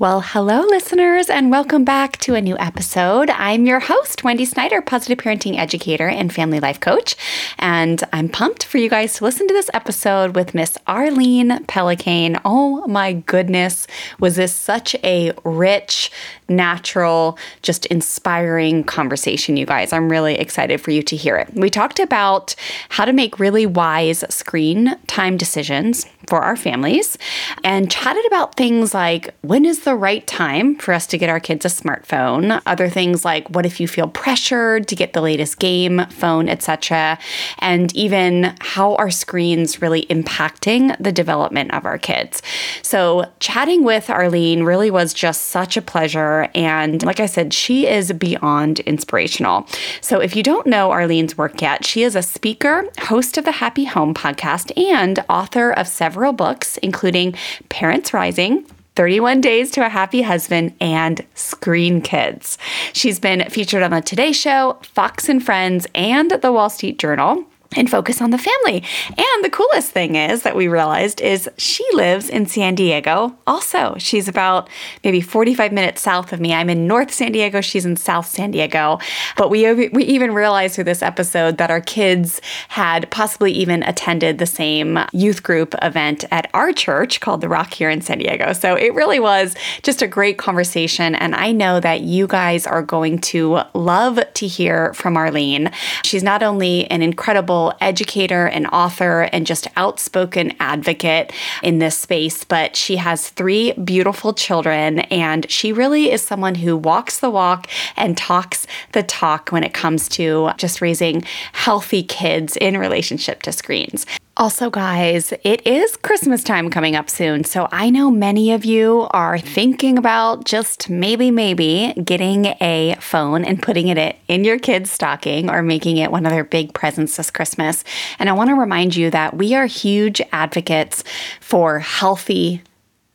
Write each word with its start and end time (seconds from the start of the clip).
Well, 0.00 0.20
hello, 0.20 0.60
listeners, 0.60 1.28
and 1.28 1.50
welcome 1.50 1.82
back 1.82 2.18
to 2.18 2.36
a 2.36 2.40
new 2.40 2.56
episode. 2.56 3.30
I'm 3.30 3.66
your 3.66 3.80
host, 3.80 4.22
Wendy 4.22 4.44
Snyder, 4.44 4.80
positive 4.80 5.18
parenting 5.18 5.58
educator 5.58 6.06
and 6.06 6.32
family 6.32 6.60
life 6.60 6.78
coach. 6.78 7.16
And 7.58 8.04
I'm 8.12 8.28
pumped 8.28 8.64
for 8.64 8.78
you 8.78 8.88
guys 8.88 9.14
to 9.14 9.24
listen 9.24 9.48
to 9.48 9.54
this 9.54 9.68
episode 9.74 10.36
with 10.36 10.54
Miss 10.54 10.78
Arlene 10.86 11.64
Pellicane. 11.64 12.40
Oh 12.44 12.86
my 12.86 13.14
goodness, 13.14 13.88
was 14.20 14.36
this 14.36 14.54
such 14.54 14.94
a 15.02 15.32
rich, 15.42 16.12
natural, 16.48 17.36
just 17.62 17.84
inspiring 17.86 18.84
conversation, 18.84 19.56
you 19.56 19.66
guys? 19.66 19.92
I'm 19.92 20.08
really 20.08 20.36
excited 20.36 20.80
for 20.80 20.92
you 20.92 21.02
to 21.02 21.16
hear 21.16 21.36
it. 21.38 21.52
We 21.54 21.70
talked 21.70 21.98
about 21.98 22.54
how 22.90 23.04
to 23.04 23.12
make 23.12 23.40
really 23.40 23.66
wise 23.66 24.24
screen 24.32 24.94
time 25.08 25.36
decisions 25.36 26.06
for 26.28 26.42
our 26.42 26.56
families 26.56 27.18
and 27.64 27.90
chatted 27.90 28.24
about 28.26 28.54
things 28.54 28.92
like 28.94 29.34
when 29.40 29.64
is 29.64 29.80
the 29.80 29.87
right 29.94 30.26
time 30.26 30.76
for 30.76 30.92
us 30.92 31.06
to 31.08 31.18
get 31.18 31.28
our 31.28 31.40
kids 31.40 31.64
a 31.64 31.68
smartphone, 31.68 32.60
other 32.66 32.88
things 32.88 33.24
like 33.24 33.48
what 33.48 33.66
if 33.66 33.80
you 33.80 33.88
feel 33.88 34.08
pressured 34.08 34.88
to 34.88 34.96
get 34.96 35.12
the 35.12 35.20
latest 35.20 35.58
game, 35.58 36.06
phone, 36.10 36.48
etc., 36.48 37.18
and 37.58 37.94
even 37.94 38.54
how 38.60 38.94
are 38.96 39.10
screens 39.10 39.82
really 39.82 40.06
impacting 40.06 40.96
the 40.98 41.12
development 41.12 41.72
of 41.72 41.84
our 41.84 41.98
kids. 41.98 42.42
So, 42.82 43.30
chatting 43.40 43.84
with 43.84 44.10
Arlene 44.10 44.62
really 44.62 44.90
was 44.90 45.14
just 45.14 45.46
such 45.46 45.76
a 45.76 45.82
pleasure 45.82 46.48
and 46.54 47.02
like 47.04 47.20
I 47.20 47.26
said, 47.26 47.52
she 47.52 47.86
is 47.86 48.12
beyond 48.12 48.80
inspirational. 48.80 49.66
So, 50.00 50.20
if 50.20 50.36
you 50.36 50.42
don't 50.42 50.66
know 50.66 50.90
Arlene's 50.90 51.36
work 51.36 51.60
yet, 51.60 51.84
she 51.84 52.02
is 52.02 52.16
a 52.16 52.22
speaker, 52.22 52.84
host 53.00 53.38
of 53.38 53.44
the 53.44 53.52
Happy 53.52 53.84
Home 53.84 54.14
podcast, 54.14 54.76
and 54.76 55.24
author 55.28 55.72
of 55.72 55.88
several 55.88 56.32
books, 56.32 56.76
including 56.78 57.34
Parents 57.68 58.12
Rising, 58.12 58.66
31 58.98 59.40
Days 59.40 59.70
to 59.70 59.86
a 59.86 59.88
Happy 59.88 60.22
Husband, 60.22 60.74
and 60.80 61.24
Screen 61.36 62.02
Kids. 62.02 62.58
She's 62.92 63.20
been 63.20 63.48
featured 63.48 63.84
on 63.84 63.92
The 63.92 64.00
Today 64.00 64.32
Show, 64.32 64.76
Fox 64.82 65.28
and 65.28 65.40
Friends, 65.40 65.86
and 65.94 66.32
The 66.32 66.50
Wall 66.50 66.68
Street 66.68 66.98
Journal 66.98 67.44
and 67.76 67.90
focus 67.90 68.22
on 68.22 68.30
the 68.30 68.38
family. 68.38 68.82
And 69.08 69.44
the 69.44 69.50
coolest 69.50 69.90
thing 69.92 70.14
is 70.14 70.42
that 70.42 70.56
we 70.56 70.68
realized 70.68 71.20
is 71.20 71.50
she 71.58 71.86
lives 71.92 72.30
in 72.30 72.46
San 72.46 72.74
Diego 72.74 73.36
also. 73.46 73.94
She's 73.98 74.26
about 74.26 74.70
maybe 75.04 75.20
45 75.20 75.72
minutes 75.72 76.00
south 76.00 76.32
of 76.32 76.40
me. 76.40 76.54
I'm 76.54 76.70
in 76.70 76.86
North 76.86 77.12
San 77.12 77.32
Diego, 77.32 77.60
she's 77.60 77.84
in 77.84 77.96
South 77.96 78.26
San 78.26 78.52
Diego. 78.52 78.98
But 79.36 79.50
we 79.50 79.88
we 79.88 80.04
even 80.04 80.32
realized 80.32 80.74
through 80.74 80.84
this 80.84 81.02
episode 81.02 81.58
that 81.58 81.70
our 81.70 81.80
kids 81.80 82.40
had 82.68 83.10
possibly 83.10 83.52
even 83.52 83.82
attended 83.82 84.38
the 84.38 84.46
same 84.46 84.98
youth 85.12 85.42
group 85.42 85.74
event 85.82 86.24
at 86.30 86.48
our 86.54 86.72
church 86.72 87.20
called 87.20 87.42
The 87.42 87.48
Rock 87.48 87.74
here 87.74 87.90
in 87.90 88.00
San 88.00 88.18
Diego. 88.18 88.54
So 88.54 88.76
it 88.76 88.94
really 88.94 89.20
was 89.20 89.54
just 89.82 90.00
a 90.00 90.06
great 90.06 90.38
conversation 90.38 91.14
and 91.14 91.34
I 91.34 91.52
know 91.52 91.80
that 91.80 92.00
you 92.00 92.26
guys 92.26 92.66
are 92.66 92.82
going 92.82 93.18
to 93.18 93.60
love 93.74 94.18
to 94.34 94.46
hear 94.46 94.94
from 94.94 95.16
Arlene. 95.16 95.70
She's 96.02 96.22
not 96.22 96.42
only 96.42 96.90
an 96.90 97.02
incredible 97.02 97.57
educator 97.80 98.46
and 98.46 98.66
author 98.68 99.22
and 99.32 99.46
just 99.46 99.66
outspoken 99.76 100.54
advocate 100.60 101.32
in 101.62 101.78
this 101.78 101.96
space, 101.96 102.44
but 102.44 102.76
she 102.76 102.96
has 102.96 103.28
three 103.30 103.72
beautiful 103.72 104.32
children 104.32 105.00
and 105.10 105.50
she 105.50 105.72
really 105.72 106.10
is 106.10 106.22
someone 106.22 106.54
who 106.54 106.76
walks 106.76 107.18
the 107.20 107.30
walk 107.30 107.68
and 107.96 108.16
talks 108.16 108.66
the 108.92 109.02
talk 109.02 109.50
when 109.50 109.64
it 109.64 109.74
comes 109.74 110.08
to 110.08 110.50
just 110.56 110.80
raising 110.80 111.22
healthy 111.52 112.02
kids 112.02 112.56
in 112.56 112.76
relationship 112.76 113.42
to 113.42 113.52
screens. 113.52 114.06
Also, 114.40 114.70
guys, 114.70 115.32
it 115.42 115.66
is 115.66 115.96
Christmas 115.96 116.44
time 116.44 116.70
coming 116.70 116.94
up 116.94 117.10
soon. 117.10 117.42
So 117.42 117.66
I 117.72 117.90
know 117.90 118.08
many 118.08 118.52
of 118.52 118.64
you 118.64 119.08
are 119.10 119.36
thinking 119.36 119.98
about 119.98 120.44
just 120.44 120.88
maybe, 120.88 121.32
maybe 121.32 121.92
getting 122.04 122.54
a 122.60 122.94
phone 123.00 123.44
and 123.44 123.60
putting 123.60 123.88
it 123.88 124.16
in 124.28 124.44
your 124.44 124.60
kid's 124.60 124.92
stocking 124.92 125.50
or 125.50 125.60
making 125.60 125.96
it 125.96 126.12
one 126.12 126.24
of 126.24 126.30
their 126.30 126.44
big 126.44 126.72
presents 126.72 127.16
this 127.16 127.32
Christmas. 127.32 127.82
And 128.20 128.28
I 128.28 128.32
want 128.32 128.50
to 128.50 128.54
remind 128.54 128.94
you 128.94 129.10
that 129.10 129.36
we 129.36 129.56
are 129.56 129.66
huge 129.66 130.22
advocates 130.30 131.02
for 131.40 131.80
healthy 131.80 132.62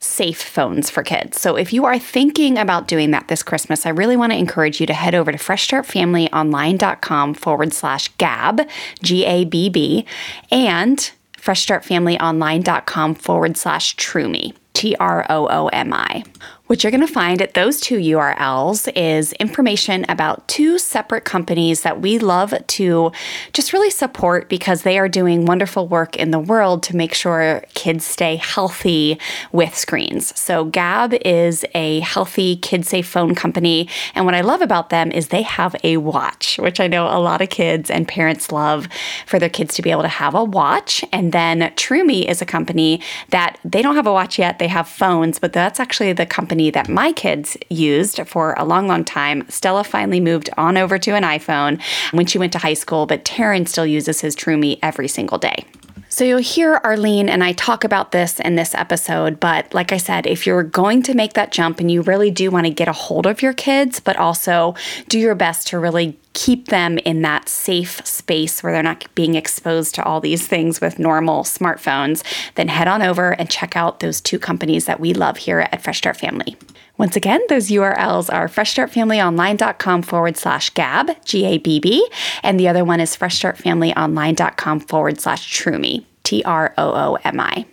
safe 0.03 0.41
phones 0.41 0.89
for 0.89 1.03
kids. 1.03 1.39
So 1.39 1.55
if 1.55 1.73
you 1.73 1.85
are 1.85 1.97
thinking 1.97 2.57
about 2.57 2.87
doing 2.87 3.11
that 3.11 3.27
this 3.27 3.43
Christmas, 3.43 3.85
I 3.85 3.89
really 3.89 4.17
want 4.17 4.31
to 4.31 4.37
encourage 4.37 4.79
you 4.79 4.85
to 4.87 4.93
head 4.93 5.15
over 5.15 5.31
to 5.31 5.37
freshstartfamilyonline.com 5.37 7.33
forward 7.35 7.73
slash 7.73 8.11
GABB, 8.17 8.69
G 9.01 9.25
A 9.25 9.45
B 9.45 9.69
B, 9.69 10.05
and 10.51 11.11
freshstartfamilyonline.com 11.37 13.15
forward 13.15 13.57
slash 13.57 13.95
TROOMI, 13.97 14.53
T 14.73 14.95
R 14.99 15.25
O 15.29 15.47
O 15.49 15.67
M 15.67 15.93
I. 15.93 16.23
What 16.67 16.81
you're 16.81 16.91
going 16.91 17.05
to 17.05 17.13
find 17.13 17.41
at 17.41 17.55
those 17.55 17.81
two 17.81 17.97
URLs 17.97 18.89
is 18.95 19.33
information 19.33 20.05
about 20.07 20.47
two 20.47 20.79
separate 20.79 21.25
companies 21.25 21.81
that 21.81 21.99
we 21.99 22.19
love 22.19 22.53
to 22.65 23.11
just 23.51 23.73
really 23.73 23.89
support 23.89 24.47
because 24.47 24.83
they 24.83 24.97
are 24.97 25.09
doing 25.09 25.45
wonderful 25.45 25.89
work 25.89 26.15
in 26.15 26.31
the 26.31 26.39
world 26.39 26.81
to 26.83 26.95
make 26.95 27.13
sure 27.13 27.65
kids 27.73 28.05
stay 28.05 28.37
healthy 28.37 29.19
with 29.51 29.75
screens. 29.75 30.39
So, 30.39 30.65
Gabb 30.65 31.21
is 31.25 31.65
a 31.75 31.99
healthy, 31.99 32.55
kid 32.55 32.85
safe 32.85 33.07
phone 33.07 33.35
company. 33.35 33.89
And 34.15 34.23
what 34.25 34.33
I 34.33 34.39
love 34.39 34.61
about 34.61 34.89
them 34.89 35.11
is 35.11 35.27
they 35.27 35.41
have 35.41 35.75
a 35.83 35.97
watch, 35.97 36.57
which 36.59 36.79
I 36.79 36.87
know 36.87 37.07
a 37.07 37.19
lot 37.19 37.41
of 37.41 37.49
kids 37.49 37.91
and 37.91 38.07
parents 38.07 38.53
love 38.53 38.87
for 39.25 39.37
their 39.37 39.49
kids 39.49 39.75
to 39.75 39.81
be 39.81 39.91
able 39.91 40.03
to 40.03 40.07
have 40.07 40.33
a 40.33 40.45
watch. 40.45 41.03
And 41.11 41.33
then 41.33 41.59
TROOMI 41.75 42.25
is 42.25 42.41
a 42.41 42.45
company 42.45 43.01
that 43.31 43.59
they 43.65 43.81
don't 43.81 43.95
have 43.95 44.07
a 44.07 44.13
watch 44.13 44.39
yet, 44.39 44.59
they 44.59 44.69
have 44.69 44.87
phones, 44.87 45.39
but 45.39 45.51
that's 45.51 45.81
actually 45.81 46.13
the 46.13 46.25
company 46.25 46.62
company 46.63 46.71
that 46.71 46.89
my 46.89 47.11
kids 47.11 47.57
used 47.69 48.19
for 48.27 48.53
a 48.57 48.63
long, 48.63 48.87
long 48.87 49.03
time. 49.03 49.45
Stella 49.49 49.83
finally 49.83 50.19
moved 50.19 50.49
on 50.57 50.77
over 50.77 50.97
to 50.99 51.11
an 51.11 51.23
iPhone 51.23 51.81
when 52.11 52.25
she 52.25 52.37
went 52.39 52.53
to 52.53 52.59
high 52.59 52.75
school, 52.75 53.05
but 53.05 53.25
Taryn 53.25 53.67
still 53.67 53.85
uses 53.85 54.21
his 54.21 54.35
TROOMI 54.35 54.79
every 54.81 55.07
single 55.07 55.37
day. 55.37 55.65
So 56.13 56.23
you'll 56.23 56.37
hear 56.37 56.79
Arlene 56.83 57.27
and 57.27 57.43
I 57.43 57.53
talk 57.53 57.83
about 57.83 58.11
this 58.11 58.39
in 58.39 58.53
this 58.53 58.75
episode, 58.75 59.39
but 59.39 59.73
like 59.73 59.91
I 59.91 59.97
said, 59.97 60.27
if 60.27 60.45
you're 60.45 60.61
going 60.61 61.01
to 61.01 61.15
make 61.15 61.33
that 61.33 61.51
jump 61.51 61.79
and 61.79 61.89
you 61.89 62.03
really 62.03 62.29
do 62.29 62.51
want 62.51 62.67
to 62.67 62.69
get 62.71 62.87
a 62.87 62.93
hold 62.93 63.25
of 63.25 63.41
your 63.41 63.51
kids, 63.51 63.99
but 63.99 64.15
also 64.17 64.75
do 65.07 65.17
your 65.17 65.33
best 65.33 65.65
to 65.69 65.79
really 65.79 66.15
keep 66.33 66.67
them 66.67 66.99
in 66.99 67.23
that 67.23 67.49
safe 67.49 68.05
space 68.05 68.61
where 68.61 68.71
they're 68.71 68.83
not 68.83 69.07
being 69.15 69.33
exposed 69.33 69.95
to 69.95 70.03
all 70.03 70.21
these 70.21 70.45
things 70.45 70.79
with 70.79 70.99
normal 70.99 71.41
smartphones, 71.41 72.23
then 72.53 72.67
head 72.67 72.87
on 72.87 73.01
over 73.01 73.31
and 73.31 73.49
check 73.49 73.75
out 73.75 73.99
those 73.99 74.21
two 74.21 74.37
companies 74.37 74.85
that 74.85 74.99
we 74.99 75.15
love 75.15 75.37
here 75.37 75.61
at 75.61 75.81
Fresh 75.81 75.97
Start 75.97 76.17
Family. 76.17 76.55
Once 76.97 77.15
again, 77.15 77.41
those 77.49 77.69
URLs 77.69 78.31
are 78.31 78.47
freshstartfamilyonline.com 78.47 80.03
forward 80.03 80.37
slash 80.37 80.71
GABB, 80.73 81.25
G 81.25 81.45
A 81.45 81.57
B 81.57 81.79
B, 81.79 82.07
and 82.43 82.59
the 82.59 82.67
other 82.67 82.85
one 82.85 82.99
is 82.99 83.17
freshstartfamilyonline.com 83.17 84.79
forward 84.81 85.19
slash 85.19 85.59
TROOMI, 85.59 86.05
T 86.23 86.43
R 86.43 86.73
O 86.77 86.93
O 86.93 87.17
M 87.23 87.39
I. 87.39 87.65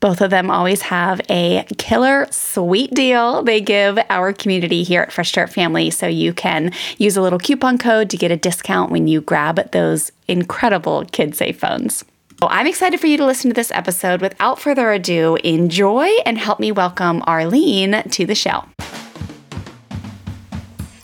Both 0.00 0.20
of 0.20 0.30
them 0.30 0.50
always 0.50 0.82
have 0.82 1.20
a 1.28 1.66
killer 1.76 2.26
sweet 2.30 2.94
deal 2.94 3.42
they 3.42 3.60
give 3.60 3.98
our 4.10 4.32
community 4.32 4.84
here 4.84 5.02
at 5.02 5.12
Fresh 5.12 5.30
Start 5.30 5.50
Family. 5.50 5.90
So 5.90 6.06
you 6.06 6.32
can 6.32 6.72
use 6.98 7.16
a 7.16 7.22
little 7.22 7.38
coupon 7.38 7.78
code 7.78 8.10
to 8.10 8.16
get 8.16 8.30
a 8.30 8.36
discount 8.36 8.92
when 8.92 9.08
you 9.08 9.20
grab 9.20 9.70
those 9.72 10.12
incredible 10.28 11.04
kid 11.06 11.34
safe 11.34 11.58
phones. 11.58 12.04
Well, 12.40 12.50
I'm 12.52 12.68
excited 12.68 13.00
for 13.00 13.08
you 13.08 13.16
to 13.16 13.26
listen 13.26 13.50
to 13.50 13.54
this 13.54 13.72
episode. 13.72 14.20
Without 14.20 14.60
further 14.60 14.92
ado, 14.92 15.34
enjoy 15.42 16.06
and 16.24 16.38
help 16.38 16.60
me 16.60 16.70
welcome 16.70 17.20
Arlene 17.26 18.04
to 18.10 18.26
the 18.26 18.36
show. 18.36 18.66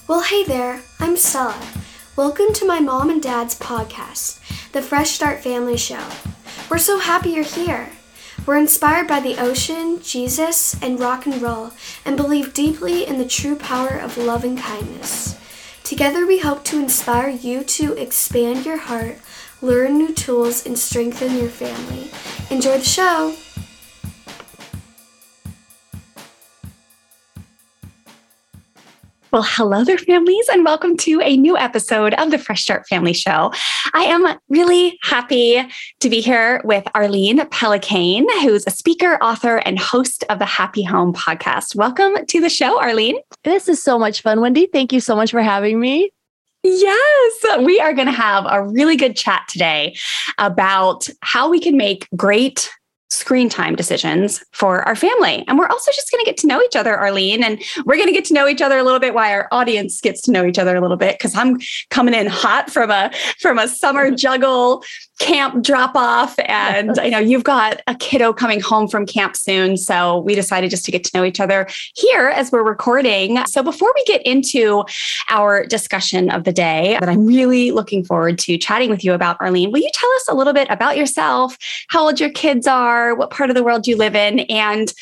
Well, 0.07 0.23
hey 0.23 0.45
there, 0.45 0.81
I'm 1.01 1.17
Stella. 1.17 1.61
Welcome 2.15 2.53
to 2.53 2.65
my 2.65 2.79
mom 2.79 3.11
and 3.11 3.21
dad's 3.21 3.59
podcast, 3.59 4.71
the 4.71 4.81
Fresh 4.81 5.11
Start 5.11 5.43
Family 5.43 5.77
Show. 5.77 6.07
We're 6.71 6.79
so 6.79 7.01
happy 7.01 7.31
you're 7.31 7.43
here. 7.43 7.91
We're 8.47 8.59
inspired 8.59 9.09
by 9.09 9.19
the 9.19 9.43
ocean, 9.43 10.01
Jesus, 10.01 10.81
and 10.81 11.01
rock 11.01 11.27
and 11.27 11.43
roll, 11.43 11.73
and 12.05 12.17
believe 12.17 12.55
deeply 12.55 13.09
in 13.09 13.19
the 13.19 13.27
true 13.27 13.57
power 13.57 13.99
of 13.99 14.17
love 14.17 14.45
and 14.45 14.57
kindness. 14.57 15.37
Together, 15.83 16.27
we 16.27 16.39
hope 16.39 16.63
to 16.65 16.79
inspire 16.79 17.29
you 17.29 17.65
to 17.65 17.93
expand 17.95 18.65
your 18.65 18.79
heart 18.79 19.19
learn 19.65 19.97
new 19.97 20.13
tools, 20.13 20.67
and 20.67 20.79
strengthen 20.79 21.37
your 21.37 21.49
family. 21.49 22.11
Enjoy 22.51 22.77
the 22.77 22.85
show! 22.85 23.35
Well, 29.33 29.43
hello 29.43 29.83
there, 29.83 29.99
families, 29.99 30.49
and 30.53 30.65
welcome 30.65 30.97
to 30.99 31.21
a 31.23 31.37
new 31.37 31.57
episode 31.57 32.15
of 32.15 32.31
the 32.31 32.39
Fresh 32.39 32.63
Start 32.63 32.87
Family 32.87 33.15
Show. 33.15 33.53
I 33.93 34.05
am 34.05 34.39
really 34.49 34.97
happy 35.03 35.61
to 35.99 36.09
be 36.09 36.21
here 36.21 36.61
with 36.63 36.87
Arlene 36.95 37.39
Pellicane, 37.39 38.27
who's 38.43 38.65
a 38.67 38.71
speaker, 38.71 39.17
author, 39.21 39.57
and 39.57 39.77
host 39.77 40.25
of 40.29 40.39
the 40.39 40.45
Happy 40.45 40.85
Home 40.85 41.13
podcast. 41.13 41.75
Welcome 41.75 42.25
to 42.27 42.41
the 42.41 42.49
show, 42.49 42.79
Arlene. 42.79 43.17
This 43.43 43.69
is 43.69 43.83
so 43.83 43.99
much 43.99 44.21
fun, 44.23 44.41
Wendy. 44.41 44.67
Thank 44.67 44.93
you 44.93 45.01
so 45.01 45.17
much 45.17 45.33
for 45.33 45.43
having 45.43 45.81
me. 45.81 46.11
Yes, 46.65 47.45
we 47.61 47.79
are 47.79 47.93
going 47.93 48.07
to 48.07 48.13
have 48.13 48.47
a 48.49 48.63
really 48.63 48.97
good 48.97 49.17
chat 49.17 49.43
today 49.49 49.95
about 50.39 51.09
how 51.21 51.51
we 51.51 51.61
can 51.61 51.77
make 51.77 52.09
great 52.17 52.71
screen 53.11 53.51
time 53.51 53.77
decisions 53.77 54.43
for 54.53 54.83
our 54.89 54.97
family. 54.97 55.45
And 55.47 55.59
we're 55.59 55.69
also 55.69 55.93
just 55.93 56.11
going 56.11 56.25
to 56.25 56.29
get 56.29 56.39
to 56.39 56.47
know 56.47 56.63
each 56.63 56.75
other, 56.75 56.97
Arlene, 56.97 57.45
and 57.45 57.63
we're 57.85 57.97
going 57.97 58.09
to 58.09 58.15
get 58.15 58.25
to 58.27 58.35
know 58.35 58.49
each 58.49 58.63
other 58.63 58.79
a 58.79 58.83
little 58.83 58.99
bit 58.99 59.15
while 59.15 59.31
our 59.31 59.47
audience 59.53 60.01
gets 60.01 60.23
to 60.23 60.33
know 60.33 60.45
each 60.47 60.59
other 60.59 60.75
a 60.75 60.81
little 60.81 60.97
bit 60.97 61.19
because 61.19 61.37
I'm 61.37 61.59
coming 61.91 62.15
in 62.15 62.27
hot 62.27 62.71
from 62.71 62.91
a 62.91 63.13
from 63.41 63.59
a 63.59 63.69
summer 63.69 64.11
juggle 64.17 64.83
camp 65.21 65.63
drop 65.63 65.95
off 65.95 66.35
and 66.47 66.99
I 66.99 67.09
know 67.09 67.19
you've 67.19 67.45
got 67.45 67.81
a 67.87 67.95
kiddo 67.95 68.33
coming 68.33 68.61
home 68.61 68.89
from 68.89 69.07
camp 69.07 69.37
soon, 69.37 69.77
so 69.77 70.19
we 70.19 70.35
decided 70.35 70.71
just 70.71 70.85
to 70.87 70.91
get 70.91 71.05
to 71.05 71.11
know 71.17 71.25
each 71.25 71.41
other 71.41 71.69
here 71.95 72.29
as 72.29 72.51
we're 72.51 72.65
recording. 72.65 73.45
So 73.47 73.63
before 73.63 73.93
we 73.95 74.05
get 74.05 74.23
into 74.27 74.85
our 75.29 75.67
discussion 75.67 76.31
of 76.31 76.45
the 76.45 76.53
day 76.53 76.97
that 77.01 77.09
I'm 77.09 77.27
really 77.27 77.71
looking 77.71 78.05
forward 78.05 78.39
to 78.41 78.59
chatting 78.59 78.91
with 78.91 79.05
you 79.05 79.13
about 79.13 79.37
Arlene, 79.41 79.71
will 79.71 79.81
you 79.81 79.91
tell 79.93 80.11
us 80.15 80.29
a 80.29 80.35
little 80.35 80.53
bit 80.53 80.69
about 80.69 80.97
yourself, 80.97 81.57
how 81.89 82.05
old 82.05 82.19
your 82.19 82.31
kids 82.31 82.67
are, 82.67 83.15
what 83.15 83.31
part 83.31 83.51
of 83.51 83.57
the 83.57 83.63
world 83.63 83.87
you 83.87 83.97
live 83.97 84.17
in 84.17 84.41
and 84.41 84.93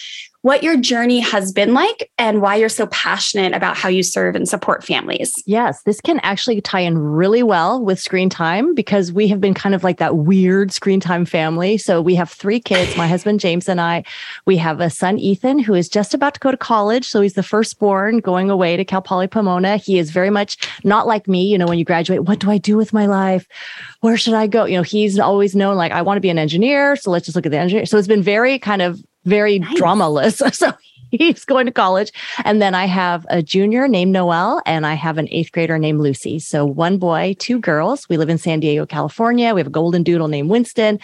what 0.43 0.65
your 0.65 0.77
journey 0.77 1.21
has 1.21 1.53
been 1.53 1.73
like 1.73 2.11
and 2.19 2.43
why 2.43 2.56
you're 2.56 2.69
so 2.69 2.87
passionate 2.89 3.55
about 3.55 3.77
how 3.77 3.89
you 3.89 4.03
serve 4.03 4.35
and 4.35 4.49
support 4.49 4.85
families. 4.85 5.41
Yes, 5.47 5.83
this 5.85 6.00
can 6.00 6.19
actually 6.21 6.61
tie 6.61 6.81
in 6.81 6.99
really 6.99 7.44
well 7.44 7.83
with 7.83 8.00
screen 8.00 8.29
time 8.29 8.75
because 8.75 9.12
we 9.12 9.29
have 9.29 9.41
been 9.41 9.55
kind 9.55 9.73
of 9.75 9.85
like 9.85 9.99
that 9.99 10.17
weird 10.17 10.73
screen 10.73 10.99
time 10.99 11.25
family. 11.25 11.79
So 11.79 12.03
we 12.03 12.17
have 12.17 12.29
three 12.29 12.59
kids, 12.59 12.97
my 12.97 13.06
husband 13.06 13.39
James 13.39 13.69
and 13.69 13.81
I. 13.81 14.03
We 14.44 14.56
have 14.56 14.81
a 14.81 14.91
son 14.91 15.19
Ethan 15.19 15.61
who 15.61 15.75
is 15.75 15.89
just 15.89 16.12
about 16.12 16.35
to 16.35 16.41
go 16.41 16.50
to 16.50 16.56
college, 16.56 17.09
so 17.09 17.21
he's 17.21 17.35
the 17.35 17.43
firstborn 17.44 18.19
going 18.19 18.50
away 18.50 18.77
to 18.77 18.85
Cal 18.85 19.00
Poly 19.00 19.29
Pomona. 19.29 19.77
He 19.77 19.99
is 19.99 20.11
very 20.11 20.31
much 20.31 20.56
not 20.83 21.06
like 21.06 21.29
me, 21.29 21.47
you 21.47 21.56
know, 21.56 21.67
when 21.67 21.79
you 21.79 21.85
graduate, 21.85 22.25
what 22.25 22.41
do 22.41 22.50
I 22.50 22.59
do 22.59 22.77
with 22.77 22.93
my 22.93 23.06
life? 23.06 23.47
Where 24.00 24.17
should 24.17 24.35
I 24.35 24.49
go? 24.49 24.65
You 24.65 24.79
know, 24.79 24.83
he's 24.83 25.21
always 25.21 25.55
known 25.55 25.77
like 25.77 25.93
I 25.93 26.03
want 26.03 26.17
to 26.17 26.21
be 26.21 26.31
an 26.31 26.39
engineer, 26.39 26.97
so 26.97 27.12
let's 27.12 27.27
just 27.27 27.37
look 27.37 27.47
at 27.47 27.53
the 27.53 27.59
engineer. 27.59 27.87
So 27.87 27.97
it's 27.97 28.09
been 28.09 28.23
very 28.25 28.59
kind 28.59 28.83
of 28.83 29.00
very 29.24 29.58
nice. 29.58 29.78
dramaless. 29.78 30.42
So 30.62 30.72
he's 31.10 31.44
going 31.44 31.66
to 31.66 31.72
college. 31.72 32.10
And 32.44 32.60
then 32.62 32.74
I 32.74 32.86
have 32.86 33.26
a 33.28 33.42
junior 33.42 33.86
named 33.86 34.12
Noel 34.12 34.62
and 34.64 34.86
I 34.86 34.94
have 34.94 35.19
an 35.19 35.28
eighth 35.30 35.52
grader 35.52 35.78
named 35.78 36.00
Lucy. 36.00 36.38
So 36.38 36.64
one 36.64 36.98
boy, 36.98 37.36
two 37.38 37.58
girls. 37.60 38.08
We 38.08 38.16
live 38.16 38.30
in 38.30 38.38
San 38.38 38.60
Diego, 38.60 38.86
California. 38.86 39.54
We 39.54 39.60
have 39.60 39.66
a 39.66 39.70
golden 39.70 40.02
doodle 40.02 40.28
named 40.28 40.48
Winston. 40.48 40.98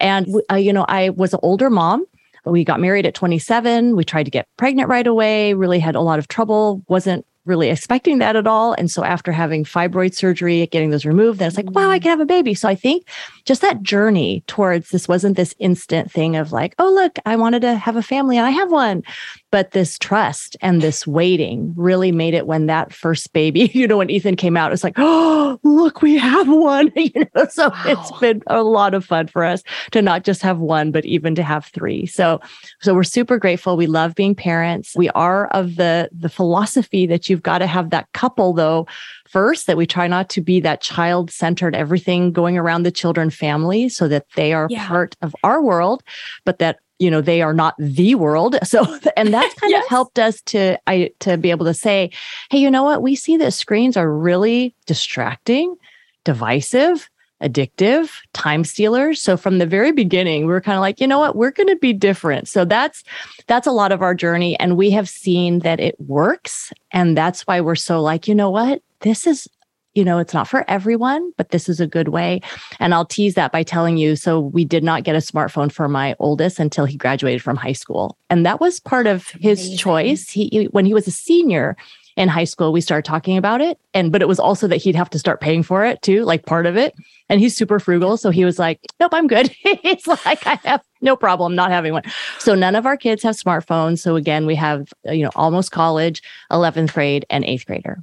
And, 0.00 0.28
uh, 0.50 0.56
you 0.56 0.72
know, 0.72 0.84
I 0.88 1.10
was 1.10 1.32
an 1.32 1.40
older 1.42 1.70
mom. 1.70 2.04
We 2.44 2.64
got 2.64 2.80
married 2.80 3.06
at 3.06 3.14
27. 3.14 3.94
We 3.94 4.04
tried 4.04 4.24
to 4.24 4.30
get 4.30 4.48
pregnant 4.56 4.88
right 4.88 5.06
away, 5.06 5.54
really 5.54 5.78
had 5.78 5.94
a 5.94 6.00
lot 6.00 6.18
of 6.18 6.26
trouble, 6.26 6.82
wasn't 6.88 7.24
really 7.44 7.70
expecting 7.70 8.18
that 8.18 8.36
at 8.36 8.46
all. 8.46 8.72
And 8.74 8.90
so 8.90 9.04
after 9.04 9.32
having 9.32 9.64
fibroid 9.64 10.14
surgery, 10.14 10.66
getting 10.66 10.90
those 10.90 11.04
removed, 11.04 11.38
then 11.38 11.48
it's 11.48 11.56
like, 11.56 11.70
wow, 11.70 11.90
I 11.90 11.98
mm. 11.98 12.02
can 12.02 12.10
have 12.10 12.20
a 12.20 12.26
baby. 12.26 12.54
So 12.54 12.68
I 12.68 12.74
think 12.74 13.08
just 13.44 13.62
that 13.62 13.82
journey 13.82 14.44
towards 14.46 14.90
this 14.90 15.08
wasn't 15.08 15.36
this 15.36 15.54
instant 15.58 16.10
thing 16.10 16.36
of 16.36 16.52
like, 16.52 16.74
oh, 16.78 16.92
look, 16.92 17.18
I 17.26 17.36
wanted 17.36 17.62
to 17.62 17.74
have 17.74 17.96
a 17.96 18.02
family 18.02 18.36
and 18.36 18.46
I 18.46 18.50
have 18.50 18.70
one. 18.70 19.02
But 19.52 19.70
this 19.70 19.98
trust 19.98 20.56
and 20.60 20.82
this 20.82 21.06
waiting 21.06 21.72
really 21.76 22.10
made 22.10 22.34
it 22.34 22.48
when 22.48 22.66
that 22.66 22.92
first 22.92 23.32
baby, 23.32 23.70
you 23.74 23.86
know, 23.86 23.98
when 23.98 24.10
Ethan 24.10 24.34
came 24.34 24.56
out, 24.56 24.72
it's 24.72 24.82
like, 24.82 24.94
oh, 24.96 25.60
look, 25.62 26.02
we 26.02 26.18
have 26.18 26.48
one. 26.48 26.90
you 26.96 27.26
know, 27.36 27.46
so 27.48 27.68
wow. 27.68 27.82
it's 27.86 28.18
been 28.18 28.42
a 28.48 28.64
lot 28.64 28.94
of 28.94 29.04
fun 29.04 29.28
for 29.28 29.44
us 29.44 29.62
to 29.92 30.02
not 30.02 30.24
just 30.24 30.42
have 30.42 30.58
one, 30.58 30.90
but 30.90 31.04
even 31.04 31.36
to 31.36 31.44
have 31.44 31.66
three. 31.66 32.06
So, 32.06 32.40
so 32.80 32.94
we're 32.94 33.04
super 33.04 33.38
grateful. 33.38 33.76
We 33.76 33.86
love 33.86 34.16
being 34.16 34.34
parents. 34.34 34.96
We 34.96 35.08
are 35.10 35.46
of 35.48 35.76
the 35.76 36.08
the 36.10 36.28
philosophy 36.28 37.06
that 37.06 37.28
you've 37.28 37.42
got 37.42 37.58
to 37.58 37.66
have 37.66 37.90
that 37.90 38.10
couple 38.12 38.52
though 38.52 38.86
first 39.28 39.66
that 39.66 39.76
we 39.76 39.86
try 39.86 40.06
not 40.06 40.28
to 40.30 40.40
be 40.40 40.60
that 40.60 40.80
child 40.80 41.30
centered 41.30 41.74
everything 41.74 42.32
going 42.32 42.58
around 42.58 42.82
the 42.82 42.90
children 42.90 43.30
family 43.30 43.88
so 43.88 44.08
that 44.08 44.26
they 44.34 44.52
are 44.52 44.66
yeah. 44.70 44.86
part 44.88 45.16
of 45.22 45.34
our 45.42 45.62
world 45.62 46.02
but 46.44 46.58
that 46.58 46.78
you 47.02 47.10
know 47.10 47.20
they 47.20 47.42
are 47.42 47.52
not 47.52 47.74
the 47.78 48.14
world. 48.14 48.56
So 48.72 48.84
and 49.18 49.34
that's 49.34 49.52
kind 49.54 49.70
yes. 49.70 49.84
of 49.84 49.90
helped 49.90 50.18
us 50.18 50.40
to 50.42 50.78
i 50.86 51.10
to 51.18 51.36
be 51.36 51.50
able 51.50 51.66
to 51.66 51.74
say 51.74 52.10
hey 52.50 52.58
you 52.58 52.70
know 52.70 52.84
what? 52.84 53.02
We 53.02 53.16
see 53.16 53.36
that 53.36 53.52
screens 53.52 53.96
are 53.96 54.10
really 54.10 54.74
distracting 54.86 55.76
divisive 56.24 57.10
addictive 57.42 58.12
time 58.32 58.64
stealers. 58.64 59.20
So 59.20 59.36
from 59.36 59.58
the 59.58 59.66
very 59.66 59.92
beginning 59.92 60.46
we 60.46 60.52
were 60.52 60.60
kind 60.60 60.76
of 60.76 60.80
like 60.80 61.00
you 61.00 61.06
know 61.06 61.18
what? 61.18 61.36
We're 61.36 61.50
going 61.50 61.68
to 61.68 61.76
be 61.76 61.92
different. 61.92 62.48
So 62.48 62.64
that's 62.64 63.04
that's 63.46 63.66
a 63.66 63.72
lot 63.72 63.92
of 63.92 64.00
our 64.00 64.14
journey 64.14 64.58
and 64.58 64.76
we 64.76 64.90
have 64.92 65.08
seen 65.08 65.58
that 65.60 65.80
it 65.80 66.00
works 66.00 66.72
and 66.92 67.16
that's 67.16 67.42
why 67.42 67.60
we're 67.60 67.74
so 67.74 68.00
like 68.00 68.26
you 68.26 68.34
know 68.34 68.50
what? 68.50 68.80
This 69.00 69.26
is 69.26 69.48
you 69.94 70.04
know, 70.04 70.18
it's 70.18 70.34
not 70.34 70.48
for 70.48 70.64
everyone, 70.68 71.32
but 71.36 71.50
this 71.50 71.68
is 71.68 71.80
a 71.80 71.86
good 71.86 72.08
way. 72.08 72.40
And 72.80 72.94
I'll 72.94 73.04
tease 73.04 73.34
that 73.34 73.52
by 73.52 73.62
telling 73.62 73.96
you 73.96 74.16
so 74.16 74.40
we 74.40 74.64
did 74.64 74.82
not 74.82 75.04
get 75.04 75.14
a 75.14 75.18
smartphone 75.18 75.70
for 75.70 75.88
my 75.88 76.14
oldest 76.18 76.58
until 76.58 76.84
he 76.84 76.96
graduated 76.96 77.42
from 77.42 77.56
high 77.56 77.72
school. 77.72 78.16
And 78.30 78.46
that 78.46 78.60
was 78.60 78.80
part 78.80 79.06
of 79.06 79.28
his 79.28 79.60
Amazing. 79.60 79.78
choice. 79.78 80.30
He 80.30 80.68
when 80.70 80.86
he 80.86 80.94
was 80.94 81.06
a 81.06 81.10
senior 81.10 81.76
in 82.16 82.28
high 82.28 82.44
school, 82.44 82.72
we 82.72 82.80
started 82.80 83.04
talking 83.04 83.36
about 83.36 83.60
it. 83.60 83.78
And 83.94 84.12
but 84.12 84.22
it 84.22 84.28
was 84.28 84.38
also 84.38 84.66
that 84.68 84.76
he'd 84.76 84.96
have 84.96 85.10
to 85.10 85.18
start 85.18 85.40
paying 85.40 85.62
for 85.62 85.84
it 85.84 86.00
too, 86.02 86.24
like 86.24 86.46
part 86.46 86.66
of 86.66 86.76
it. 86.76 86.94
And 87.28 87.40
he's 87.40 87.56
super 87.56 87.78
frugal. 87.78 88.16
So 88.16 88.30
he 88.30 88.44
was 88.44 88.58
like, 88.58 88.80
Nope, 89.00 89.14
I'm 89.14 89.26
good. 89.26 89.54
it's 89.64 90.06
like 90.06 90.46
I 90.46 90.58
have 90.64 90.82
no 91.00 91.16
problem 91.16 91.54
not 91.54 91.70
having 91.70 91.92
one. 91.92 92.04
So 92.38 92.54
none 92.54 92.76
of 92.76 92.86
our 92.86 92.96
kids 92.96 93.22
have 93.22 93.36
smartphones. 93.36 93.98
So 93.98 94.16
again, 94.16 94.46
we 94.46 94.54
have, 94.54 94.92
you 95.04 95.24
know, 95.24 95.30
almost 95.34 95.70
college, 95.72 96.22
11th 96.50 96.92
grade, 96.94 97.26
and 97.28 97.44
eighth 97.44 97.66
grader. 97.66 98.02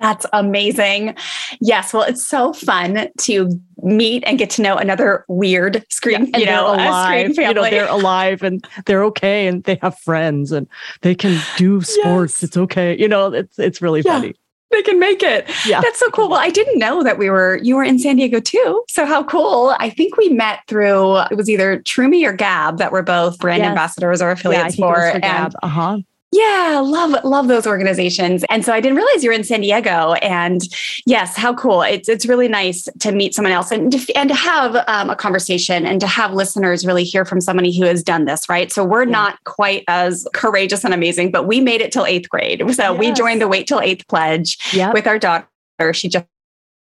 That's 0.00 0.26
amazing. 0.32 1.14
Yes. 1.60 1.92
Well, 1.92 2.02
it's 2.02 2.26
so 2.26 2.52
fun 2.52 3.08
to 3.20 3.60
meet 3.82 4.24
and 4.26 4.38
get 4.38 4.50
to 4.50 4.62
know 4.62 4.76
another 4.76 5.24
weird 5.28 5.84
screen, 5.90 6.26
yeah, 6.26 6.38
you 6.38 6.46
know, 6.46 6.74
alive. 6.74 7.32
screen 7.32 7.34
family. 7.34 7.48
You 7.48 7.54
know, 7.54 7.70
they're 7.70 7.88
alive 7.88 8.42
and 8.42 8.66
they're 8.84 9.04
okay 9.04 9.46
and 9.46 9.62
they 9.64 9.78
have 9.82 9.98
friends 9.98 10.52
and 10.52 10.66
they 11.02 11.14
can 11.14 11.40
do 11.56 11.80
sports. 11.82 12.42
Yes. 12.42 12.44
It's 12.44 12.56
okay. 12.56 12.98
You 12.98 13.08
know, 13.08 13.32
it's 13.32 13.58
it's 13.58 13.80
really 13.80 14.02
yeah. 14.02 14.12
funny. 14.12 14.34
They 14.72 14.82
can 14.82 14.98
make 14.98 15.22
it. 15.22 15.48
Yeah. 15.64 15.80
That's 15.80 15.98
so 15.98 16.10
cool. 16.10 16.28
Well, 16.28 16.40
I 16.40 16.50
didn't 16.50 16.78
know 16.78 17.04
that 17.04 17.18
we 17.18 17.30
were 17.30 17.60
you 17.62 17.76
were 17.76 17.84
in 17.84 17.98
San 17.98 18.16
Diego 18.16 18.40
too. 18.40 18.84
So 18.88 19.06
how 19.06 19.22
cool. 19.22 19.74
I 19.78 19.90
think 19.90 20.16
we 20.16 20.28
met 20.28 20.60
through 20.66 21.18
it 21.30 21.36
was 21.36 21.48
either 21.48 21.78
Troomi 21.80 22.26
or 22.26 22.36
Gabb 22.36 22.78
that 22.78 22.90
were 22.90 23.02
both 23.02 23.38
brand 23.38 23.62
yes. 23.62 23.68
ambassadors 23.68 24.20
or 24.20 24.30
affiliates 24.30 24.76
yeah, 24.76 24.86
for. 24.86 24.94
for 24.94 25.24
and 25.24 25.54
uh-huh. 25.62 25.98
Yeah, 26.36 26.82
love 26.84 27.24
love 27.24 27.48
those 27.48 27.66
organizations. 27.66 28.44
And 28.50 28.62
so 28.62 28.74
I 28.74 28.80
didn't 28.80 28.96
realize 28.96 29.24
you 29.24 29.30
were 29.30 29.34
in 29.34 29.44
San 29.44 29.62
Diego. 29.62 30.12
And 30.14 30.60
yes, 31.06 31.34
how 31.34 31.54
cool! 31.54 31.80
It's 31.80 32.10
it's 32.10 32.26
really 32.26 32.46
nice 32.46 32.88
to 33.00 33.12
meet 33.12 33.34
someone 33.34 33.52
else 33.52 33.70
and 33.70 33.90
to, 33.90 34.14
and 34.14 34.28
to 34.28 34.34
have 34.34 34.76
um, 34.86 35.08
a 35.08 35.16
conversation 35.16 35.86
and 35.86 35.98
to 36.00 36.06
have 36.06 36.34
listeners 36.34 36.84
really 36.84 37.04
hear 37.04 37.24
from 37.24 37.40
somebody 37.40 37.76
who 37.76 37.86
has 37.86 38.02
done 38.02 38.26
this. 38.26 38.50
Right. 38.50 38.70
So 38.70 38.84
we're 38.84 39.04
yeah. 39.04 39.12
not 39.12 39.44
quite 39.44 39.84
as 39.88 40.26
courageous 40.34 40.84
and 40.84 40.92
amazing, 40.92 41.30
but 41.30 41.46
we 41.46 41.60
made 41.60 41.80
it 41.80 41.90
till 41.90 42.04
eighth 42.04 42.28
grade. 42.28 42.62
So 42.74 42.92
yes. 42.92 42.98
we 42.98 43.12
joined 43.12 43.40
the 43.40 43.48
Wait 43.48 43.66
Till 43.66 43.80
Eighth 43.80 44.06
pledge 44.08 44.58
yep. 44.74 44.92
with 44.92 45.06
our 45.06 45.18
daughter. 45.18 45.46
She 45.92 46.08
just 46.08 46.26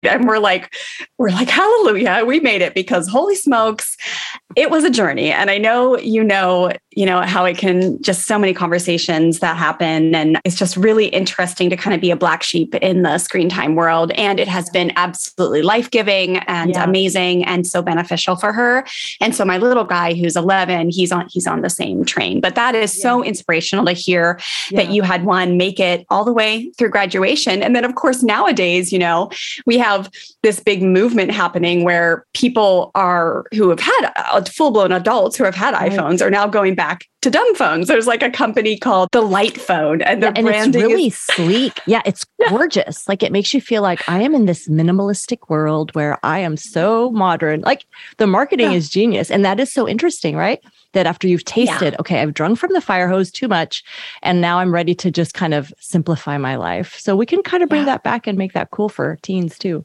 and 0.03 0.29
we're 0.29 0.38
like 0.38 0.75
we're 1.19 1.31
like 1.31 1.49
hallelujah 1.49 2.23
we 2.26 2.38
made 2.41 2.62
it 2.62 2.75
because 2.75 3.09
holy 3.09 3.35
smokes 3.35 3.97
it 4.55 4.71
was 4.71 4.85
a 4.85 4.91
journey 4.91 5.33
and 5.33 5.50
i 5.50 5.59
know 5.59 5.99
you 5.99 6.23
know 6.23 6.71
you 6.97 7.05
know 7.05 7.21
how 7.21 7.45
it 7.45 7.59
can 7.59 8.00
just 8.03 8.26
so 8.26 8.38
many 8.38 8.55
conversations 8.55 9.38
that 9.41 9.57
happen 9.57 10.15
and 10.15 10.41
it's 10.45 10.57
just 10.57 10.76
really 10.79 11.07
interesting 11.09 11.69
to 11.69 11.76
kind 11.76 11.95
of 11.95 12.00
be 12.00 12.11
a 12.11 12.17
black 12.17 12.43
sheep 12.43 12.75
in 12.76 13.03
the 13.03 13.19
screen 13.19 13.50
time 13.50 13.75
world 13.75 14.11
and 14.12 14.41
it 14.41 14.49
has 14.49 14.71
been 14.71 14.91
absolutely 14.97 15.61
life-giving 15.61 16.38
and 16.38 16.71
yeah. 16.71 16.83
amazing 16.83 17.45
and 17.45 17.67
so 17.67 17.83
beneficial 17.83 18.35
for 18.35 18.50
her 18.50 18.85
and 19.21 19.35
so 19.35 19.45
my 19.45 19.59
little 19.59 19.85
guy 19.85 20.15
who's 20.15 20.37
11 20.37 20.88
he's 20.88 21.12
on 21.12 21.29
he's 21.29 21.47
on 21.47 21.61
the 21.61 21.69
same 21.69 22.03
train 22.03 22.41
but 22.41 22.55
that 22.55 22.75
is 22.75 22.97
yeah. 22.97 23.03
so 23.03 23.23
inspirational 23.23 23.85
to 23.85 23.93
hear 23.93 24.41
yeah. 24.71 24.83
that 24.83 24.91
you 24.91 25.03
had 25.03 25.25
one 25.26 25.59
make 25.59 25.79
it 25.79 26.07
all 26.09 26.25
the 26.25 26.33
way 26.33 26.71
through 26.79 26.88
graduation 26.88 27.62
and 27.62 27.76
then 27.76 27.85
of 27.85 27.95
course 27.95 28.23
nowadays 28.23 28.91
you 28.91 28.99
know 28.99 29.31
we 29.67 29.76
have 29.76 30.11
this 30.43 30.61
big 30.61 30.83
movement 30.83 31.31
happening 31.31 31.85
where 31.85 32.25
people 32.33 32.91
are 32.95 33.45
who 33.53 33.69
have 33.69 33.81
had 33.81 34.12
uh, 34.17 34.43
full 34.45 34.71
blown 34.71 34.93
adults 34.93 35.37
who 35.37 35.45
have 35.45 35.55
had 35.55 35.75
iPhones 35.75 36.25
are 36.25 36.31
now 36.31 36.47
going 36.47 36.75
back 36.75 36.86
back 36.87 37.09
to 37.23 37.31
dumb 37.31 37.55
phones. 37.57 37.88
There's 37.88 38.07
like 38.07 38.23
a 38.23 38.31
company 38.31 38.78
called 38.78 39.09
the 39.12 39.21
Light 39.23 39.61
Phone, 39.61 40.02
and 40.02 40.23
the 40.23 40.26
yeah, 40.28 40.33
and 40.37 40.47
branding 40.47 40.81
it's 40.83 40.88
really 40.88 41.07
is- 41.09 41.19
sleek. 41.19 41.81
Yeah, 41.87 42.02
it's 42.05 42.25
gorgeous. 42.49 43.09
Like 43.09 43.23
it 43.23 43.33
makes 43.33 43.52
you 43.52 43.61
feel 43.61 43.83
like 43.83 44.09
I 44.09 44.23
am 44.23 44.35
in 44.35 44.47
this 44.47 44.69
minimalistic 44.69 45.49
world 45.49 45.95
where 45.95 46.19
I 46.25 46.38
am 46.40 46.57
so 46.57 47.11
modern. 47.11 47.62
Like 47.62 47.87
the 48.19 48.26
marketing 48.26 48.71
Yeah. 48.71 48.76
is 48.78 48.88
genius, 48.88 49.31
and 49.31 49.45
that 49.45 49.59
is 49.59 49.73
so 49.73 49.88
interesting, 49.88 50.37
right? 50.37 50.62
That 50.93 51.07
after 51.07 51.26
you've 51.26 51.45
tasted, 51.45 51.97
okay, 52.00 52.21
I've 52.23 52.33
drunk 52.35 52.59
from 52.59 52.73
the 52.73 52.81
fire 52.81 53.09
hose 53.09 53.31
too 53.31 53.49
much, 53.49 53.83
and 54.23 54.40
now 54.40 54.59
I'm 54.61 54.73
ready 54.73 54.95
to 54.95 55.11
just 55.11 55.35
kind 55.35 55.55
of 55.55 55.73
simplify 55.81 56.38
my 56.38 56.55
life. 56.57 56.97
So 56.99 57.16
we 57.16 57.26
can 57.26 57.43
kind 57.43 57.62
of 57.62 57.69
bring 57.69 57.83
Yeah. 57.83 57.87
that 57.87 58.02
back 58.05 58.26
and 58.28 58.38
make 58.38 58.52
that 58.52 58.71
cool 58.71 58.88
for 58.88 59.19
teens 59.23 59.59
too. 59.59 59.85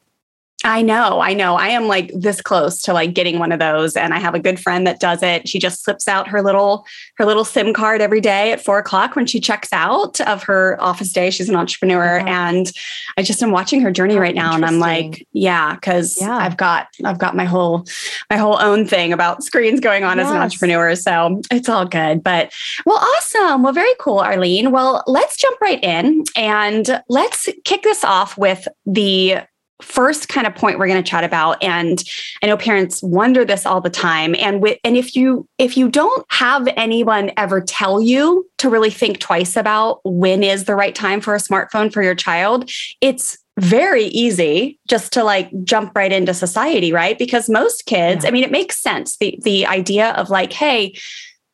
I 0.63 0.81
know, 0.83 1.19
I 1.19 1.33
know. 1.33 1.55
I 1.55 1.69
am 1.69 1.87
like 1.87 2.11
this 2.13 2.39
close 2.41 2.81
to 2.83 2.93
like 2.93 3.13
getting 3.13 3.39
one 3.39 3.51
of 3.51 3.59
those, 3.59 3.95
and 3.95 4.13
I 4.13 4.19
have 4.19 4.35
a 4.35 4.39
good 4.39 4.59
friend 4.59 4.85
that 4.85 4.99
does 4.99 5.23
it. 5.23 5.47
She 5.49 5.57
just 5.57 5.83
slips 5.83 6.07
out 6.07 6.27
her 6.27 6.41
little 6.43 6.85
her 7.17 7.25
little 7.25 7.43
SIM 7.45 7.73
card 7.73 7.99
every 7.99 8.21
day 8.21 8.51
at 8.51 8.63
four 8.63 8.77
o'clock 8.77 9.15
when 9.15 9.25
she 9.25 9.39
checks 9.39 9.69
out 9.73 10.21
of 10.21 10.43
her 10.43 10.77
office 10.79 11.11
day. 11.11 11.31
She's 11.31 11.49
an 11.49 11.55
entrepreneur, 11.55 12.19
Uh-huh. 12.19 12.27
and 12.29 12.71
I 13.17 13.23
just 13.23 13.41
am 13.41 13.51
watching 13.51 13.81
her 13.81 13.91
journey 13.91 14.17
Oh, 14.17 14.19
right 14.19 14.35
now, 14.35 14.53
and 14.53 14.63
I'm 14.65 14.79
like, 14.79 15.25
yeah, 15.33 15.73
because 15.75 16.19
Yeah. 16.21 16.37
I've 16.37 16.57
got 16.57 16.87
I've 17.03 17.17
got 17.19 17.35
my 17.35 17.45
whole 17.45 17.85
my 18.29 18.37
whole 18.37 18.61
own 18.61 18.85
thing 18.85 19.13
about 19.13 19.43
screens 19.43 19.79
going 19.79 20.03
on 20.03 20.19
as 20.19 20.29
an 20.29 20.37
entrepreneur, 20.37 20.95
so 20.95 21.41
it's 21.51 21.69
all 21.69 21.85
good. 21.85 22.23
But 22.23 22.53
well, 22.85 22.97
awesome. 23.17 23.63
Well, 23.63 23.73
very 23.73 23.93
cool, 23.99 24.19
Arlene. 24.19 24.71
Well, 24.71 25.03
let's 25.07 25.37
jump 25.37 25.59
right 25.59 25.83
in 25.83 26.23
and 26.35 27.01
let's 27.09 27.49
kick 27.65 27.81
this 27.83 28.03
off 28.03 28.37
with 28.37 28.67
the 28.85 29.37
first 29.81 30.29
kind 30.29 30.47
of 30.47 30.55
point 30.55 30.79
we're 30.79 30.87
going 30.87 31.01
to 31.01 31.09
chat 31.09 31.23
about 31.23 31.61
and 31.63 32.03
i 32.41 32.47
know 32.47 32.57
parents 32.57 33.01
wonder 33.03 33.43
this 33.43 33.65
all 33.65 33.81
the 33.81 33.89
time 33.89 34.35
and 34.35 34.61
with 34.61 34.77
and 34.83 34.97
if 34.97 35.15
you 35.15 35.47
if 35.57 35.77
you 35.77 35.89
don't 35.89 36.25
have 36.29 36.67
anyone 36.77 37.31
ever 37.37 37.61
tell 37.61 38.01
you 38.01 38.47
to 38.57 38.69
really 38.69 38.89
think 38.89 39.19
twice 39.19 39.55
about 39.55 39.99
when 40.03 40.43
is 40.43 40.65
the 40.65 40.75
right 40.75 40.95
time 40.95 41.19
for 41.21 41.35
a 41.35 41.39
smartphone 41.39 41.91
for 41.91 42.01
your 42.03 42.15
child 42.15 42.69
it's 43.01 43.37
very 43.59 44.05
easy 44.05 44.79
just 44.87 45.11
to 45.11 45.23
like 45.23 45.49
jump 45.63 45.91
right 45.95 46.11
into 46.13 46.33
society 46.33 46.91
right 46.91 47.19
because 47.19 47.49
most 47.49 47.85
kids 47.85 48.23
Yeah. 48.23 48.29
i 48.29 48.31
mean 48.31 48.43
it 48.43 48.51
makes 48.51 48.81
sense 48.81 49.17
the 49.17 49.37
the 49.43 49.65
idea 49.67 50.11
of 50.11 50.29
like 50.29 50.53
hey 50.53 50.95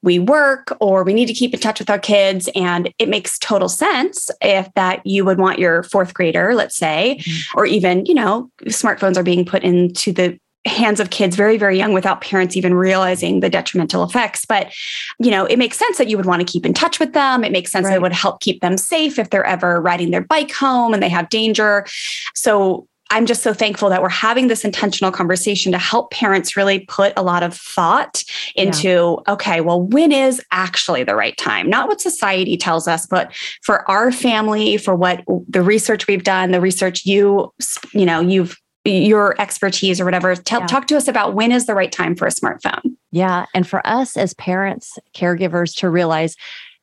we 0.04 0.20
work 0.20 0.75
or 0.80 1.04
we 1.04 1.13
need 1.13 1.25
to 1.25 1.34
keep 1.34 1.54
in 1.54 1.60
touch 1.60 1.80
with 1.80 1.89
our 1.89 2.00
kids. 2.00 2.50
And 2.56 2.94
it 3.00 3.10
makes 3.10 3.39
total 3.39 3.70
sense 3.70 4.30
if 4.42 4.72
that 4.75 5.06
you 5.06 5.25
would 5.25 5.39
want 5.39 5.60
your 5.60 5.84
fourth 5.84 6.13
grader 6.13 6.54
let's 6.54 6.75
say 6.75 7.18
mm-hmm. 7.20 7.58
or 7.58 7.66
even 7.66 8.06
you 8.06 8.13
know 8.13 8.50
smartphones 8.66 9.18
are 9.18 9.24
being 9.24 9.46
put 9.46 9.63
into 9.63 10.12
the 10.12 10.39
hands 10.66 11.00
of 11.00 11.12
kids 11.12 11.36
very 11.36 11.58
very 11.58 11.77
young 11.77 11.94
without 11.94 12.20
parents 12.20 12.58
even 12.58 12.74
realizing 12.74 13.39
the 13.39 13.50
detrimental 13.50 14.04
effects. 14.04 14.46
But 14.46 14.74
you 15.20 15.32
know 15.32 15.46
it 15.46 15.58
makes 15.58 15.77
sense 15.77 15.98
that 15.98 16.10
you 16.10 16.18
would 16.18 16.25
want 16.25 16.46
to 16.46 16.51
keep 16.51 16.66
in 16.66 16.74
touch 16.74 17.00
with 17.00 17.13
them. 17.13 17.44
It 17.44 17.51
makes 17.51 17.72
sense 17.72 17.88
that 17.88 17.96
it 17.96 18.01
would 18.01 18.13
help 18.13 18.42
keep 18.42 18.62
them 18.62 18.77
safe 18.77 19.18
if 19.18 19.30
they're 19.30 19.46
ever 19.46 19.82
riding 19.82 20.12
their 20.12 20.22
bike 20.22 20.51
home 20.51 20.94
and 20.94 21.01
they 21.01 21.10
have 21.10 21.30
danger. 21.30 21.86
So 22.36 22.88
I'm 23.10 23.26
just 23.26 23.44
so 23.44 23.54
thankful 23.54 23.90
that 23.90 24.02
we're 24.02 24.10
having 24.10 24.48
this 24.48 24.66
intentional 24.66 25.12
conversation 25.12 25.72
to 25.72 25.78
help 25.78 26.12
parents 26.12 26.58
really 26.58 26.80
put 26.80 27.14
a 27.16 27.24
lot 27.24 27.44
of 27.44 27.54
thought 27.54 28.24
into 28.56 29.20
okay, 29.28 29.62
well, 29.62 29.82
when 29.82 30.12
is 30.12 30.42
actually 30.52 31.04
the 31.04 31.16
right 31.16 31.38
time? 31.38 31.70
Not 31.70 31.88
what 31.88 32.02
society 32.02 32.58
tells 32.58 32.88
us, 32.88 33.06
but 33.06 33.34
for 33.64 33.90
our 33.90 34.12
family, 34.12 34.78
for 34.78 34.96
what 34.96 35.24
the 35.48 35.62
research 35.62 36.08
we've 36.08 36.24
done, 36.24 36.52
the 36.52 36.62
research 36.62 37.06
you, 37.06 37.54
you 37.94 38.06
know, 38.06 38.20
you've 38.20 38.58
your 38.88 39.40
expertise 39.40 40.00
or 40.00 40.06
whatever. 40.06 40.36
Tell, 40.36 40.62
Yeah. 40.62 40.68
Talk 40.68 40.88
to 40.88 40.98
us 40.98 41.08
about 41.08 41.34
when 41.34 41.52
is 41.52 41.66
the 41.66 41.76
right 41.76 41.92
time 41.92 42.16
for 42.16 42.26
a 42.26 42.32
smartphone. 42.32 42.96
Yeah. 43.12 43.46
And 43.54 43.68
for 43.68 43.86
us 43.86 44.18
as 44.18 44.34
parents, 44.34 44.98
caregivers 45.14 45.76
to 45.78 45.90
realize 45.90 46.36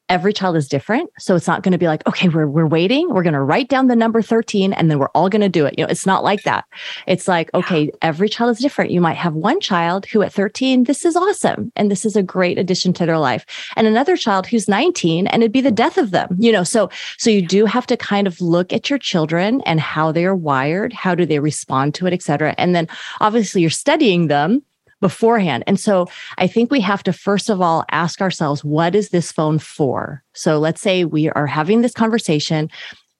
every 0.08 0.32
child 0.32 0.56
is 0.56 0.68
different. 0.68 1.11
So 1.18 1.34
it's 1.34 1.46
not 1.46 1.62
going 1.62 1.73
to 1.73 1.78
be 1.78 1.87
like, 1.87 2.06
okay, 2.06 2.28
we're, 2.28 2.46
we're 2.46 2.66
waiting. 2.66 3.08
We're 3.08 3.23
going 3.23 3.34
to 3.34 3.40
write 3.40 3.68
down 3.68 3.87
the 3.87 3.96
number 3.96 4.20
13 4.20 4.73
and 4.73 4.90
then 4.90 4.99
we're 4.99 5.08
all 5.08 5.28
going 5.28 5.40
to 5.42 5.49
do 5.49 5.64
it. 5.64 5.75
You 5.78 5.84
know, 5.84 5.90
it's 5.90 6.06
not 6.06 6.23
like 6.23 6.42
that. 6.42 6.64
It's 7.06 7.26
like, 7.26 7.52
okay, 7.54 7.90
every 8.02 8.28
child 8.28 8.50
is 8.50 8.58
different. 8.58 8.90
You 8.90 9.00
might 9.00 9.16
have 9.16 9.34
one 9.34 9.61
child 9.61 10.04
who 10.06 10.23
at 10.23 10.32
13, 10.32 10.84
this 10.84 11.04
is 11.04 11.16
awesome. 11.16 11.73
And 11.75 11.90
this 11.90 12.04
is 12.04 12.16
a 12.16 12.23
great 12.23 12.58
addition 12.58 12.92
to 12.94 13.06
their 13.06 13.18
life. 13.18 13.46
And 13.76 13.87
another 13.87 14.16
child 14.16 14.46
who's 14.46 14.68
19 14.68 15.26
and 15.26 15.42
it'd 15.42 15.52
be 15.52 15.61
the 15.61 15.68
mm-hmm. 15.68 15.75
death 15.76 15.99
of 15.99 16.11
them, 16.11 16.37
you 16.38 16.52
know? 16.52 16.64
So, 16.64 16.90
so 17.16 17.30
you 17.30 17.46
do 17.46 17.64
have 17.64 17.87
to 17.87 17.96
kind 17.96 18.26
of 18.26 18.40
look 18.40 18.73
at 18.73 18.90
your 18.90 18.99
children 18.99 19.62
and 19.62 19.80
how 19.80 20.12
they 20.12 20.26
are 20.26 20.37
wired. 20.37 20.92
How 20.92 21.14
do 21.14 21.25
they 21.25 21.38
respond 21.38 21.94
to 21.94 22.06
it, 22.06 22.12
et 22.12 22.23
cetera. 22.23 22.54
And 22.58 22.75
then 22.75 22.88
obviously 23.20 23.62
you're 23.62 23.70
studying 23.70 24.26
them 24.26 24.62
beforehand. 25.04 25.62
And 25.66 25.78
so 25.78 26.06
I 26.38 26.46
think 26.46 26.70
we 26.70 26.80
have 26.80 27.02
to 27.02 27.12
first 27.12 27.50
of 27.50 27.61
all 27.61 27.84
ask 27.90 28.23
ourselves, 28.23 28.64
what 28.64 28.94
is 28.94 29.11
this 29.11 29.30
phone 29.30 29.58
for? 29.58 30.23
So 30.32 30.58
let's 30.58 30.80
say 30.80 31.04
we 31.04 31.28
are 31.28 31.46
having 31.46 31.82
this 31.82 31.92
conversation. 31.92 32.70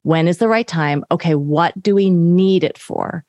When 0.01 0.27
is 0.27 0.39
the 0.39 0.49
right 0.49 0.67
time? 0.67 1.05
Okay, 1.11 1.35
what 1.35 1.75
do 1.83 1.95
we 1.95 2.09
need 2.09 2.65
it 2.65 2.79
for? 2.79 3.23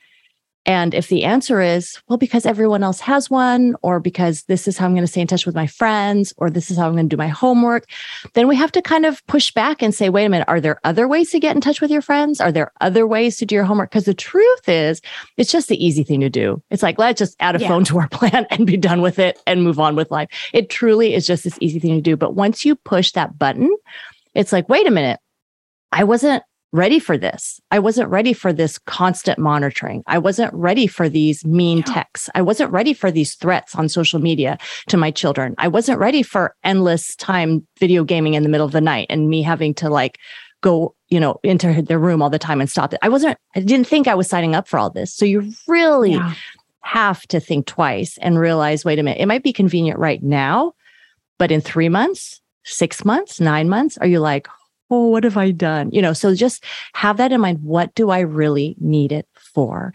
And 0.66 0.94
if 0.94 1.10
the 1.10 1.24
answer 1.24 1.62
is, 1.62 2.02
well, 2.08 2.18
because 2.18 2.46
everyone 2.46 2.82
else 2.82 3.00
has 3.02 3.30
one, 3.30 3.76
or 3.84 4.00
because 4.00 4.44
this 4.44 4.68
is 4.68 4.78
how 4.78 4.86
I'm 4.88 4.94
going 4.94 5.04
to 5.06 5.12
stay 5.12 5.22
in 5.22 5.28
touch 5.28 5.46
with 5.46 5.54
my 5.54 5.68
friends, 5.68 6.34
or 6.38 6.50
this 6.50 6.72
is 6.72 6.78
how 6.78 6.88
I'm 6.88 6.94
going 6.94 7.08
to 7.08 7.16
do 7.16 7.20
my 7.20 7.28
homework, 7.28 7.86
then 8.34 8.48
we 8.48 8.56
have 8.56 8.72
to 8.72 8.82
kind 8.82 9.06
of 9.06 9.26
push 9.28 9.52
back 9.52 9.82
and 9.84 9.94
say, 9.94 10.10
wait 10.10 10.26
a 10.26 10.30
minute, 10.30 10.48
are 10.48 10.60
there 10.60 10.80
other 10.84 11.08
ways 11.08 11.30
to 11.32 11.40
get 11.40 11.56
in 11.56 11.62
touch 11.62 11.82
with 11.82 11.92
your 11.92 12.02
friends? 12.02 12.42
Are 12.42 12.52
there 12.52 12.72
other 12.82 13.06
ways 13.06 13.38
to 13.38 13.46
do 13.46 13.54
your 13.56 13.64
homework? 13.64 13.92
Because 13.92 14.06
the 14.06 14.14
truth 14.16 14.68
is, 14.68 15.02
it's 15.38 15.52
just 15.52 15.68
the 15.70 15.84
easy 15.86 16.04
thing 16.04 16.22
to 16.22 16.30
do. 16.30 16.64
It's 16.72 16.82
like, 16.84 16.98
let's 16.98 17.20
just 17.20 17.36
add 17.40 17.56
a 17.56 17.60
Yeah. 17.60 17.68
phone 17.68 17.84
to 17.86 18.00
our 18.00 18.08
plan 18.12 18.48
and 18.50 18.66
be 18.66 18.78
done 18.78 19.02
with 19.02 19.20
it 19.20 19.40
and 19.46 19.64
move 19.64 19.80
on 19.80 19.96
with 19.96 20.10
life. 20.10 20.30
It 20.54 20.70
truly 20.70 21.14
is 21.14 21.28
just 21.28 21.44
this 21.44 21.58
easy 21.62 21.80
thing 21.80 21.94
to 21.96 22.02
do. 22.02 22.18
But 22.18 22.34
once 22.34 22.66
you 22.66 22.76
push 22.76 23.12
that 23.12 23.38
button, 23.38 23.70
it's 24.34 24.52
like, 24.52 24.68
wait 24.68 24.88
a 24.88 24.92
minute, 24.92 25.20
I 25.92 26.04
wasn't 26.06 26.44
ready 26.72 27.00
for 27.00 27.18
this. 27.18 27.60
I 27.72 27.80
wasn't 27.80 28.10
ready 28.10 28.34
for 28.34 28.52
this 28.52 28.78
constant 28.80 29.40
monitoring. 29.40 30.04
I 30.08 30.18
wasn't 30.18 30.54
ready 30.54 30.88
for 30.88 31.08
these 31.08 31.46
mean 31.46 31.78
Yeah. 31.80 31.84
texts. 31.86 32.30
I 32.36 32.42
wasn't 32.42 32.72
ready 32.72 32.94
for 32.94 33.12
these 33.12 33.36
threats 33.36 33.76
on 33.76 33.88
social 33.88 34.20
media 34.20 34.58
to 34.90 34.98
my 34.98 35.10
children. 35.12 35.56
I 35.58 35.68
wasn't 35.70 36.00
ready 36.00 36.22
for 36.22 36.54
endless 36.64 37.16
time 37.16 37.66
video 37.80 38.04
gaming 38.04 38.34
in 38.34 38.44
the 38.44 38.50
middle 38.50 38.66
of 38.66 38.74
the 38.74 38.82
night 38.82 39.08
and 39.10 39.30
me 39.30 39.42
having 39.42 39.74
to 39.76 39.90
like 39.90 40.18
go, 40.62 40.96
you 41.10 41.20
know, 41.20 41.40
into 41.44 41.82
their 41.82 42.00
room 42.00 42.22
all 42.22 42.30
the 42.30 42.40
time 42.40 42.60
and 42.60 42.70
stop 42.70 42.94
it. 42.94 43.00
I 43.02 43.10
wasn't, 43.10 43.38
I 43.56 43.62
didn't 43.62 43.88
think 43.88 44.08
I 44.08 44.16
was 44.16 44.28
signing 44.28 44.56
up 44.56 44.68
for 44.68 44.78
all 44.78 44.90
this. 44.90 45.14
So 45.14 45.24
you 45.24 45.54
really 45.68 46.20
have 46.82 47.26
to 47.28 47.40
think 47.40 47.68
twice 47.68 48.18
and 48.20 48.38
realize, 48.40 48.84
wait 48.84 49.00
a 49.00 49.04
minute, 49.04 49.22
it 49.22 49.28
might 49.28 49.44
be 49.44 49.54
convenient 49.54 50.00
right 50.00 50.22
now, 50.22 50.74
but 51.38 51.52
in 51.52 51.62
three 51.62 51.90
months, 51.90 52.42
six 52.64 53.06
months, 53.06 53.40
nine 53.40 53.70
months, 53.70 53.98
are 54.00 54.08
you 54.08 54.20
like, 54.20 54.48
oh, 54.90 55.08
what 55.08 55.24
have 55.24 55.38
I 55.38 55.52
done? 55.52 55.90
You 55.92 56.02
know, 56.02 56.14
so 56.14 56.36
just 56.36 56.64
have 56.94 57.18
that 57.18 57.32
in 57.32 57.42
mind. 57.42 57.60
What 57.64 57.94
do 57.96 58.10
I 58.10 58.20
really 58.20 58.76
need 58.80 59.12
it 59.12 59.28
for? 59.36 59.94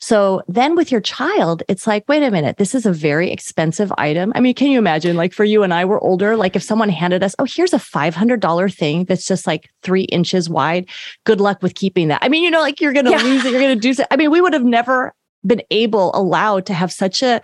So 0.00 0.42
then 0.48 0.74
with 0.76 0.92
your 0.92 1.00
child, 1.00 1.62
it's 1.66 1.86
like, 1.86 2.04
wait 2.08 2.22
a 2.22 2.30
minute, 2.30 2.58
this 2.58 2.74
is 2.74 2.84
a 2.84 2.92
very 2.92 3.30
expensive 3.30 3.90
item. 3.96 4.32
I 4.34 4.40
mean, 4.40 4.52
can 4.52 4.70
you 4.70 4.76
imagine, 4.76 5.16
like 5.16 5.32
for 5.32 5.44
you 5.44 5.62
and 5.62 5.72
I 5.72 5.86
were 5.86 5.98
older, 6.00 6.36
like 6.36 6.56
if 6.56 6.62
someone 6.62 6.90
handed 6.90 7.22
us, 7.22 7.34
oh, 7.38 7.44
here's 7.44 7.72
a 7.72 7.78
$500 7.78 8.74
thing 8.74 9.04
that's 9.04 9.26
just 9.26 9.46
like 9.46 9.70
three 9.82 10.02
inches 10.02 10.50
wide. 10.50 10.90
Good 11.24 11.40
luck 11.40 11.62
with 11.62 11.74
keeping 11.74 12.08
that. 12.08 12.18
I 12.22 12.28
mean, 12.28 12.44
you 12.44 12.50
know, 12.50 12.60
like 12.60 12.82
you're 12.82 12.92
going 12.92 13.06
to 13.06 13.12
Yeah. 13.12 13.22
lose 13.22 13.46
it. 13.46 13.52
You're 13.52 13.60
going 13.60 13.76
to 13.76 13.80
do 13.80 13.94
so. 13.94 14.04
I 14.10 14.16
mean, 14.16 14.30
we 14.30 14.42
would 14.42 14.52
have 14.52 14.64
never 14.64 15.14
been 15.46 15.62
able, 15.70 16.10
allowed 16.14 16.66
to 16.66 16.74
have 16.74 16.92
such 16.92 17.22
a 17.22 17.40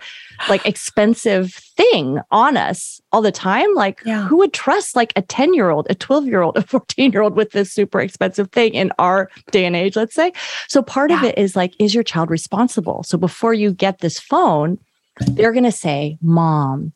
like 0.49 0.65
expensive 0.65 1.53
thing 1.53 2.19
on 2.31 2.57
us 2.57 3.01
all 3.11 3.21
the 3.21 3.31
time. 3.31 3.73
Like 3.75 4.01
Yeah. 4.05 4.27
who 4.27 4.37
would 4.37 4.53
trust 4.53 4.95
like 4.95 5.13
a 5.15 5.21
10 5.21 5.53
year 5.53 5.69
old, 5.69 5.87
a 5.89 5.95
12 5.95 6.25
year 6.25 6.41
old, 6.41 6.57
a 6.57 6.61
14 6.63 7.11
year 7.11 7.21
old 7.21 7.35
with 7.35 7.51
this 7.51 7.71
super 7.71 7.99
expensive 7.99 8.51
thing 8.51 8.73
in 8.73 8.91
our 8.99 9.29
day 9.51 9.65
and 9.65 9.75
age, 9.75 9.95
let's 9.95 10.15
say? 10.15 10.33
So 10.67 10.81
part 10.81 11.11
of 11.11 11.23
it 11.23 11.37
is 11.37 11.55
like, 11.55 11.73
is 11.79 11.93
your 11.93 12.03
child 12.03 12.29
responsible? 12.29 13.03
So 13.03 13.17
before 13.17 13.53
you 13.53 13.71
get 13.71 13.99
this 13.99 14.19
phone, 14.19 14.77
they're 15.19 15.51
going 15.51 15.65
to 15.65 15.71
say, 15.71 16.17
Mom, 16.21 16.93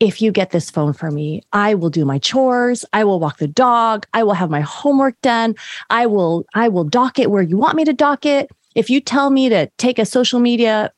if 0.00 0.22
you 0.22 0.30
get 0.30 0.50
this 0.50 0.70
phone 0.70 0.92
for 0.92 1.10
me, 1.10 1.42
I 1.52 1.74
will 1.74 1.90
do 1.90 2.04
my 2.04 2.18
chores, 2.18 2.84
I 2.92 3.02
will 3.04 3.18
walk 3.18 3.38
the 3.38 3.48
dog, 3.48 4.06
I 4.14 4.22
will 4.22 4.34
have 4.34 4.48
my 4.48 4.60
homework 4.60 5.20
done, 5.22 5.56
I 5.90 6.06
will 6.06 6.44
I 6.54 6.68
will 6.68 6.84
dock 6.84 7.18
it 7.18 7.30
where 7.30 7.42
you 7.42 7.56
want 7.56 7.76
me 7.76 7.84
to 7.84 7.92
dock 7.92 8.24
it. 8.24 8.48
If 8.78 8.88
you 8.88 9.00
tell 9.00 9.30
me 9.30 9.48
to 9.48 9.66
take 9.76 9.98
a 9.98 10.06
social 10.06 10.38
media 10.38 10.92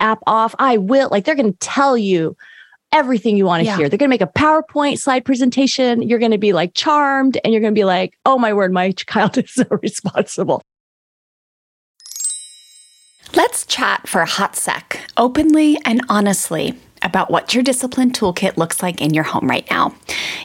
app 0.00 0.18
off, 0.26 0.52
I 0.58 0.78
will. 0.78 1.08
Like 1.12 1.24
they're 1.24 1.36
going 1.36 1.52
to 1.52 1.58
tell 1.60 1.96
you 1.96 2.36
everything 2.92 3.36
you 3.36 3.46
want 3.46 3.60
to 3.60 3.66
Yeah. 3.66 3.76
hear. 3.76 3.88
They're 3.88 3.98
going 3.98 4.08
to 4.08 4.16
make 4.16 4.20
a 4.20 4.26
PowerPoint 4.26 4.98
slide 4.98 5.24
presentation. 5.24 6.02
You're 6.02 6.18
going 6.18 6.32
to 6.32 6.38
be 6.38 6.52
like 6.52 6.74
charmed 6.74 7.38
and 7.44 7.52
you're 7.52 7.60
going 7.60 7.72
to 7.72 7.78
be 7.78 7.84
like, 7.84 8.14
"Oh 8.26 8.36
my 8.36 8.52
word, 8.52 8.72
my 8.72 8.90
child 8.96 9.38
is 9.38 9.52
so 9.54 9.64
responsible." 9.80 10.60
Let's 13.36 13.64
chat 13.64 14.08
for 14.08 14.22
a 14.22 14.26
hot 14.26 14.56
sec, 14.56 15.00
openly 15.16 15.78
and 15.84 16.00
honestly, 16.08 16.74
about 17.02 17.30
what 17.30 17.54
your 17.54 17.62
discipline 17.62 18.10
toolkit 18.10 18.56
looks 18.56 18.82
like 18.82 19.00
in 19.00 19.14
your 19.14 19.22
home 19.22 19.48
right 19.48 19.70
now. 19.70 19.94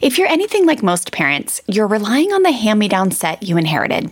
If 0.04 0.20
you're 0.20 0.28
anything 0.28 0.68
like 0.68 0.84
most 0.84 1.12
parents, 1.12 1.62
you're 1.68 1.88
relying 1.88 2.32
on 2.32 2.44
the 2.44 2.52
hand 2.52 2.78
me 2.78 2.88
down 2.88 3.10
set 3.10 3.42
you 3.42 3.58
inherited 3.58 4.12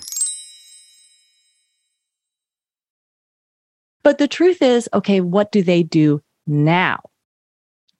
But 4.03 4.17
the 4.17 4.27
truth 4.27 4.61
is, 4.61 4.89
okay, 4.93 5.21
what 5.21 5.51
do 5.51 5.61
they 5.61 5.83
do 5.83 6.21
now? 6.47 7.01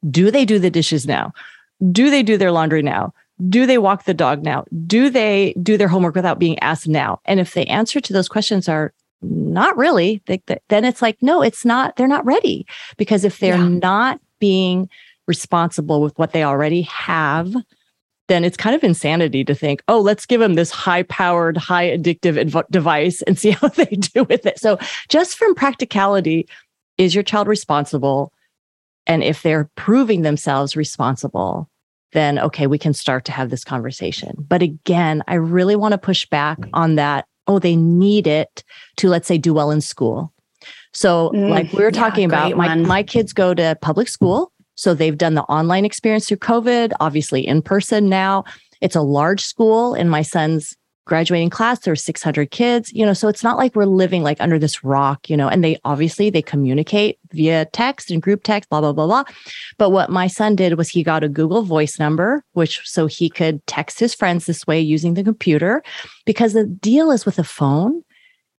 Do 0.10 0.32
they 0.32 0.46
do 0.46 0.60
the 0.60 0.70
dishes 0.70 1.06
now? 1.06 1.34
Do 1.92 2.10
they 2.10 2.24
do 2.24 2.38
their 2.38 2.52
laundry 2.52 2.82
now? 2.82 3.14
Do 3.50 3.66
they 3.66 3.78
walk 3.78 4.06
the 4.06 4.14
dog 4.14 4.44
now? 4.44 4.66
Do 4.86 5.10
they 5.10 5.54
do 5.62 5.78
their 5.78 5.88
homework 5.88 6.16
without 6.16 6.40
being 6.40 6.60
asked 6.60 6.88
now? 6.88 7.20
And 7.26 7.40
if 7.40 7.54
the 7.54 7.68
answer 7.68 8.00
to 8.00 8.14
those 8.14 8.30
questions 8.30 8.70
are 8.70 8.94
not 9.22 9.78
really, 9.78 10.22
they, 10.26 10.42
then 10.70 10.86
it's 10.86 11.02
like, 11.02 11.18
no, 11.22 11.42
it's 11.42 11.66
not, 11.66 11.96
they're 11.96 12.08
not 12.08 12.26
ready. 12.26 12.66
Because 12.98 13.24
if 13.24 13.40
they're 13.40 13.58
yeah. 13.58 13.68
not 13.68 14.20
being 14.40 14.90
responsible 15.28 16.02
with 16.02 16.18
what 16.18 16.34
they 16.34 16.44
already 16.44 16.82
have, 16.84 17.54
then 18.32 18.46
it's 18.46 18.56
kind 18.56 18.74
of 18.74 18.82
insanity 18.82 19.44
to 19.44 19.54
think, 19.54 19.84
oh, 19.90 20.00
let's 20.00 20.26
give 20.26 20.40
them 20.40 20.54
this 20.54 20.72
high 20.72 21.04
powered, 21.04 21.58
high 21.58 21.90
addictive 21.90 22.42
inv- 22.42 22.70
device 22.72 23.22
and 23.24 23.38
see 23.38 23.52
how 23.52 23.68
they 23.68 23.86
do 23.86 24.24
with 24.24 24.46
it. 24.46 24.58
So, 24.58 24.80
just 25.10 25.38
from 25.38 25.54
practicality, 25.54 26.48
is 26.98 27.14
your 27.14 27.24
child 27.24 27.48
responsible? 27.48 28.32
And 29.06 29.22
if 29.22 29.42
they're 29.42 29.70
proving 29.76 30.22
themselves 30.22 30.78
responsible, 30.78 31.70
then 32.14 32.40
okay, 32.40 32.68
we 32.68 32.78
can 32.78 32.94
start 32.94 33.26
to 33.26 33.34
have 33.34 33.50
this 33.50 33.66
conversation. 33.66 34.36
But 34.48 34.62
again, 34.62 35.24
I 35.28 35.36
really 35.36 35.76
want 35.76 35.92
to 35.92 35.98
push 35.98 36.26
back 36.26 36.58
on 36.74 36.96
that. 36.96 37.26
Oh, 37.48 37.60
they 37.60 37.76
need 37.76 38.28
it 38.28 38.64
to, 38.98 39.10
let's 39.10 39.28
say, 39.28 39.38
do 39.38 39.54
well 39.54 39.72
in 39.72 39.82
school. 39.82 40.32
So, 40.94 41.32
mm, 41.34 41.50
like 41.50 41.74
we 41.74 41.84
were 41.84 41.92
talking 41.92 42.30
yeah, 42.30 42.48
about, 42.48 42.58
my, 42.58 42.76
my 42.76 43.04
kids 43.04 43.34
go 43.34 43.54
to 43.54 43.78
public 43.82 44.08
school 44.08 44.51
so 44.76 44.94
they've 44.94 45.18
done 45.18 45.36
the 45.36 45.44
online 45.44 45.86
experience 45.86 46.28
through 46.28 46.38
COVID, 46.38 46.92
obviously 47.00 47.46
in 47.46 47.62
person 47.62 48.10
now. 48.10 48.44
It's 48.82 48.96
a 48.96 49.02
large 49.02 49.44
school. 49.44 49.94
In 49.94 50.10
my 50.10 50.22
son's 50.22 50.76
graduating 51.06 51.50
class, 51.50 51.80
there 51.80 51.92
are 51.92 51.96
600 51.96 52.52
kids, 52.52 52.94
you 52.94 53.06
know, 53.06 53.14
so 53.14 53.28
it's 53.28 53.44
not 53.44 53.58
like 53.58 53.76
we're 53.76 53.86
living 53.86 54.24
like 54.24 54.40
under 54.40 54.60
this 54.60 54.84
rock, 54.84 55.30
you 55.30 55.36
know, 55.36 55.48
and 55.48 55.64
they 55.64 55.78
obviously 55.84 56.30
they 56.30 56.42
communicate 56.42 57.18
via 57.32 57.66
text 57.66 58.12
and 58.12 58.22
group 58.22 58.44
text, 58.44 58.70
blah, 58.70 58.80
blah, 58.80 58.94
blah, 58.94 59.08
blah. 59.08 59.24
But 59.78 59.90
what 59.90 60.10
my 60.10 60.28
son 60.28 60.56
did 60.56 60.78
was 60.78 60.90
he 60.90 61.04
got 61.04 61.24
a 61.24 61.30
Google 61.30 61.64
voice 61.64 62.00
number, 62.00 62.44
which 62.54 62.82
so 62.86 63.08
he 63.08 63.30
could 63.30 63.66
text 63.68 64.00
his 64.00 64.14
friends 64.14 64.46
this 64.46 64.66
way 64.68 64.80
using 64.80 65.16
the 65.16 65.24
computer. 65.24 65.84
Because 66.26 66.54
the 66.54 66.66
deal 66.66 67.12
is 67.12 67.26
with 67.26 67.40
a 67.40 67.44
phone, 67.44 68.04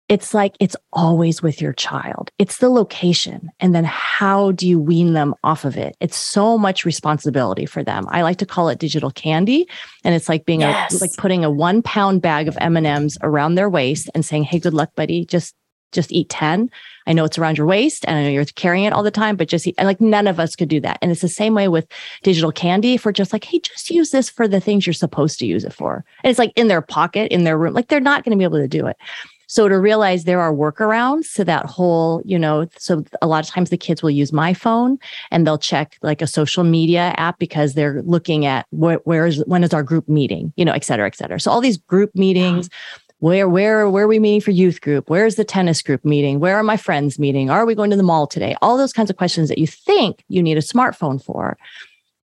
it's 0.09 0.35
like 0.35 0.55
it's 0.61 0.77
always 0.93 1.43
with 1.43 1.61
your 1.61 1.73
child. 1.73 2.31
It's 2.39 2.59
the 2.59 2.69
location. 2.69 3.51
And 3.61 3.75
then 3.75 3.85
how 3.85 4.53
do 4.53 4.69
you 4.69 4.79
wean 4.79 5.15
them 5.15 5.35
off 5.43 5.65
of 5.65 5.77
it? 5.77 5.97
It's 6.01 6.17
so 6.17 6.59
much 6.59 6.85
responsibility 6.85 7.67
for 7.67 7.83
them. 7.83 8.07
I 8.11 8.23
like 8.23 8.39
to 8.39 8.47
call 8.47 8.69
it 8.69 8.79
digital 8.79 9.11
candy. 9.11 9.67
And 10.05 10.15
it's 10.15 10.29
like 10.29 10.45
being 10.45 10.61
yes. 10.61 10.95
a, 10.95 10.99
like 10.99 11.17
putting 11.17 11.45
a 11.45 11.51
one 11.51 11.83
pound 11.83 12.21
bag 12.21 12.49
of 12.49 12.59
M&Ms 12.61 13.17
around 13.23 13.55
their 13.55 13.71
waist 13.71 14.11
and 14.15 14.25
saying, 14.25 14.45
Hey, 14.45 14.59
good 14.59 14.75
luck, 14.75 14.95
buddy. 14.95 15.25
Just, 15.25 15.55
just 15.93 16.13
eat 16.13 16.29
10. 16.29 16.71
I 17.07 17.13
know 17.13 17.25
it's 17.25 17.39
around 17.39 17.59
your 17.59 17.67
waist 17.67 18.05
and 18.07 18.17
I 18.19 18.23
know 18.23 18.31
you're 18.31 18.45
carrying 18.45 18.85
it 18.85 18.93
all 18.93 19.03
the 19.03 19.11
time, 19.11 19.37
but 19.37 19.49
just 19.49 19.67
eat. 19.67 19.75
And 19.79 19.87
like 19.87 20.01
none 20.01 20.27
of 20.27 20.41
us 20.41 20.57
could 20.57 20.69
do 20.69 20.81
that. 20.81 20.99
And 21.01 21.11
it's 21.11 21.21
the 21.21 21.29
same 21.29 21.55
way 21.55 21.69
with 21.69 21.87
digital 22.23 22.53
candy. 22.53 22.95
If 22.95 23.05
we're 23.05 23.13
just 23.13 23.33
like, 23.33 23.45
Hey, 23.45 23.61
just 23.61 23.89
use 23.89 24.11
this 24.11 24.29
for 24.29 24.47
the 24.47 24.61
things 24.61 24.87
you're 24.87 24.93
supposed 24.95 25.39
to 25.39 25.47
use 25.47 25.65
it 25.65 25.73
for. 25.73 26.05
And 26.23 26.31
it's 26.31 26.39
like 26.39 26.53
in 26.57 26.69
their 26.69 26.83
pocket, 26.83 27.33
in 27.33 27.45
their 27.45 27.57
room, 27.57 27.73
like 27.73 27.89
they're 27.89 28.01
not 28.01 28.25
going 28.25 28.33
to 28.33 28.39
be 28.39 28.45
able 28.45 28.59
to 28.59 28.69
do 28.69 28.87
it. 28.87 28.97
So 29.47 29.69
to 29.69 29.79
realize 29.79 30.25
there 30.25 30.41
are 30.41 30.53
workarounds 30.53 31.35
to 31.35 31.45
that 31.45 31.67
whole, 31.67 32.23
you 32.25 32.39
know, 32.39 32.67
so 32.79 33.05
a 33.21 33.27
lot 33.27 33.45
of 33.45 33.51
times 33.51 33.71
the 33.71 33.77
kids 33.77 34.03
will 34.03 34.11
use 34.11 34.33
my 34.33 34.55
phone 34.55 34.99
and 35.31 35.47
they'll 35.47 35.59
check 35.59 35.99
like 36.03 36.23
a 36.23 36.27
social 36.27 36.65
media 36.65 37.15
app 37.17 37.39
because 37.39 37.75
they're 37.75 38.03
looking 38.03 38.47
at 38.47 38.67
where, 38.71 39.01
where 39.05 39.27
is 39.27 39.45
when 39.47 39.63
is 39.63 39.75
our 39.75 39.83
group 39.83 40.09
meeting, 40.09 40.53
you 40.57 40.65
know, 40.65 40.73
et 40.73 40.85
cetera, 40.85 41.07
et 41.07 41.17
cetera. 41.17 41.39
So 41.39 41.51
all 41.51 41.61
these 41.61 41.77
group 41.77 42.15
meetings. 42.15 42.69
Yeah 42.71 42.99
where 43.23 43.49
where 43.49 43.89
where 43.89 44.03
are 44.03 44.09
we 44.09 44.19
meeting 44.19 44.41
for 44.41 44.51
youth 44.51 44.81
group? 44.81 45.09
Where's 45.09 45.37
the 45.37 45.45
tennis 45.45 45.81
group 45.81 46.05
meeting? 46.05 46.41
Where 46.41 46.57
are 46.57 46.65
my 46.65 46.77
friends 46.77 47.21
meeting? 47.21 47.51
Are 47.51 47.65
we 47.65 47.77
going 47.77 47.91
to 47.91 47.97
the 47.97 48.03
mall 48.03 48.27
today? 48.27 48.57
All 48.61 48.77
those 48.77 48.93
kinds 48.93 49.11
of 49.11 49.17
questions 49.17 49.49
that 49.49 49.59
you 49.59 49.67
think 49.69 50.25
you 50.27 50.43
need 50.43 50.59
a 50.59 50.61
smartphone 50.61 51.23
for. 51.23 51.57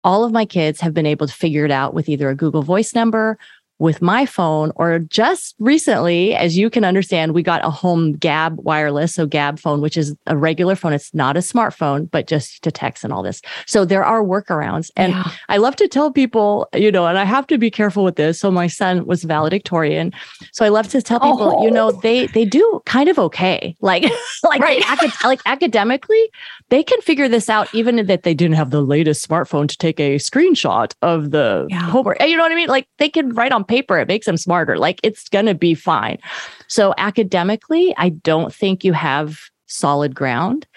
All 0.04 0.26
of 0.26 0.34
my 0.34 0.44
kids 0.44 0.82
have 0.82 0.94
been 0.94 1.06
able 1.06 1.26
to 1.26 1.32
figure 1.32 1.64
it 1.64 1.72
out 1.72 1.94
with 1.94 2.10
either 2.10 2.30
a 2.30 2.36
google 2.36 2.64
voice 2.64 2.94
number 2.94 3.38
with 3.80 4.02
my 4.02 4.26
phone 4.26 4.72
or 4.76 5.00
just 5.00 5.56
recently 5.58 6.36
as 6.36 6.58
you 6.58 6.70
can 6.70 6.84
understand 6.84 7.34
we 7.34 7.42
got 7.42 7.64
a 7.64 7.70
home 7.70 8.16
gabb 8.18 8.56
wireless 8.58 9.16
so 9.16 9.26
gabb 9.26 9.58
phone 9.58 9.80
which 9.80 9.96
is 9.98 10.14
a 10.28 10.36
regular 10.36 10.76
phone 10.76 10.92
it's 10.92 11.14
not 11.14 11.38
a 11.38 11.40
smartphone 11.40 12.10
but 12.12 12.28
just 12.28 12.62
to 12.62 12.72
text 12.72 13.06
and 13.06 13.14
all 13.14 13.24
this 13.24 13.42
so 13.66 13.86
there 13.86 14.04
are 14.04 14.22
workarounds 14.22 14.92
and 14.98 15.14
yeah. 15.14 15.32
i 15.48 15.56
love 15.56 15.78
to 15.78 15.88
tell 15.88 16.12
people 16.12 16.68
you 16.74 16.92
know 16.92 17.08
and 17.08 17.18
i 17.18 17.24
have 17.24 17.48
to 17.48 17.58
be 17.58 17.72
careful 17.72 18.04
with 18.04 18.18
this 18.18 18.38
so 18.38 18.52
my 18.52 18.68
son 18.68 19.06
was 19.06 19.24
valedictorian 19.24 20.12
so 20.52 20.66
i 20.66 20.70
love 20.70 20.90
to 20.90 21.02
tell 21.02 21.22
people 21.22 21.56
oh. 21.58 21.64
you 21.64 21.72
know 21.72 21.92
they 21.92 22.28
they 22.28 22.44
do 22.44 22.82
kind 22.86 23.08
of 23.08 23.18
okay 23.18 23.76
like 23.82 24.04
like 24.44 24.62
right. 24.62 24.84
acad- 24.90 25.24
like 25.24 25.42
academically 25.46 26.30
they 26.68 26.84
can 26.84 27.00
figure 27.02 27.30
this 27.30 27.50
out 27.50 27.74
even 27.74 28.06
that 28.08 28.24
they 28.24 28.34
didn't 28.34 28.56
have 28.56 28.72
the 28.72 28.82
latest 28.82 29.28
smartphone 29.28 29.70
to 29.70 29.78
take 29.78 30.02
a 30.02 30.18
screenshot 30.18 30.94
of 31.02 31.32
the 31.32 31.66
yeah. 31.70 31.80
homework 31.80 32.22
you 32.22 32.36
know 32.36 32.44
what 32.44 32.52
i 32.52 32.56
mean 32.56 32.68
like 32.68 32.86
they 32.98 33.08
can 33.08 33.34
write 33.34 33.54
on 33.54 33.64
paper. 33.70 33.98
It 33.98 34.10
makes 34.10 34.26
them 34.26 34.36
smarter. 34.36 34.78
Like 34.78 35.00
it's 35.04 35.30
going 35.30 35.46
to 35.46 35.56
be 35.56 35.74
fine. 35.74 36.18
So 36.68 36.94
academically, 36.98 37.94
I 37.98 38.10
don't 38.10 38.54
think 38.54 38.84
you 38.84 38.92
have 38.92 39.40
solid 39.68 40.14
ground. 40.14 40.68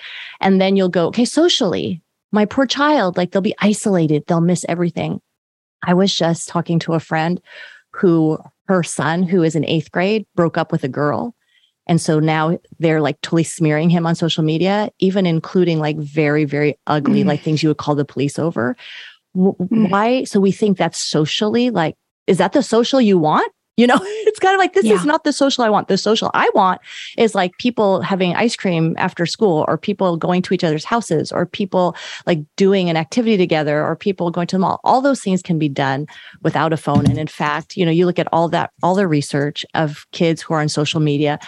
And 0.41 0.61
then 0.61 0.77
you'll 0.77 0.89
go, 0.89 1.07
okay, 1.07 1.25
socially, 1.25 2.03
my 2.31 2.45
poor 2.45 2.67
child, 2.67 3.17
like 3.17 3.33
they'll 3.33 3.43
be 3.43 3.55
isolated, 3.61 4.25
they'll 4.27 4.41
miss 4.41 4.65
everything. 4.69 5.21
I 5.83 5.95
was 5.95 6.15
just 6.15 6.49
talking 6.49 6.79
to 6.81 6.95
a 6.95 7.01
friend 7.01 7.41
who 7.91 8.39
her 8.69 8.83
son, 8.83 9.23
who 9.23 9.43
is 9.43 9.57
in 9.57 9.65
eighth 9.65 9.91
grade, 9.91 10.27
broke 10.35 10.57
up 10.57 10.71
with 10.71 10.85
a 10.85 10.89
girl. 10.89 11.35
And 11.87 12.01
so 12.01 12.21
now 12.21 12.59
they're 12.79 13.01
like 13.01 13.21
totally 13.23 13.43
smearing 13.43 13.91
him 13.91 14.07
on 14.07 14.15
social 14.15 14.45
media, 14.45 14.91
even 15.01 15.27
including 15.27 15.81
like 15.81 15.99
very, 15.99 16.45
very 16.45 16.79
ugly, 16.87 17.25
mm. 17.25 17.27
like 17.27 17.43
things 17.43 17.63
you 17.63 17.69
would 17.69 17.79
call 17.79 17.97
the 17.97 18.05
police 18.05 18.39
over. 18.39 18.77
Mm. 19.37 19.91
Why? 19.91 20.25
So 20.25 20.39
we 20.39 20.53
think 20.53 20.79
that's 20.79 20.99
socially 20.99 21.71
like, 21.71 21.97
is 22.27 22.39
that 22.39 22.53
the 22.53 22.63
social 22.63 23.01
you 23.01 23.19
want? 23.19 23.53
You 23.77 23.87
know, 23.87 23.99
it's 24.03 24.39
kind 24.39 24.55
of 24.55 24.59
like 24.59 24.75
this 24.75 24.85
yeah. 24.85 24.95
is 24.95 25.05
not 25.05 25.25
the 25.25 25.33
social 25.33 25.65
I 25.65 25.71
want. 25.71 25.89
The 25.89 25.97
social 25.97 26.31
I 26.35 26.51
want 26.55 26.81
is 27.17 27.35
like 27.35 27.57
people 27.59 28.03
having 28.03 28.35
ice 28.35 28.57
cream 28.57 28.95
after 28.99 29.25
school, 29.27 29.65
or 29.69 29.79
people 29.79 30.17
going 30.17 30.43
to 30.43 30.55
each 30.55 30.65
other's 30.65 30.85
houses, 30.85 31.33
or 31.33 31.47
people 31.47 31.97
like 32.27 32.41
doing 32.57 32.91
an 32.91 32.97
activity 32.97 33.37
together, 33.37 33.83
or 33.83 33.97
people 33.97 34.31
going 34.31 34.47
to 34.49 34.57
the 34.57 34.61
mall. 34.61 34.81
All 34.85 35.01
those 35.01 35.21
things 35.21 35.43
can 35.43 35.59
be 35.59 35.69
done 35.69 36.07
without 36.43 36.73
a 36.73 36.77
phone. 36.77 37.07
And 37.07 37.19
in 37.19 37.27
fact, 37.27 37.77
you 37.77 37.85
know, 37.85 37.91
you 37.91 38.07
look 38.07 38.19
at 38.19 38.29
all 38.33 38.49
that, 38.51 38.71
all 38.83 38.95
the 38.95 39.09
research 39.09 39.65
of 39.75 40.07
kids 40.13 40.43
who 40.43 40.55
are 40.55 40.61
on 40.61 40.69
social 40.69 41.01
media. 41.01 41.39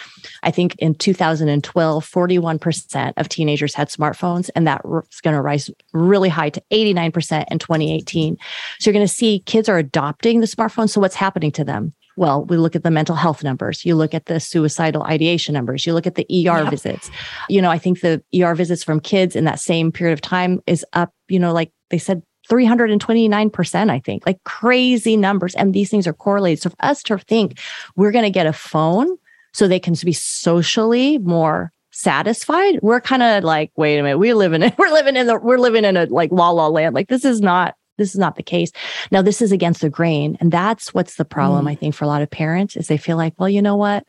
I 0.43 0.51
think 0.51 0.75
in 0.79 0.95
2012, 0.95 2.09
41% 2.09 3.13
of 3.17 3.29
teenagers 3.29 3.73
had 3.75 3.89
smartphones, 3.89 4.49
and 4.55 4.67
that 4.67 4.81
is 5.11 5.21
going 5.21 5.35
to 5.35 5.41
rise 5.41 5.69
really 5.93 6.29
high 6.29 6.49
to 6.49 6.63
89% 6.71 7.45
in 7.51 7.59
2018. 7.59 8.37
So 8.79 8.89
you're 8.89 8.93
going 8.93 9.07
to 9.07 9.13
see 9.13 9.39
kids 9.45 9.69
are 9.69 9.77
adopting 9.77 10.39
the 10.39 10.47
smartphone. 10.47 10.89
So 10.89 10.99
what's 10.99 11.15
happening 11.15 11.51
to 11.51 11.63
them? 11.63 11.93
Well, 12.17 12.45
we 12.45 12.57
look 12.57 12.75
at 12.75 12.83
the 12.83 12.91
mental 12.91 13.15
health 13.15 13.43
numbers. 13.43 13.85
You 13.85 13.95
look 13.95 14.13
at 14.13 14.25
the 14.25 14.39
suicidal 14.39 15.03
ideation 15.03 15.53
numbers. 15.53 15.85
You 15.85 15.93
look 15.93 16.07
at 16.07 16.15
the 16.15 16.23
ER 16.23 16.63
yep. 16.63 16.69
visits. 16.69 17.11
You 17.49 17.61
know, 17.61 17.69
I 17.69 17.77
think 17.77 18.01
the 18.01 18.23
ER 18.39 18.55
visits 18.55 18.83
from 18.83 18.99
kids 18.99 19.35
in 19.35 19.43
that 19.45 19.59
same 19.59 19.91
period 19.91 20.13
of 20.13 20.21
time 20.21 20.61
is 20.65 20.85
up, 20.93 21.13
you 21.27 21.39
know, 21.39 21.53
like 21.53 21.71
they 21.89 21.97
said, 21.97 22.23
329%, 22.49 23.89
I 23.89 23.99
think, 23.99 24.25
like 24.25 24.43
crazy 24.43 25.17
numbers. 25.17 25.55
And 25.55 25.73
these 25.73 25.89
things 25.89 26.07
are 26.07 26.13
correlated. 26.13 26.61
So 26.61 26.69
for 26.69 26.75
us 26.79 27.03
to 27.03 27.17
think 27.17 27.59
we're 27.95 28.11
going 28.11 28.25
to 28.25 28.29
get 28.29 28.45
a 28.45 28.53
phone 28.53 29.17
so 29.53 29.67
they 29.67 29.79
can 29.79 29.95
be 30.03 30.13
socially 30.13 31.17
more 31.17 31.71
satisfied, 31.91 32.79
we're 32.81 33.01
kind 33.01 33.23
of 33.23 33.43
like, 33.43 33.71
wait 33.75 33.97
a 33.97 34.03
minute, 34.03 34.19
we 34.19 34.33
live 34.33 34.53
in 34.53 34.61
it. 34.63 34.75
We're 34.77 34.91
living 34.91 35.15
in 35.15 35.27
the, 35.27 35.39
we're 35.39 35.57
living 35.57 35.85
in 35.85 35.95
a 35.95 36.05
like 36.05 36.31
la 36.31 36.49
la 36.49 36.67
land. 36.67 36.93
Like 36.93 37.07
this 37.07 37.23
is 37.23 37.41
not 37.41 37.75
this 37.97 38.09
is 38.09 38.19
not 38.19 38.35
the 38.35 38.43
case. 38.43 38.71
Now, 39.11 39.21
this 39.21 39.41
is 39.41 39.51
against 39.51 39.81
the 39.81 39.89
grain. 39.89 40.37
And 40.39 40.51
that's 40.51 40.93
what's 40.93 41.15
the 41.15 41.25
problem, 41.25 41.65
mm. 41.65 41.71
I 41.71 41.75
think, 41.75 41.95
for 41.95 42.05
a 42.05 42.07
lot 42.07 42.21
of 42.21 42.29
parents 42.29 42.75
is 42.75 42.87
they 42.87 42.97
feel 42.97 43.17
like, 43.17 43.33
well, 43.37 43.49
you 43.49 43.61
know 43.61 43.75
what? 43.75 44.05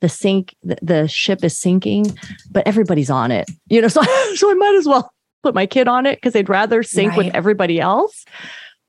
The 0.00 0.08
sink, 0.08 0.54
the, 0.62 0.78
the 0.82 1.08
ship 1.08 1.44
is 1.44 1.56
sinking, 1.56 2.16
but 2.50 2.66
everybody's 2.66 3.10
on 3.10 3.30
it. 3.30 3.50
You 3.68 3.80
know, 3.80 3.88
so, 3.88 4.02
so 4.34 4.50
I 4.50 4.54
might 4.54 4.74
as 4.76 4.86
well 4.86 5.12
put 5.42 5.54
my 5.54 5.66
kid 5.66 5.88
on 5.88 6.06
it 6.06 6.16
because 6.16 6.32
they'd 6.32 6.48
rather 6.48 6.82
sink 6.82 7.10
right. 7.10 7.18
with 7.26 7.34
everybody 7.34 7.80
else 7.80 8.24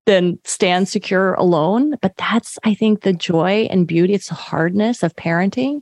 than 0.06 0.40
stand 0.44 0.90
secure 0.90 1.34
alone. 1.36 1.96
But 2.02 2.18
that's, 2.18 2.58
I 2.64 2.74
think, 2.74 3.02
the 3.02 3.14
joy 3.14 3.68
and 3.70 3.88
beauty. 3.88 4.14
It's 4.14 4.30
the 4.30 4.36
hardness 4.36 5.04
of 5.04 5.16
parenting. 5.16 5.82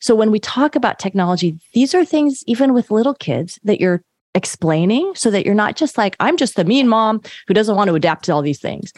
So 0.00 0.14
when 0.14 0.30
we 0.30 0.38
talk 0.38 0.76
about 0.76 0.98
technology, 0.98 1.58
these 1.72 1.94
are 1.94 2.04
things, 2.04 2.44
even 2.46 2.74
with 2.74 2.90
little 2.90 3.14
kids, 3.14 3.58
that 3.64 3.80
you're 3.80 4.02
explaining 4.34 5.12
so 5.14 5.30
that 5.30 5.46
you're 5.46 5.54
not 5.54 5.76
just 5.76 5.96
like, 5.96 6.16
I'm 6.20 6.36
just 6.36 6.56
the 6.56 6.64
mean 6.64 6.88
mom 6.88 7.20
who 7.46 7.54
doesn't 7.54 7.76
want 7.76 7.88
to 7.88 7.94
adapt 7.94 8.24
to 8.24 8.32
all 8.32 8.42
these 8.42 8.60
things. 8.60 8.92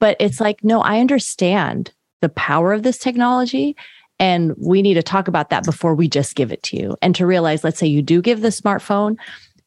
But 0.00 0.16
it's 0.18 0.40
like, 0.40 0.64
no, 0.64 0.80
I 0.80 1.00
understand 1.00 1.92
the 2.20 2.28
power 2.28 2.72
of 2.72 2.82
this 2.82 2.98
technology. 2.98 3.76
And 4.18 4.54
we 4.56 4.82
need 4.82 4.94
to 4.94 5.02
talk 5.02 5.28
about 5.28 5.50
that 5.50 5.64
before 5.64 5.94
we 5.94 6.08
just 6.08 6.34
give 6.34 6.52
it 6.52 6.62
to 6.64 6.76
you. 6.76 6.96
And 7.02 7.14
to 7.16 7.26
realize, 7.26 7.64
let's 7.64 7.78
say 7.78 7.86
you 7.86 8.02
do 8.02 8.20
give 8.20 8.40
the 8.40 8.48
smartphone 8.48 9.16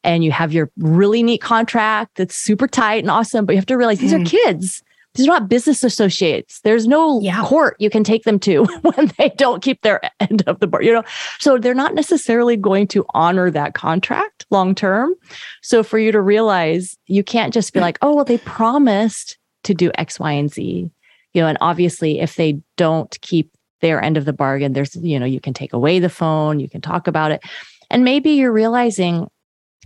and 0.03 0.23
you 0.23 0.31
have 0.31 0.53
your 0.53 0.71
really 0.77 1.23
neat 1.23 1.41
contract 1.41 2.15
that's 2.15 2.35
super 2.35 2.67
tight 2.67 3.03
and 3.03 3.11
awesome, 3.11 3.45
but 3.45 3.53
you 3.53 3.57
have 3.57 3.65
to 3.67 3.77
realize 3.77 3.99
these 3.99 4.13
mm. 4.13 4.21
are 4.21 4.29
kids 4.29 4.83
these 5.15 5.27
are 5.27 5.31
not 5.31 5.49
business 5.49 5.83
associates. 5.83 6.59
There's 6.61 6.87
no 6.87 7.21
yeah. 7.21 7.43
court 7.43 7.75
you 7.79 7.89
can 7.89 8.03
take 8.03 8.23
them 8.23 8.39
to 8.39 8.63
when 8.81 9.11
they 9.17 9.29
don't 9.37 9.63
keep 9.63 9.81
their 9.81 10.01
end 10.19 10.43
of 10.45 10.59
the 10.59 10.67
bar, 10.67 10.81
you 10.81 10.93
know. 10.93 11.03
So 11.39 11.57
they're 11.57 11.73
not 11.73 11.95
necessarily 11.95 12.57
going 12.57 12.87
to 12.89 13.05
honor 13.13 13.49
that 13.51 13.73
contract 13.73 14.45
long 14.51 14.75
term. 14.75 15.13
So 15.61 15.83
for 15.83 15.97
you 15.97 16.11
to 16.11 16.21
realize 16.21 16.95
you 17.07 17.23
can't 17.23 17.53
just 17.53 17.73
be 17.73 17.79
like, 17.79 17.97
oh, 18.01 18.13
well, 18.13 18.25
they 18.25 18.37
promised 18.39 19.37
to 19.63 19.73
do 19.73 19.91
X, 19.95 20.19
Y, 20.19 20.31
and 20.31 20.51
Z. 20.51 20.91
You 21.33 21.41
know, 21.41 21.47
and 21.47 21.57
obviously 21.61 22.19
if 22.19 22.35
they 22.35 22.59
don't 22.77 23.19
keep 23.21 23.51
their 23.81 24.01
end 24.01 24.17
of 24.17 24.25
the 24.25 24.33
bargain, 24.33 24.73
there's, 24.73 24.95
you 24.95 25.19
know, 25.19 25.25
you 25.25 25.39
can 25.39 25.53
take 25.53 25.73
away 25.73 25.99
the 25.99 26.09
phone, 26.09 26.59
you 26.59 26.69
can 26.69 26.81
talk 26.81 27.07
about 27.07 27.31
it. 27.31 27.41
And 27.89 28.03
maybe 28.03 28.31
you're 28.31 28.51
realizing 28.51 29.27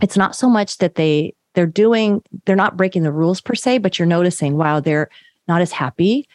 it's 0.02 0.16
not 0.16 0.34
so 0.34 0.48
much 0.48 0.78
that 0.78 0.94
they 0.94 1.34
they're 1.54 1.66
doing 1.66 2.22
they're 2.46 2.56
not 2.56 2.76
breaking 2.76 3.02
the 3.02 3.12
rules 3.12 3.40
per 3.40 3.54
se 3.54 3.78
but 3.78 3.98
you're 3.98 4.06
noticing 4.06 4.56
wow 4.56 4.80
they're 4.80 5.08
not 5.50 5.60
as 5.60 5.72
happy. 5.72 6.28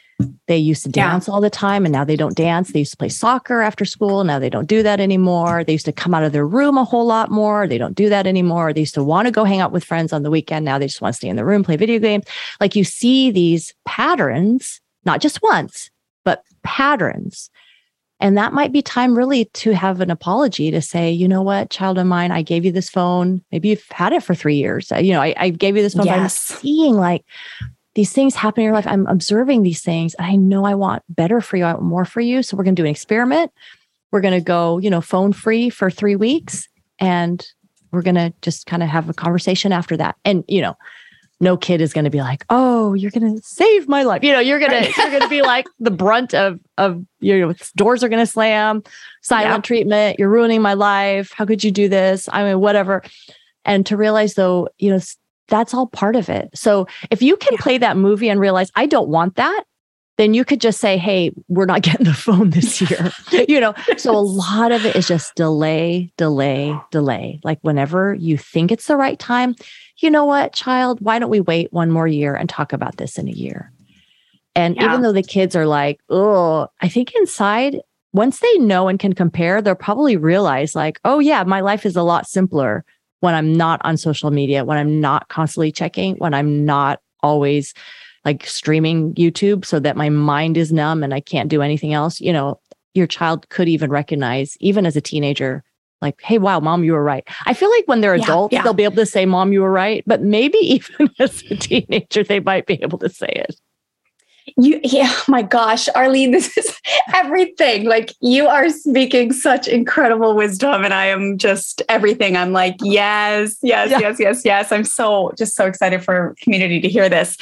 They 0.48 0.58
used 0.58 0.84
to 0.84 0.90
dance 0.90 1.28
yeah. 1.28 1.34
all 1.34 1.42
the 1.42 1.50
time 1.50 1.86
and 1.86 1.92
now 1.92 2.06
they 2.06 2.16
don't 2.16 2.36
dance. 2.36 2.72
They 2.72 2.80
used 2.80 2.92
to 2.92 2.98
play 2.98 3.10
soccer 3.10 3.62
after 3.62 3.84
school. 3.84 4.24
Now 4.24 4.40
they 4.40 4.50
don't 4.50 4.68
do 4.68 4.84
that 4.84 5.00
anymore. 5.00 5.64
They 5.64 5.74
used 5.74 5.86
to 5.86 5.92
come 5.92 6.14
out 6.14 6.24
of 6.24 6.32
their 6.32 6.48
room 6.48 6.78
a 6.78 6.84
whole 6.84 7.06
lot 7.06 7.32
more. 7.32 7.68
They 7.68 7.78
don't 7.78 7.96
do 7.96 8.08
that 8.10 8.28
anymore. 8.28 8.72
They 8.72 8.82
used 8.82 8.94
to 8.96 9.04
want 9.04 9.26
to 9.26 9.32
go 9.32 9.44
hang 9.44 9.60
out 9.60 9.72
with 9.72 9.84
friends 9.84 10.14
on 10.14 10.24
the 10.24 10.32
weekend. 10.32 10.64
Now 10.64 10.78
they 10.78 10.88
just 10.88 11.02
want 11.02 11.14
to 11.14 11.18
stay 11.18 11.28
in 11.28 11.36
the 11.36 11.46
room 11.46 11.64
play 11.64 11.76
video 11.76 12.00
games. 12.00 12.26
Like 12.62 12.76
you 12.76 12.84
see 12.84 13.32
these 13.32 13.74
patterns 13.86 14.80
not 15.06 15.22
just 15.22 15.42
once 15.42 15.90
but 16.24 16.44
patterns 16.64 17.50
and 18.20 18.38
that 18.38 18.54
might 18.54 18.72
be 18.72 18.82
time 18.82 19.18
really 19.18 19.46
to 19.46 19.72
have 19.72 20.00
an 20.00 20.10
apology 20.10 20.72
to 20.72 20.82
say, 20.82 21.12
you 21.12 21.28
know 21.28 21.42
what, 21.42 21.70
child 21.70 21.98
of 21.98 22.08
mine, 22.08 22.32
I 22.32 22.42
gave 22.42 22.64
you 22.64 22.72
this 22.72 22.90
phone. 22.90 23.44
Maybe 23.52 23.70
you've 23.70 23.86
had 23.90 24.14
it 24.14 24.24
for 24.24 24.34
three 24.34 24.56
years. 24.56 24.92
You 24.92 25.14
know, 25.14 25.22
I, 25.22 25.34
I 25.38 25.50
gave 25.50 25.76
you 25.76 25.82
this 25.82 25.96
phone. 25.96 26.06
Yes. 26.06 26.52
I'm 26.52 26.58
seeing 26.60 26.96
like 26.96 27.26
these 27.94 28.14
things 28.14 28.36
happen 28.36 28.62
in 28.62 28.66
your 28.66 28.74
life. 28.74 28.88
I'm 28.88 29.06
observing 29.08 29.64
these 29.64 29.82
things. 29.82 30.14
And 30.16 30.26
I 30.26 30.36
know 30.36 30.66
I 30.66 30.76
want 30.76 31.04
better 31.10 31.42
for 31.42 31.58
you. 31.58 31.66
I 31.66 31.74
want 31.74 31.84
more 31.84 32.06
for 32.06 32.22
you. 32.22 32.42
So 32.42 32.56
we're 32.56 32.64
going 32.64 32.76
to 32.76 32.82
do 32.82 32.86
an 32.86 32.92
experiment. 32.92 33.52
We're 34.12 34.22
going 34.22 34.34
to 34.34 34.44
go, 34.44 34.78
you 34.78 34.90
know, 34.90 35.02
phone 35.02 35.34
free 35.34 35.70
for 35.70 35.90
three 35.90 36.16
weeks. 36.16 36.70
And 37.00 37.46
we're 37.92 38.02
going 38.02 38.16
to 38.16 38.34
just 38.42 38.66
kind 38.66 38.82
of 38.84 38.90
have 38.90 39.10
a 39.10 39.14
conversation 39.14 39.74
after 39.74 39.98
that. 39.98 40.16
And, 40.24 40.44
you 40.48 40.62
know, 40.62 40.76
no 41.40 41.58
kid 41.58 41.82
is 41.82 41.94
going 41.94 42.06
to 42.06 42.10
be 42.10 42.22
like, 42.22 42.46
"Oh, 42.50 42.94
you're 42.94 43.12
going 43.12 43.36
to 43.36 43.42
save 43.44 43.88
my 43.88 44.04
life." 44.04 44.24
You 44.24 44.32
know, 44.32 44.40
you're 44.40 44.60
going 44.60 44.72
to 44.72 44.94
you're 44.98 45.10
going 45.10 45.22
to 45.22 45.30
be 45.30 45.42
like 45.44 45.66
the 45.80 45.92
brunt 45.92 46.34
of 46.34 46.60
of 46.78 47.04
you 47.20 47.40
know, 47.40 47.54
doors 47.76 48.04
are 48.04 48.10
going 48.10 48.22
to 48.22 48.32
slam, 48.32 48.84
silent 49.22 49.58
yep. 49.58 49.64
treatment, 49.64 50.20
you're 50.20 50.30
ruining 50.30 50.62
my 50.62 50.74
life. 50.74 51.32
How 51.32 51.46
could 51.46 51.64
you 51.64 51.72
do 51.72 51.90
this? 51.90 52.30
I 52.32 52.44
mean, 52.44 52.60
whatever. 52.60 53.04
And 53.66 53.86
to 53.88 53.98
realize 53.98 54.36
though, 54.36 54.70
you 54.78 54.92
know, 54.92 55.00
that's 55.48 55.74
all 55.74 55.88
part 55.88 56.16
of 56.16 56.30
it. 56.30 56.50
So 56.54 56.88
if 57.12 57.22
you 57.22 57.36
can 57.38 57.54
yeah. 57.54 57.62
play 57.62 57.78
that 57.80 57.98
movie 57.98 58.30
and 58.30 58.40
realize 58.40 58.72
I 58.76 58.86
don't 58.86 59.10
want 59.10 59.36
that, 59.36 59.64
then 60.18 60.34
you 60.34 60.46
could 60.46 60.62
just 60.62 60.80
say, 60.80 60.98
Hey, 60.98 61.32
we're 61.48 61.66
not 61.66 61.82
getting 61.84 62.06
the 62.06 62.14
phone 62.14 62.52
this 62.52 62.82
year. 62.90 63.12
you 63.48 63.60
know, 63.60 63.74
so 63.98 64.16
a 64.16 64.20
lot 64.20 64.72
of 64.72 64.86
it 64.86 64.96
is 64.96 65.08
just 65.08 65.36
delay, 65.36 66.12
delay, 66.18 66.78
delay. 66.92 67.40
Like 67.44 67.60
whenever 67.62 68.14
you 68.14 68.38
think 68.38 68.72
it's 68.72 68.88
the 68.88 68.96
right 68.96 69.20
time, 69.20 69.56
you 69.98 70.10
know 70.10 70.26
what, 70.26 70.54
child, 70.54 71.00
why 71.02 71.20
don't 71.20 71.30
we 71.30 71.42
wait 71.42 71.72
one 71.72 71.92
more 71.92 72.08
year 72.08 72.36
and 72.36 72.50
talk 72.50 72.74
about 72.74 72.98
this 72.98 73.18
in 73.18 73.28
a 73.28 73.32
year? 73.32 73.72
And 74.56 74.76
yeah. 74.76 74.86
even 74.86 75.02
though 75.02 75.12
the 75.12 75.24
kids 75.24 75.56
are 75.56 75.68
like, 75.68 76.00
oh, 76.10 76.68
I 76.82 76.88
think 76.88 77.14
inside, 77.16 77.82
once 78.14 78.40
they 78.40 78.58
know 78.58 78.88
and 78.88 79.00
can 79.00 79.14
compare, 79.14 79.62
they'll 79.62 79.76
probably 79.76 80.16
realize, 80.16 80.76
like, 80.76 81.00
oh, 81.04 81.20
yeah, 81.20 81.44
my 81.44 81.60
life 81.60 81.86
is 81.86 81.96
a 81.96 82.04
lot 82.04 82.28
simpler 82.28 82.86
when 83.20 83.34
I'm 83.34 83.54
not 83.54 83.82
on 83.84 83.98
social 83.98 84.32
media, 84.32 84.64
when 84.64 84.78
I'm 84.78 85.02
not 85.02 85.28
constantly 85.30 85.72
checking, 85.72 86.16
when 86.16 86.34
I'm 86.34 86.66
not 86.66 87.02
always 87.22 87.74
like 88.24 88.46
streaming 88.46 89.14
YouTube 89.16 89.66
so 89.66 89.80
that 89.80 89.98
my 89.98 90.10
mind 90.10 90.58
is 90.58 90.72
numb 90.72 91.04
and 91.04 91.14
I 91.14 91.20
can't 91.20 91.50
do 91.50 91.62
anything 91.62 91.94
else. 91.94 92.20
You 92.20 92.34
know, 92.34 92.60
your 92.94 93.08
child 93.08 93.50
could 93.50 93.68
even 93.68 93.90
recognize, 93.90 94.58
even 94.60 94.86
as 94.86 94.96
a 94.96 95.02
teenager, 95.02 95.64
like, 96.02 96.22
hey, 96.22 96.38
wow, 96.38 96.60
mom, 96.60 96.84
you 96.84 96.94
were 96.94 97.04
right. 97.04 97.24
I 97.46 97.54
feel 97.54 97.70
like 97.72 97.88
when 97.88 98.02
they're 98.02 98.14
adults, 98.14 98.54
yeah. 98.54 98.64
they'll 98.64 98.74
be 98.74 98.84
able 98.84 98.98
to 98.98 99.06
say, 99.06 99.26
mom, 99.26 99.54
you 99.54 99.62
were 99.62 99.72
right. 99.72 100.04
But 100.06 100.22
maybe 100.22 100.58
even 100.62 101.10
as 101.20 101.44
a 101.50 101.56
teenager, 101.56 102.24
they 102.24 102.40
might 102.40 102.66
be 102.66 102.82
able 102.82 103.00
to 103.00 103.10
say 103.10 103.32
it 103.34 103.56
you 104.58 104.80
yeah 104.84 105.12
my 105.28 105.42
gosh 105.42 105.88
arlene 105.96 106.32
this 106.32 106.58
is 106.58 106.80
everything 107.14 107.86
like 107.86 108.14
you 108.22 108.48
are 108.48 108.70
speaking 108.70 109.34
such 109.34 109.68
incredible 109.68 110.36
wisdom 110.36 110.84
and 110.84 110.94
i 110.94 111.06
am 111.06 111.38
just 111.38 111.82
everything 111.90 112.38
i'm 112.38 112.52
like 112.52 112.76
yes 112.82 113.58
yes 113.62 113.90
yeah. 113.90 114.00
yes 114.00 114.20
yes 114.20 114.46
yes 114.46 114.72
i'm 114.72 114.84
so 114.84 115.32
just 115.38 115.56
so 115.56 115.66
excited 115.66 116.04
for 116.04 116.36
community 116.42 116.80
to 116.80 116.88
hear 116.88 117.10
this 117.10 117.38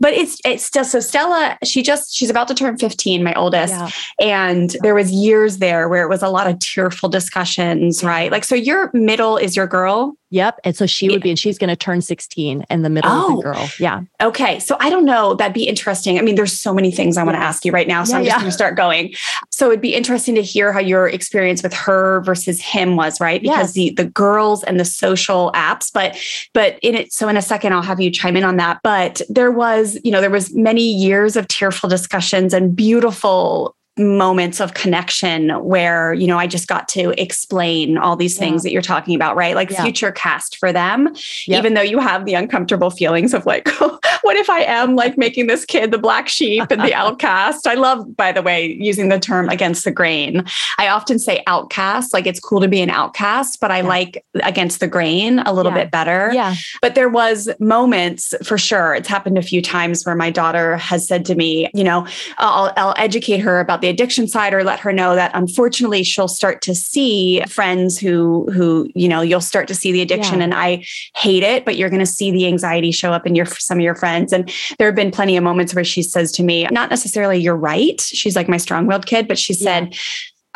but 0.00 0.12
it's 0.12 0.38
it's 0.44 0.64
still 0.64 0.84
so 0.84 1.00
stella 1.00 1.58
she 1.64 1.82
just 1.82 2.14
she's 2.14 2.30
about 2.30 2.48
to 2.48 2.54
turn 2.54 2.76
15 2.76 3.22
my 3.22 3.34
oldest 3.34 3.72
yeah. 3.72 3.90
and 4.20 4.76
there 4.82 4.94
was 4.94 5.10
years 5.10 5.58
there 5.58 5.88
where 5.88 6.02
it 6.02 6.08
was 6.08 6.22
a 6.22 6.28
lot 6.28 6.46
of 6.46 6.58
tearful 6.58 7.08
discussions 7.08 8.02
right 8.02 8.30
like 8.30 8.44
so 8.44 8.54
your 8.54 8.90
middle 8.92 9.36
is 9.36 9.56
your 9.56 9.66
girl 9.66 10.16
Yep. 10.34 10.58
And 10.64 10.76
so 10.76 10.84
she 10.84 11.08
would 11.10 11.22
be, 11.22 11.30
and 11.30 11.38
she's 11.38 11.58
going 11.58 11.68
to 11.68 11.76
turn 11.76 12.00
16 12.00 12.64
and 12.68 12.84
the 12.84 12.90
middle 12.90 13.08
oh. 13.12 13.40
girl. 13.40 13.68
Yeah. 13.78 14.00
Okay. 14.20 14.58
So 14.58 14.76
I 14.80 14.90
don't 14.90 15.04
know. 15.04 15.34
That'd 15.34 15.54
be 15.54 15.62
interesting. 15.62 16.18
I 16.18 16.22
mean, 16.22 16.34
there's 16.34 16.58
so 16.58 16.74
many 16.74 16.90
things 16.90 17.16
I 17.16 17.22
want 17.22 17.36
to 17.36 17.40
ask 17.40 17.64
you 17.64 17.70
right 17.70 17.86
now. 17.86 18.02
So 18.02 18.14
yeah, 18.14 18.18
I'm 18.18 18.24
just 18.24 18.34
yeah. 18.34 18.40
going 18.40 18.48
to 18.50 18.52
start 18.52 18.76
going. 18.76 19.14
So 19.54 19.68
it'd 19.68 19.80
be 19.80 19.94
interesting 19.94 20.34
to 20.34 20.42
hear 20.42 20.72
how 20.72 20.80
your 20.80 21.08
experience 21.08 21.62
with 21.62 21.72
her 21.74 22.20
versus 22.22 22.60
him 22.60 22.96
was, 22.96 23.20
right? 23.20 23.40
Because 23.40 23.76
yes. 23.76 23.94
the, 23.96 24.02
the 24.02 24.10
girls 24.10 24.64
and 24.64 24.80
the 24.80 24.84
social 24.84 25.52
apps, 25.52 25.92
but, 25.92 26.16
but 26.52 26.78
in 26.82 26.94
it, 26.94 27.12
so 27.12 27.28
in 27.28 27.36
a 27.36 27.42
second, 27.42 27.72
I'll 27.72 27.82
have 27.82 28.00
you 28.00 28.10
chime 28.10 28.36
in 28.36 28.44
on 28.44 28.56
that. 28.56 28.80
But 28.82 29.22
there 29.28 29.52
was, 29.52 29.98
you 30.02 30.10
know, 30.10 30.20
there 30.20 30.30
was 30.30 30.54
many 30.54 30.82
years 30.82 31.36
of 31.36 31.46
tearful 31.48 31.88
discussions 31.88 32.52
and 32.52 32.74
beautiful 32.74 33.76
moments 33.96 34.60
of 34.60 34.74
connection 34.74 35.50
where 35.62 36.12
you 36.14 36.26
know 36.26 36.36
i 36.36 36.48
just 36.48 36.66
got 36.66 36.88
to 36.88 37.10
explain 37.20 37.96
all 37.96 38.16
these 38.16 38.36
things 38.36 38.64
yeah. 38.64 38.68
that 38.68 38.72
you're 38.72 38.82
talking 38.82 39.14
about 39.14 39.36
right 39.36 39.54
like 39.54 39.70
yeah. 39.70 39.84
future 39.84 40.10
cast 40.10 40.56
for 40.56 40.72
them 40.72 41.14
yep. 41.46 41.60
even 41.60 41.74
though 41.74 41.80
you 41.80 42.00
have 42.00 42.24
the 42.24 42.34
uncomfortable 42.34 42.90
feelings 42.90 43.32
of 43.32 43.46
like 43.46 43.68
what 44.22 44.36
if 44.36 44.50
i 44.50 44.62
am 44.62 44.96
like 44.96 45.16
making 45.16 45.46
this 45.46 45.64
kid 45.64 45.92
the 45.92 45.98
black 45.98 46.28
sheep 46.28 46.64
and 46.70 46.82
the 46.82 46.92
outcast 47.04 47.68
i 47.68 47.74
love 47.74 48.16
by 48.16 48.32
the 48.32 48.42
way 48.42 48.76
using 48.80 49.10
the 49.10 49.20
term 49.20 49.48
against 49.48 49.84
the 49.84 49.92
grain 49.92 50.44
i 50.78 50.88
often 50.88 51.16
say 51.16 51.40
outcast 51.46 52.12
like 52.12 52.26
it's 52.26 52.40
cool 52.40 52.60
to 52.60 52.66
be 52.66 52.80
an 52.80 52.90
outcast 52.90 53.60
but 53.60 53.70
i 53.70 53.78
yeah. 53.78 53.86
like 53.86 54.24
against 54.42 54.80
the 54.80 54.88
grain 54.88 55.38
a 55.40 55.52
little 55.52 55.70
bit 55.70 55.92
better 55.92 56.32
yeah 56.34 56.56
but 56.82 56.96
there 56.96 57.08
was 57.08 57.48
moments 57.60 58.34
for 58.42 58.58
sure 58.58 58.92
it's 58.92 59.08
happened 59.08 59.38
a 59.38 59.42
few 59.42 59.62
times 59.62 60.04
where 60.04 60.16
my 60.16 60.30
daughter 60.30 60.76
has 60.78 61.06
said 61.06 61.24
to 61.24 61.36
me 61.36 61.70
you 61.72 61.84
know 61.84 62.04
i'll, 62.38 62.72
I'll 62.76 62.94
educate 62.96 63.38
her 63.38 63.60
about 63.60 63.83
the 63.84 63.90
addiction 63.90 64.26
side 64.26 64.54
or 64.54 64.64
let 64.64 64.80
her 64.80 64.94
know 64.94 65.14
that 65.14 65.30
unfortunately 65.34 66.02
she'll 66.02 66.26
start 66.26 66.62
to 66.62 66.74
see 66.74 67.42
friends 67.42 67.98
who 67.98 68.50
who 68.50 68.88
you 68.94 69.06
know 69.06 69.20
you'll 69.20 69.42
start 69.42 69.68
to 69.68 69.74
see 69.74 69.92
the 69.92 70.00
addiction 70.00 70.38
yeah. 70.38 70.44
and 70.44 70.54
I 70.54 70.84
hate 71.14 71.42
it 71.42 71.66
but 71.66 71.76
you're 71.76 71.90
going 71.90 72.00
to 72.00 72.06
see 72.06 72.30
the 72.30 72.46
anxiety 72.46 72.92
show 72.92 73.12
up 73.12 73.26
in 73.26 73.34
your 73.34 73.44
some 73.44 73.76
of 73.76 73.84
your 73.84 73.94
friends 73.94 74.32
and 74.32 74.50
there 74.78 74.88
have 74.88 74.94
been 74.94 75.10
plenty 75.10 75.36
of 75.36 75.44
moments 75.44 75.74
where 75.74 75.84
she 75.84 76.02
says 76.02 76.32
to 76.32 76.42
me 76.42 76.66
not 76.70 76.88
necessarily 76.88 77.38
you're 77.38 77.56
right 77.56 78.00
she's 78.00 78.34
like 78.34 78.48
my 78.48 78.56
strong-willed 78.56 79.04
kid 79.04 79.28
but 79.28 79.38
she 79.38 79.52
said 79.52 79.88
yeah. 79.92 79.98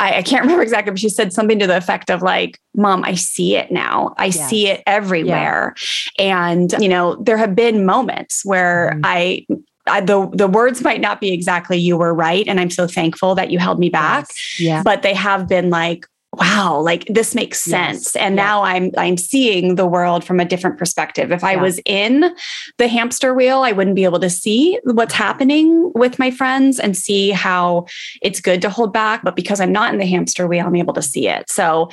I, 0.01 0.19
I, 0.19 0.23
can't 0.23 0.43
remember 0.45 0.63
exactly, 0.63 0.93
but 0.93 1.01
she 1.01 1.09
said 1.09 1.33
something 1.33 1.59
to 1.59 1.67
the 1.67 1.77
effect 1.77 2.09
of 2.09 2.23
like, 2.23 2.61
Mom, 2.77 3.03
I 3.03 3.15
see 3.15 3.57
it 3.57 3.73
now. 3.73 4.15
I 4.17 4.31
see 4.31 4.69
it 4.69 4.81
everywhere. 4.87 5.75
Yeah. 6.17 6.51
And, 6.51 6.73
you 6.79 6.89
know, 6.89 7.17
there 7.17 7.37
have 7.37 7.57
been 7.57 7.85
moments 7.85 8.45
where 8.45 8.93
mm 8.95 9.01
I 9.03 9.45
I, 9.89 10.01
the 10.01 10.29
the 10.33 10.47
words 10.47 10.83
might 10.83 11.01
not 11.01 11.21
be 11.21 11.33
exactly 11.33 11.79
you 11.79 11.97
were 11.97 12.15
right 12.15 12.47
and 12.47 12.61
i'm 12.61 12.71
so 12.71 12.87
thankful 12.87 13.35
that 13.35 13.51
you 13.51 13.59
held 13.59 13.79
me 13.79 13.89
back 13.89 14.27
yes. 14.29 14.61
yeah 14.61 14.83
but 14.83 15.03
they 15.03 15.15
have 15.15 15.49
been 15.49 15.71
like 15.71 16.07
wow 16.39 16.79
like 16.81 17.05
this 17.07 17.35
makes 17.35 17.61
sense. 17.61 18.15
Yes. 18.15 18.17
and 18.17 18.37
yeah. 18.37 18.43
now 18.43 18.63
i'm 18.63 18.91
i'm 18.97 19.17
seeing 19.17 19.75
the 19.75 19.87
world 19.87 20.25
from 20.25 20.41
a 20.41 20.45
different 20.45 20.79
perspective. 20.79 21.33
If 21.33 21.45
i 21.45 21.53
yeah. 21.53 21.63
was 21.63 21.81
in 21.85 22.35
the 22.77 22.89
hamster 22.89 23.35
wheel 23.35 23.61
i 23.61 23.73
wouldn't 23.73 23.97
be 23.97 24.05
able 24.05 24.21
to 24.21 24.31
see 24.31 24.79
what's 24.85 25.15
happening 25.15 25.93
with 25.95 26.19
my 26.19 26.31
friends 26.31 26.79
and 26.79 26.97
see 26.97 27.31
how 27.31 27.87
it's 28.23 28.41
good 28.41 28.63
to 28.63 28.71
hold 28.71 28.93
back. 28.93 29.23
But 29.23 29.37
because 29.37 29.61
i'm 29.61 29.73
not 29.73 29.93
in 29.93 29.99
the 29.99 30.07
hamster 30.07 30.47
wheel 30.47 30.67
i'm 30.67 30.77
able 30.77 30.95
to 30.95 31.03
see 31.03 31.29
it. 31.29 31.51
So 31.51 31.91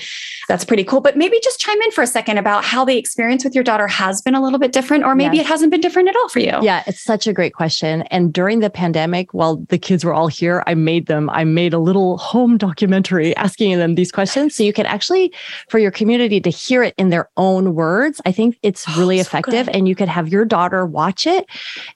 that's 0.47 0.65
pretty 0.65 0.83
cool. 0.83 1.01
But 1.01 1.17
maybe 1.17 1.39
just 1.43 1.59
chime 1.59 1.81
in 1.81 1.91
for 1.91 2.03
a 2.03 2.07
second 2.07 2.37
about 2.37 2.63
how 2.63 2.85
the 2.85 2.97
experience 2.97 3.43
with 3.43 3.55
your 3.55 3.63
daughter 3.63 3.87
has 3.87 4.21
been 4.21 4.35
a 4.35 4.41
little 4.41 4.59
bit 4.59 4.71
different 4.71 5.03
or 5.03 5.15
maybe 5.15 5.37
yes. 5.37 5.45
it 5.45 5.49
hasn't 5.49 5.71
been 5.71 5.81
different 5.81 6.09
at 6.09 6.15
all 6.15 6.29
for 6.29 6.39
you. 6.39 6.53
Yeah 6.61 6.83
it's 6.87 7.01
such 7.01 7.27
a 7.27 7.33
great 7.33 7.53
question. 7.53 8.03
And 8.03 8.31
during 8.31 8.59
the 8.59 8.69
pandemic 8.69 9.33
while 9.33 9.57
the 9.69 9.77
kids 9.77 10.03
were 10.05 10.13
all 10.13 10.27
here 10.27 10.63
i 10.67 10.73
made 10.73 11.07
them 11.07 11.29
i 11.31 11.43
made 11.43 11.73
a 11.73 11.79
little 11.79 12.17
home 12.17 12.57
documentary 12.57 13.35
asking 13.35 13.77
them 13.77 13.95
these 13.95 14.11
questions 14.11 14.34
questions. 14.35 14.55
So 14.55 14.63
you 14.63 14.73
can 14.73 14.85
actually, 14.85 15.33
for 15.69 15.79
your 15.79 15.91
community 15.91 16.41
to 16.41 16.49
hear 16.49 16.83
it 16.83 16.93
in 16.97 17.09
their 17.09 17.29
own 17.37 17.73
words, 17.75 18.21
I 18.25 18.31
think 18.31 18.57
it's 18.61 18.85
oh, 18.87 18.99
really 18.99 19.17
oh, 19.17 19.21
effective. 19.21 19.69
and 19.69 19.87
you 19.87 19.95
could 19.95 20.07
have 20.07 20.29
your 20.29 20.45
daughter 20.45 20.85
watch 20.85 21.25
it. 21.25 21.45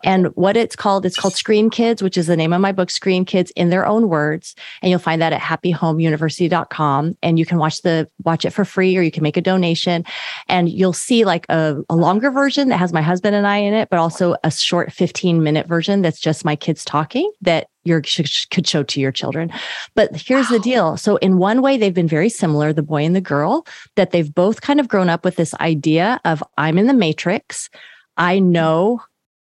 And 0.03 0.27
what 0.35 0.55
it's 0.55 0.75
called, 0.75 1.05
it's 1.05 1.17
called 1.17 1.35
Screen 1.35 1.69
Kids, 1.69 2.01
which 2.01 2.17
is 2.17 2.27
the 2.27 2.37
name 2.37 2.53
of 2.53 2.61
my 2.61 2.71
book, 2.71 2.89
Screen 2.91 3.25
Kids 3.25 3.51
in 3.55 3.69
Their 3.69 3.85
Own 3.85 4.09
Words. 4.09 4.55
And 4.81 4.89
you'll 4.89 4.99
find 4.99 5.21
that 5.21 5.33
at 5.33 5.41
happyhomeuniversity.com. 5.41 7.17
And 7.21 7.39
you 7.39 7.45
can 7.45 7.57
watch 7.57 7.81
the 7.81 8.09
watch 8.23 8.45
it 8.45 8.51
for 8.51 8.65
free 8.65 8.95
or 8.97 9.01
you 9.01 9.11
can 9.11 9.23
make 9.23 9.37
a 9.37 9.41
donation. 9.41 10.05
And 10.47 10.69
you'll 10.69 10.93
see 10.93 11.25
like 11.25 11.45
a, 11.49 11.81
a 11.89 11.95
longer 11.95 12.31
version 12.31 12.69
that 12.69 12.77
has 12.77 12.93
my 12.93 13.01
husband 13.01 13.35
and 13.35 13.47
I 13.47 13.57
in 13.57 13.73
it, 13.73 13.89
but 13.89 13.99
also 13.99 14.35
a 14.43 14.51
short 14.51 14.91
15 14.91 15.43
minute 15.43 15.67
version 15.67 16.01
that's 16.01 16.19
just 16.19 16.45
my 16.45 16.55
kids 16.55 16.85
talking 16.85 17.31
that 17.41 17.68
your 17.83 18.01
could 18.01 18.67
show 18.67 18.83
to 18.83 18.99
your 18.99 19.11
children. 19.11 19.51
But 19.95 20.15
here's 20.15 20.49
wow. 20.49 20.57
the 20.57 20.63
deal. 20.63 20.97
So 20.97 21.17
in 21.17 21.37
one 21.37 21.61
way 21.61 21.77
they've 21.77 21.93
been 21.93 22.07
very 22.07 22.29
similar, 22.29 22.73
the 22.73 22.83
boy 22.83 23.03
and 23.03 23.15
the 23.15 23.21
girl, 23.21 23.65
that 23.95 24.11
they've 24.11 24.33
both 24.33 24.61
kind 24.61 24.79
of 24.79 24.87
grown 24.87 25.09
up 25.09 25.23
with 25.23 25.35
this 25.35 25.53
idea 25.55 26.19
of 26.25 26.43
I'm 26.57 26.77
in 26.77 26.87
the 26.87 26.93
matrix. 26.93 27.69
I 28.17 28.39
know 28.39 29.01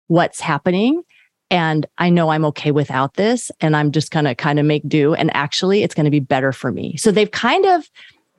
what's 0.09 0.41
happening 0.41 1.03
and 1.51 1.87
I 1.97 2.11
know 2.11 2.29
I'm 2.29 2.45
okay 2.47 2.71
without 2.71 3.15
this 3.15 3.51
and 3.61 3.75
I'm 3.77 3.93
just 3.93 4.11
going 4.11 4.27
to 4.27 4.35
kind 4.35 4.59
of 4.59 4.67
make 4.67 4.87
do 4.87 5.15
and 5.15 5.35
actually 5.35 5.83
it's 5.83 5.95
going 5.95 6.05
to 6.05 6.11
be 6.11 6.21
better 6.21 6.53
for 6.53 6.71
me. 6.71 6.97
So 6.97 7.11
they've 7.11 7.31
kind 7.31 7.65
of 7.65 7.89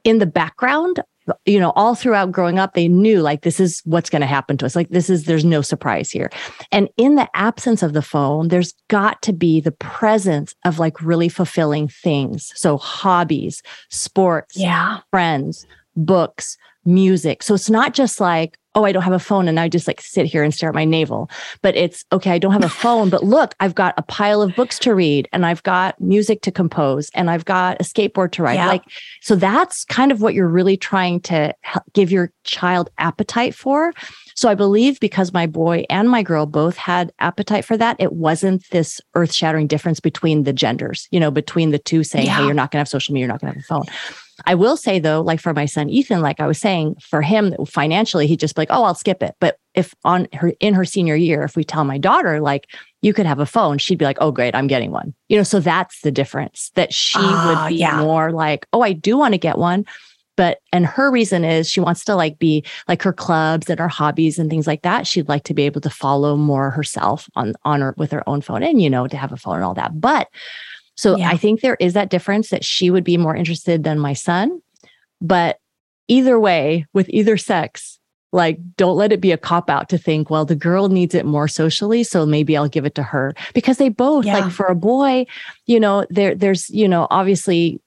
in 0.04 0.20
the 0.20 0.26
background 0.26 1.02
you 1.46 1.60
know, 1.60 1.72
all 1.76 1.96
throughout 1.96 2.32
growing 2.32 2.60
up, 2.60 2.74
they 2.74 2.88
knew 2.88 3.22
like 3.22 3.42
this 3.42 3.60
is 3.60 3.82
what's 3.86 4.10
going 4.10 4.22
to 4.22 4.28
happen 4.28 4.58
to 4.58 4.66
us. 4.66 4.76
Like 4.76 4.90
this 4.90 5.10
is, 5.10 5.26
there's 5.26 5.46
no 5.46 5.62
surprise 5.62 6.12
here. 6.12 6.30
And 6.72 6.90
in 6.98 7.16
the 7.16 7.30
absence 7.34 7.84
of 7.84 7.94
the 7.94 8.02
phone, 8.02 8.48
there's 8.48 8.74
got 8.88 9.22
to 9.24 9.34
be 9.34 9.60
the 9.60 9.72
presence 9.72 10.54
of 10.66 10.80
like 10.80 11.02
really 11.02 11.30
fulfilling 11.30 11.88
things. 11.88 12.52
So 12.56 12.78
hobbies, 12.78 13.62
sports, 13.90 14.58
yeah, 14.58 15.00
friends, 15.12 15.66
books, 15.96 16.58
music. 16.86 17.44
So 17.44 17.54
it's 17.54 17.70
not 17.70 17.94
just 17.94 18.20
like, 18.20 18.58
oh, 18.76 18.86
I 18.86 18.92
don't 18.92 19.04
have 19.04 19.14
a 19.14 19.20
phone 19.20 19.48
and 19.48 19.60
I 19.60 19.68
just 19.68 19.88
like 19.88 20.00
sit 20.00 20.26
here 20.26 20.44
and 20.44 20.54
stare 20.54 20.70
at 20.70 20.76
my 20.76 20.86
navel. 20.86 21.30
But 21.62 21.76
it's 21.76 22.06
okay, 22.12 22.32
I 22.32 22.38
don't 22.38 22.54
have 22.54 22.64
a 22.64 22.70
phone, 22.84 23.10
but 23.10 23.24
look, 23.24 23.56
I've 23.60 23.76
got 23.76 23.94
a 23.98 24.04
pile 24.04 24.42
of 24.42 24.56
books 24.56 24.78
to 24.80 24.94
read 24.94 25.28
and 25.34 25.46
I've 25.46 25.64
got 25.64 26.00
music 26.00 26.42
to 26.44 26.52
compose 26.52 27.10
and 27.14 27.30
I've 27.30 27.46
got 27.46 27.82
a 27.82 27.84
skateboard 27.84 28.32
to 28.34 28.44
ride. 28.44 28.56
Yeah. 28.56 28.68
Like, 28.68 28.84
so 29.22 29.36
that's 29.36 29.86
kind 29.86 30.12
of 30.12 30.22
what 30.22 30.34
you're 30.34 30.48
really 30.48 30.78
trying 30.78 31.20
to 31.22 31.54
give 31.94 32.12
your 32.12 32.32
child 32.44 32.90
appetite 33.00 33.56
for. 33.56 33.94
So 34.36 34.48
I 34.48 34.56
believe 34.56 35.00
because 35.00 35.34
my 35.34 35.48
boy 35.48 35.86
and 35.90 36.10
my 36.10 36.24
girl 36.24 36.46
both 36.46 36.78
had 36.78 37.12
appetite 37.20 37.66
for 37.66 37.76
that, 37.76 37.98
it 38.00 38.14
wasn't 38.14 38.64
this 38.70 39.02
earth 39.16 39.34
shattering 39.34 39.68
difference 39.68 40.00
between 40.00 40.44
the 40.44 40.54
genders, 40.54 41.08
you 41.12 41.20
know, 41.20 41.32
between 41.32 41.72
the 41.72 41.80
two 41.80 42.04
saying, 42.04 42.28
yeah. 42.28 42.38
hey, 42.38 42.46
you're 42.46 42.54
not 42.54 42.72
going 42.72 42.78
to 42.78 42.82
have 42.82 42.88
social 42.88 43.14
media, 43.14 43.26
you're 43.26 43.34
not 43.34 43.42
going 43.42 43.52
to 43.52 43.60
have 43.60 43.64
a 43.64 43.68
phone. 43.68 43.86
I 44.46 44.56
will 44.56 44.78
say 44.78 45.00
though, 45.00 45.22
like 45.22 45.40
for 45.40 45.54
my 45.54 45.66
son 45.66 45.90
Ethan, 45.90 46.22
like 46.22 46.40
I 46.40 46.48
was 46.48 46.60
saying, 46.60 46.96
for 47.02 47.22
him 47.22 47.56
financially, 47.66 48.28
he'd 48.28 48.40
just 48.40 48.56
be 48.56 48.62
like, 48.62 48.70
oh, 48.72 48.84
I'll 48.84 48.96
skip 48.96 49.22
it. 49.24 49.36
But 49.40 49.58
if 49.74 49.94
on 50.04 50.28
her 50.34 50.54
in 50.60 50.74
her 50.74 50.86
senior 50.86 51.16
year, 51.16 51.44
if 51.44 51.56
we 51.56 51.64
tell 51.64 51.84
my 51.84 51.98
daughter, 51.98 52.40
like, 52.42 52.68
you 53.02 53.14
could 53.14 53.26
have 53.26 53.40
a 53.40 53.46
phone, 53.46 53.78
she'd 53.78 53.98
be 53.98 54.06
like, 54.06 54.18
oh, 54.20 54.32
great, 54.32 54.56
I'm 54.56 54.68
getting 54.68 54.92
one. 54.92 55.14
You 55.30 55.38
know, 55.38 55.44
so 55.44 55.60
that's 55.60 56.02
the 56.02 56.12
difference 56.12 56.72
that 56.76 56.94
she 56.94 57.20
would 57.20 57.28
ah, 57.28 57.68
be 57.70 57.76
yeah. 57.76 58.00
more 58.00 58.32
like, 58.32 58.66
oh, 58.74 58.82
I 58.82 58.94
do 58.94 59.18
want 59.18 59.34
to 59.34 59.38
get 59.38 59.58
one. 59.58 59.86
But 60.36 60.60
and 60.72 60.86
her 60.86 61.12
reason 61.12 61.44
is 61.44 61.70
she 61.70 61.82
wants 61.82 62.06
to 62.06 62.16
like 62.16 62.40
be 62.40 62.64
like 62.88 63.02
her 63.02 63.12
clubs 63.12 63.70
and 63.70 63.78
her 63.78 63.90
hobbies 63.90 64.40
and 64.40 64.50
things 64.50 64.68
like 64.68 64.84
that. 64.84 65.06
She'd 65.06 65.28
like 65.28 65.44
to 65.44 65.54
be 65.54 65.64
able 65.64 65.82
to 65.82 65.90
follow 65.90 66.38
more 66.38 66.70
herself 66.70 67.30
on 67.36 67.56
on 67.66 67.82
her 67.82 67.94
with 67.98 68.12
her 68.12 68.28
own 68.28 68.40
phone 68.40 68.64
and 68.64 68.82
you 68.82 68.90
know 68.90 69.06
to 69.06 69.18
have 69.18 69.34
a 69.34 69.38
phone 69.38 69.56
and 69.56 69.66
all 69.66 69.74
that. 69.74 70.00
But 70.00 70.30
so 71.00 71.16
yeah. 71.16 71.30
I 71.30 71.38
think 71.38 71.62
there 71.62 71.78
is 71.80 71.94
that 71.94 72.10
difference 72.10 72.50
that 72.50 72.66
she 72.66 72.90
would 72.90 73.06
be 73.06 73.16
more 73.16 73.34
interested 73.34 73.86
than 73.86 74.00
my 74.00 74.12
son. 74.12 74.62
But 75.22 75.58
either 76.10 76.38
way, 76.38 76.88
with 76.92 77.08
either 77.08 77.38
sex, 77.38 78.00
like 78.34 78.60
don't 78.76 78.98
let 78.98 79.14
it 79.14 79.22
be 79.22 79.32
a 79.32 79.38
cop 79.38 79.70
out 79.70 79.88
to 79.90 79.98
think, 79.98 80.30
well, 80.30 80.44
the 80.44 80.58
girl 80.58 80.90
needs 80.90 81.16
it 81.16 81.26
more 81.26 81.48
socially. 81.48 82.04
So 82.04 82.26
maybe 82.26 82.58
I'll 82.58 82.68
give 82.68 82.86
it 82.86 82.96
to 82.96 83.04
her 83.04 83.34
because 83.54 83.78
they 83.78 83.88
both 83.88 84.26
yeah. 84.26 84.40
like 84.40 84.52
for 84.52 84.66
a 84.66 84.76
boy, 84.76 85.26
you 85.68 85.80
know, 85.80 86.06
there, 86.10 86.36
there's, 86.36 86.70
you 86.70 86.86
know, 86.86 87.08
obviously 87.10 87.80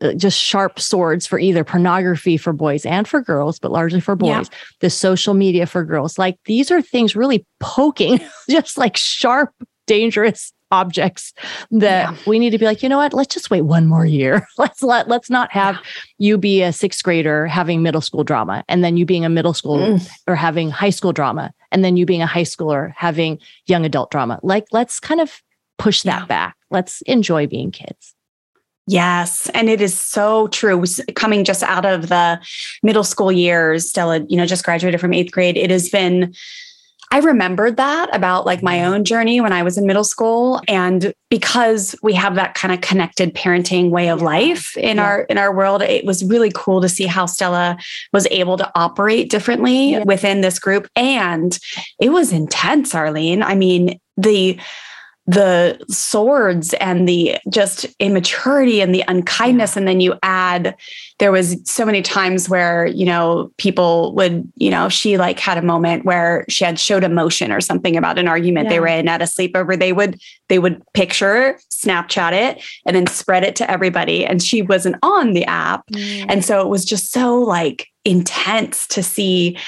uh, 0.00 0.14
just 0.14 0.36
sharp 0.36 0.80
swords 0.80 1.24
for 1.24 1.38
either 1.38 1.62
pornography 1.62 2.36
for 2.36 2.52
boys 2.52 2.84
and 2.84 3.06
for 3.06 3.20
girls, 3.20 3.60
but 3.60 3.70
largely 3.70 4.00
for 4.00 4.16
boys, 4.16 4.48
yeah. 4.50 4.58
the 4.80 4.90
social 4.90 5.34
media 5.34 5.66
for 5.66 5.84
girls. 5.84 6.18
Like 6.18 6.36
these 6.46 6.72
are 6.72 6.82
things 6.82 7.14
really 7.14 7.46
poking, 7.60 8.18
just 8.50 8.76
like 8.76 8.96
sharp, 8.96 9.54
dangerous 9.86 10.52
objects 10.76 11.32
that 11.70 12.12
yeah. 12.12 12.16
we 12.26 12.38
need 12.38 12.50
to 12.50 12.58
be 12.58 12.64
like, 12.64 12.82
you 12.82 12.88
know 12.88 12.98
what? 12.98 13.12
Let's 13.12 13.32
just 13.34 13.50
wait 13.50 13.62
one 13.62 13.86
more 13.86 14.04
year. 14.04 14.46
let's 14.58 14.82
let 14.82 15.08
let's 15.08 15.30
not 15.30 15.50
have 15.52 15.76
yeah. 15.76 15.82
you 16.18 16.38
be 16.38 16.62
a 16.62 16.72
sixth 16.72 17.02
grader 17.02 17.46
having 17.46 17.82
middle 17.82 18.00
school 18.00 18.24
drama, 18.24 18.64
and 18.68 18.84
then 18.84 18.96
you 18.96 19.06
being 19.06 19.24
a 19.24 19.28
middle 19.28 19.54
school 19.54 19.78
mm. 19.78 20.08
or 20.26 20.34
having 20.34 20.70
high 20.70 20.90
school 20.90 21.12
drama, 21.12 21.52
and 21.72 21.84
then 21.84 21.96
you 21.96 22.06
being 22.06 22.22
a 22.22 22.26
high 22.26 22.42
schooler 22.42 22.92
having 22.96 23.38
young 23.66 23.84
adult 23.84 24.10
drama. 24.10 24.38
Like, 24.42 24.66
let's 24.72 25.00
kind 25.00 25.20
of 25.20 25.42
push 25.78 26.02
that 26.02 26.22
yeah. 26.22 26.26
back. 26.26 26.56
Let's 26.70 27.02
enjoy 27.02 27.46
being 27.46 27.70
kids. 27.70 28.14
Yes. 28.88 29.50
And 29.52 29.68
it 29.68 29.80
is 29.80 29.98
so 29.98 30.46
true. 30.48 30.84
Coming 31.14 31.42
just 31.42 31.62
out 31.64 31.84
of 31.84 32.08
the 32.08 32.40
middle 32.84 33.02
school 33.02 33.32
years, 33.32 33.88
Stella, 33.88 34.20
you 34.28 34.36
know, 34.36 34.46
just 34.46 34.64
graduated 34.64 35.00
from 35.00 35.12
eighth 35.12 35.32
grade. 35.32 35.56
It 35.56 35.70
has 35.70 35.88
been 35.88 36.32
I 37.12 37.18
remembered 37.18 37.76
that 37.76 38.14
about 38.14 38.46
like 38.46 38.62
my 38.62 38.76
mm-hmm. 38.76 38.92
own 38.92 39.04
journey 39.04 39.40
when 39.40 39.52
I 39.52 39.62
was 39.62 39.78
in 39.78 39.86
middle 39.86 40.04
school. 40.04 40.60
And 40.68 41.12
because 41.30 41.94
we 42.02 42.12
have 42.14 42.34
that 42.34 42.54
kind 42.54 42.74
of 42.74 42.80
connected 42.80 43.34
parenting 43.34 43.90
way 43.90 44.08
of 44.08 44.22
life 44.22 44.76
in 44.76 44.96
yeah. 44.96 45.04
our 45.04 45.20
in 45.22 45.38
our 45.38 45.54
world, 45.54 45.82
it 45.82 46.04
was 46.04 46.24
really 46.24 46.50
cool 46.54 46.80
to 46.80 46.88
see 46.88 47.06
how 47.06 47.26
Stella 47.26 47.78
was 48.12 48.26
able 48.30 48.56
to 48.58 48.70
operate 48.74 49.30
differently 49.30 49.92
yeah. 49.92 50.04
within 50.04 50.40
this 50.40 50.58
group. 50.58 50.88
And 50.96 51.58
it 52.00 52.10
was 52.10 52.32
intense, 52.32 52.94
Arlene. 52.94 53.42
I 53.42 53.54
mean, 53.54 54.00
the 54.16 54.58
the 55.26 55.84
swords 55.88 56.72
and 56.74 57.08
the 57.08 57.36
just 57.50 57.86
immaturity 57.98 58.80
and 58.80 58.94
the 58.94 59.02
unkindness 59.08 59.76
and 59.76 59.88
then 59.88 60.00
you 60.00 60.14
add 60.22 60.76
there 61.18 61.32
was 61.32 61.56
so 61.64 61.84
many 61.84 62.00
times 62.00 62.48
where 62.48 62.86
you 62.86 63.04
know 63.04 63.50
people 63.56 64.14
would 64.14 64.50
you 64.54 64.70
know 64.70 64.88
she 64.88 65.18
like 65.18 65.40
had 65.40 65.58
a 65.58 65.62
moment 65.62 66.04
where 66.04 66.44
she 66.48 66.64
had 66.64 66.78
showed 66.78 67.02
emotion 67.02 67.50
or 67.50 67.60
something 67.60 67.96
about 67.96 68.18
an 68.18 68.28
argument 68.28 68.66
yeah. 68.66 68.70
they 68.70 68.80
were 68.80 68.86
in 68.86 69.08
at 69.08 69.20
a 69.20 69.24
sleepover 69.24 69.76
they 69.76 69.92
would 69.92 70.20
they 70.48 70.60
would 70.60 70.80
picture 70.92 71.58
snapchat 71.74 72.32
it 72.32 72.62
and 72.86 72.94
then 72.94 73.06
spread 73.08 73.42
it 73.42 73.56
to 73.56 73.68
everybody 73.68 74.24
and 74.24 74.40
she 74.40 74.62
wasn't 74.62 74.96
on 75.02 75.32
the 75.32 75.44
app 75.46 75.84
mm. 75.88 76.24
and 76.28 76.44
so 76.44 76.60
it 76.60 76.68
was 76.68 76.84
just 76.84 77.10
so 77.10 77.36
like 77.38 77.88
intense 78.04 78.86
to 78.86 79.02
see 79.02 79.58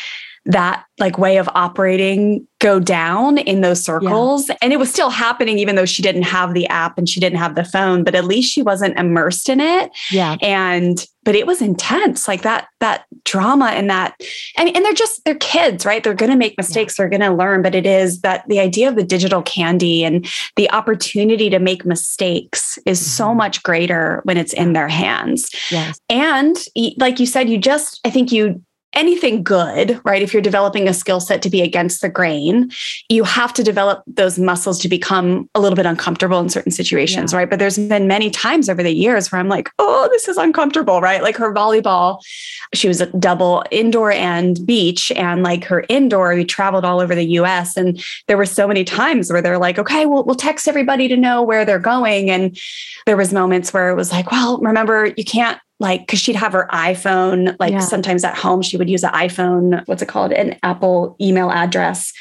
that 0.49 0.85
like 0.99 1.19
way 1.19 1.37
of 1.37 1.49
operating 1.55 2.45
go 2.59 2.81
down 2.81 3.37
in 3.39 3.61
those 3.61 3.85
circles. 3.85 4.49
Yeah. 4.49 4.57
And 4.63 4.73
it 4.73 4.79
was 4.79 4.91
still 4.91 5.11
happening, 5.11 5.59
even 5.59 5.77
though 5.77 5.85
she 5.85 6.03
didn't 6.03 6.23
have 6.23 6.55
the 6.55 6.67
app 6.69 6.97
and 6.97 7.09
she 7.09 7.21
didn't 7.21 7.39
have 7.39 7.55
the 7.55 7.65
phone, 7.65 8.03
but 8.03 8.15
at 8.15 8.25
least 8.25 8.51
she 8.51 8.63
wasn't 8.63 8.99
immersed 8.99 9.51
in 9.51 9.61
it. 9.61 9.91
Yeah. 10.11 10.37
And, 10.41 11.07
but 11.23 11.37
it 11.37 11.47
was 11.47 11.61
intense, 11.61 12.27
like 12.27 12.43
that, 12.43 12.69
that 12.81 13.05
drama 13.25 13.67
and 13.67 13.91
that, 13.91 14.19
and, 14.57 14.75
and 14.75 14.85
they're 14.85 14.95
just, 14.95 15.23
they're 15.25 15.35
kids, 15.35 15.85
right? 15.85 16.03
They're 16.03 16.15
going 16.15 16.33
to 16.33 16.37
make 16.37 16.57
mistakes. 16.57 16.99
Yeah. 16.99 17.05
They're 17.05 17.19
going 17.19 17.31
to 17.31 17.37
learn, 17.37 17.61
but 17.61 17.75
it 17.75 17.87
is 17.87 18.23
that 18.23 18.49
the 18.49 18.59
idea 18.59 18.89
of 18.89 18.97
the 18.97 19.05
digital 19.05 19.43
candy 19.43 20.03
and 20.03 20.27
the 20.57 20.71
opportunity 20.71 21.51
to 21.51 21.59
make 21.59 21.85
mistakes 21.85 22.79
is 22.87 22.99
mm-hmm. 22.99 23.09
so 23.09 23.35
much 23.35 23.63
greater 23.63 24.23
when 24.25 24.39
it's 24.39 24.55
in 24.55 24.73
their 24.73 24.89
hands. 24.89 25.51
Yes. 25.71 26.01
And 26.09 26.57
like 26.97 27.21
you 27.21 27.27
said, 27.27 27.51
you 27.51 27.59
just, 27.59 28.01
I 28.05 28.11
think 28.11 28.33
you 28.33 28.65
anything 28.95 29.43
good, 29.43 30.01
right? 30.05 30.23
If 30.23 30.33
you're 30.33 30.43
developing 30.43 30.89
a 30.89 30.95
skill 30.95 31.21
set 31.21 31.43
to 31.43 31.51
be 31.51 31.61
against 31.61 32.01
the 32.01 32.09
grain, 32.09 32.71
you 33.09 33.23
have 33.25 33.53
to 33.55 33.63
develop 33.63 34.03
those 34.07 34.39
muscles 34.39 34.79
to 34.81 34.89
become 34.89 35.49
a 35.55 35.61
little 35.61 35.77
bit 35.77 35.87
uncomfortable 35.87 36.41
in 36.41 36.49
certain 36.49 36.73
situations, 36.73 37.33
yeah. 37.33 37.39
right? 37.39 37.51
But 37.51 37.59
there's 37.59 37.79
been 37.79 38.09
many 38.09 38.31
times 38.31 38.69
over 38.69 38.83
the 38.83 38.93
years 38.93 39.31
where 39.31 39.41
I'm 39.41 39.49
like, 39.49 39.71
oh, 39.79 40.09
this 40.11 40.27
is 40.27 40.37
uncomfortable, 40.37 41.01
right? 41.01 41.23
Like 41.23 41.37
her 41.37 41.53
volleyball, 41.53 42.21
she 42.73 42.89
was 42.89 43.01
a 43.01 43.07
double 43.19 43.63
indoor 43.71 44.11
and 44.11 44.65
beach. 44.67 45.13
And 45.13 45.43
like 45.43 45.65
her 45.65 45.85
indoor, 45.89 46.35
we 46.35 46.45
traveled 46.45 46.85
all 46.85 47.01
over 47.01 47.15
the 47.15 47.27
US. 47.41 47.77
And 47.77 48.03
there 48.27 48.39
were 48.39 48.47
so 48.47 48.67
many 48.67 48.85
times 48.85 49.31
where 49.31 49.43
they're 49.43 49.59
like, 49.59 49.79
okay, 49.79 50.07
we'll, 50.07 50.25
we'll 50.25 50.35
text 50.35 50.67
everybody 50.67 51.09
to 51.09 51.17
know 51.17 51.43
where 51.43 51.65
they're 51.65 51.79
going. 51.79 52.31
And 52.31 52.59
there 53.05 53.17
was 53.17 53.33
moments 53.33 53.73
where 53.73 53.91
it 53.91 53.95
was 53.95 54.11
like, 54.11 54.31
well, 54.33 54.59
remember, 54.59 55.13
you 55.17 55.25
can't 55.25 55.59
like 55.81 56.01
because 56.01 56.19
she'd 56.19 56.37
have 56.37 56.53
her 56.53 56.69
iphone 56.73 57.55
like 57.61 57.73
yeah. 57.73 57.79
sometimes 57.79 58.25
at 58.25 58.37
home 58.37 58.63
she 58.63 58.77
would 58.77 58.91
use 58.91 59.05
an 59.05 59.13
iphone 59.13 59.87
what's 59.87 60.03
it 60.03 60.09
called 60.09 60.33
an 60.33 60.59
apple 60.63 61.17
email 61.21 61.51
address 61.51 62.13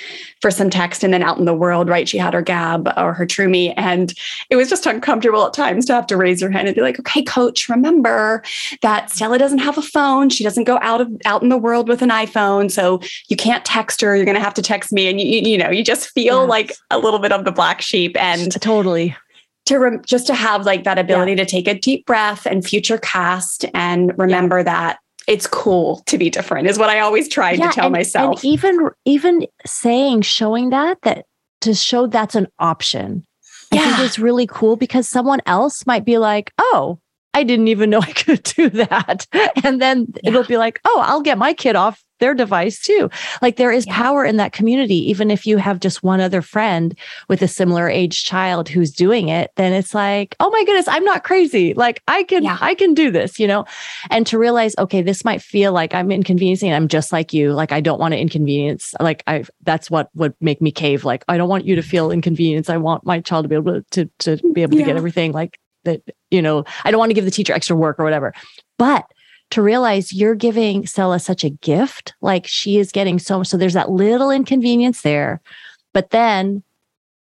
for 0.41 0.51
some 0.51 0.69
text. 0.69 1.03
And 1.03 1.13
then 1.13 1.23
out 1.23 1.37
in 1.37 1.45
the 1.45 1.53
world 1.53 1.89
right 1.89 2.07
she 2.07 2.17
had 2.17 2.33
her 2.33 2.43
Gabb 2.43 2.93
or 2.97 3.13
her 3.13 3.25
Troomi 3.25 3.73
and 3.77 4.13
it 4.49 4.55
was 4.55 4.69
just 4.69 4.85
uncomfortable 4.85 5.45
at 5.45 5.53
times 5.53 5.85
to 5.85 5.93
have 5.93 6.07
to 6.07 6.17
raise 6.17 6.41
your 6.41 6.51
hand 6.51 6.67
and 6.67 6.75
be 6.75 6.81
like 6.81 6.99
okay 6.99 7.23
coach 7.23 7.69
remember 7.69 8.43
that 8.81 9.09
stella 9.09 9.37
doesn't 9.37 9.59
have 9.59 9.77
a 9.77 9.81
phone. 9.81 10.29
She 10.29 10.43
doesn't 10.43 10.65
go 10.65 10.79
out 10.81 11.01
of 11.01 11.09
out 11.25 11.43
in 11.43 11.49
the 11.49 11.57
world 11.57 11.87
with 11.87 12.01
an 12.01 12.09
iphone. 12.09 12.71
So 12.71 13.01
you 13.29 13.35
can't 13.35 13.65
text 13.65 14.01
her. 14.01 14.15
You're 14.15 14.25
going 14.25 14.35
to 14.35 14.41
have 14.41 14.53
to 14.55 14.61
text 14.61 14.91
me. 14.91 15.07
And 15.07 15.19
you, 15.19 15.27
you 15.27 15.57
know 15.57 15.69
you 15.69 15.83
just 15.83 16.09
feel 16.09 16.41
yes. 16.41 16.49
like 16.49 16.73
a 16.91 16.99
little 16.99 17.19
bit 17.19 17.31
of 17.31 17.45
the 17.45 17.51
black 17.51 17.81
sheep. 17.81 18.15
And 18.17 18.51
totally 18.61 19.15
to 19.67 19.77
rem- 19.77 20.01
just 20.05 20.27
to 20.27 20.33
have 20.33 20.65
like 20.65 20.83
that 20.83 20.97
ability 20.97 21.31
yeah. 21.31 21.43
to 21.43 21.45
take 21.45 21.67
a 21.67 21.77
deep 21.77 22.05
breath 22.05 22.45
and 22.45 22.65
future 22.65 22.97
cast 22.97 23.65
and 23.73 24.17
remember 24.17 24.59
yeah. 24.59 24.63
that 24.63 24.99
it's 25.27 25.45
cool 25.45 25.97
to 26.05 26.17
be 26.17 26.29
different 26.29 26.67
is 26.67 26.79
what 26.79 26.89
I 26.89 26.99
always 26.99 27.27
try 27.27 27.51
yeah, 27.51 27.67
to 27.69 27.75
tell 27.75 27.85
and, 27.87 27.93
myself. 27.93 28.43
And 28.43 28.45
even 28.45 28.89
even 29.05 29.45
saying 29.65 30.21
showing 30.21 30.69
that 30.69 30.99
that 31.03 31.25
to 31.61 31.73
show 31.73 32.07
that's 32.07 32.35
an 32.35 32.47
option. 32.59 33.25
Yeah. 33.71 33.81
I 33.81 33.83
think 33.83 33.99
it's 33.99 34.19
really 34.19 34.47
cool 34.47 34.77
because 34.77 35.09
someone 35.09 35.41
else 35.45 35.85
might 35.85 36.05
be 36.05 36.17
like, 36.17 36.53
"Oh, 36.57 36.99
I 37.33 37.43
didn't 37.43 37.67
even 37.67 37.89
know 37.89 37.99
I 37.99 38.13
could 38.13 38.43
do 38.55 38.69
that." 38.69 39.27
And 39.63 39.81
then 39.81 40.07
yeah. 40.23 40.29
it'll 40.29 40.45
be 40.45 40.57
like, 40.57 40.79
"Oh, 40.85 41.03
I'll 41.05 41.21
get 41.21 41.37
my 41.37 41.53
kid 41.53 41.75
off 41.75 42.01
their 42.19 42.33
device 42.33 42.79
too. 42.79 43.09
Like 43.41 43.55
there 43.57 43.71
is 43.71 43.85
yeah. 43.85 43.95
power 43.95 44.25
in 44.25 44.37
that 44.37 44.53
community. 44.53 45.09
Even 45.09 45.31
if 45.31 45.45
you 45.45 45.57
have 45.57 45.79
just 45.79 46.03
one 46.03 46.21
other 46.21 46.41
friend 46.41 46.97
with 47.27 47.41
a 47.41 47.47
similar 47.47 47.89
age 47.89 48.23
child 48.23 48.69
who's 48.69 48.91
doing 48.91 49.29
it, 49.29 49.51
then 49.55 49.73
it's 49.73 49.93
like, 49.93 50.35
oh 50.39 50.49
my 50.49 50.63
goodness, 50.65 50.87
I'm 50.87 51.03
not 51.03 51.23
crazy. 51.23 51.73
Like 51.73 52.01
I 52.07 52.23
can, 52.23 52.43
yeah. 52.43 52.57
I 52.59 52.75
can 52.75 52.93
do 52.93 53.11
this, 53.11 53.39
you 53.39 53.47
know? 53.47 53.65
And 54.09 54.25
to 54.27 54.37
realize, 54.37 54.75
okay, 54.77 55.01
this 55.01 55.23
might 55.23 55.41
feel 55.41 55.71
like 55.71 55.93
I'm 55.93 56.11
inconveniencing. 56.11 56.71
I'm 56.71 56.87
just 56.87 57.11
like 57.11 57.33
you. 57.33 57.53
Like 57.53 57.71
I 57.71 57.81
don't 57.81 57.99
want 57.99 58.13
to 58.13 58.19
inconvenience. 58.19 58.93
Like 58.99 59.23
I, 59.27 59.45
that's 59.63 59.91
what 59.91 60.09
would 60.15 60.33
make 60.41 60.61
me 60.61 60.71
cave. 60.71 61.05
Like 61.05 61.23
I 61.27 61.37
don't 61.37 61.49
want 61.49 61.65
you 61.65 61.75
to 61.75 61.81
feel 61.81 62.11
inconvenience. 62.11 62.69
I 62.69 62.77
want 62.77 63.05
my 63.05 63.19
child 63.19 63.43
to 63.45 63.49
be 63.49 63.55
able 63.55 63.81
to, 63.81 64.05
to, 64.19 64.37
to 64.37 64.53
be 64.53 64.61
able 64.61 64.75
yeah. 64.75 64.81
to 64.81 64.87
get 64.87 64.97
everything 64.97 65.31
like 65.31 65.59
that, 65.83 66.01
you 66.31 66.41
know, 66.41 66.65
I 66.83 66.91
don't 66.91 66.99
want 66.99 67.09
to 67.09 67.13
give 67.13 67.25
the 67.25 67.31
teacher 67.31 67.53
extra 67.53 67.75
work 67.75 67.99
or 67.99 68.03
whatever. 68.03 68.33
But 68.77 69.05
to 69.51 69.61
realize 69.61 70.13
you're 70.13 70.35
giving 70.35 70.85
Stella 70.85 71.19
such 71.19 71.43
a 71.43 71.49
gift. 71.49 72.13
Like 72.21 72.47
she 72.47 72.77
is 72.77 72.91
getting 72.91 73.19
so 73.19 73.39
much. 73.39 73.47
So 73.47 73.57
there's 73.57 73.73
that 73.73 73.89
little 73.89 74.31
inconvenience 74.31 75.01
there. 75.01 75.41
But 75.93 76.11
then 76.11 76.63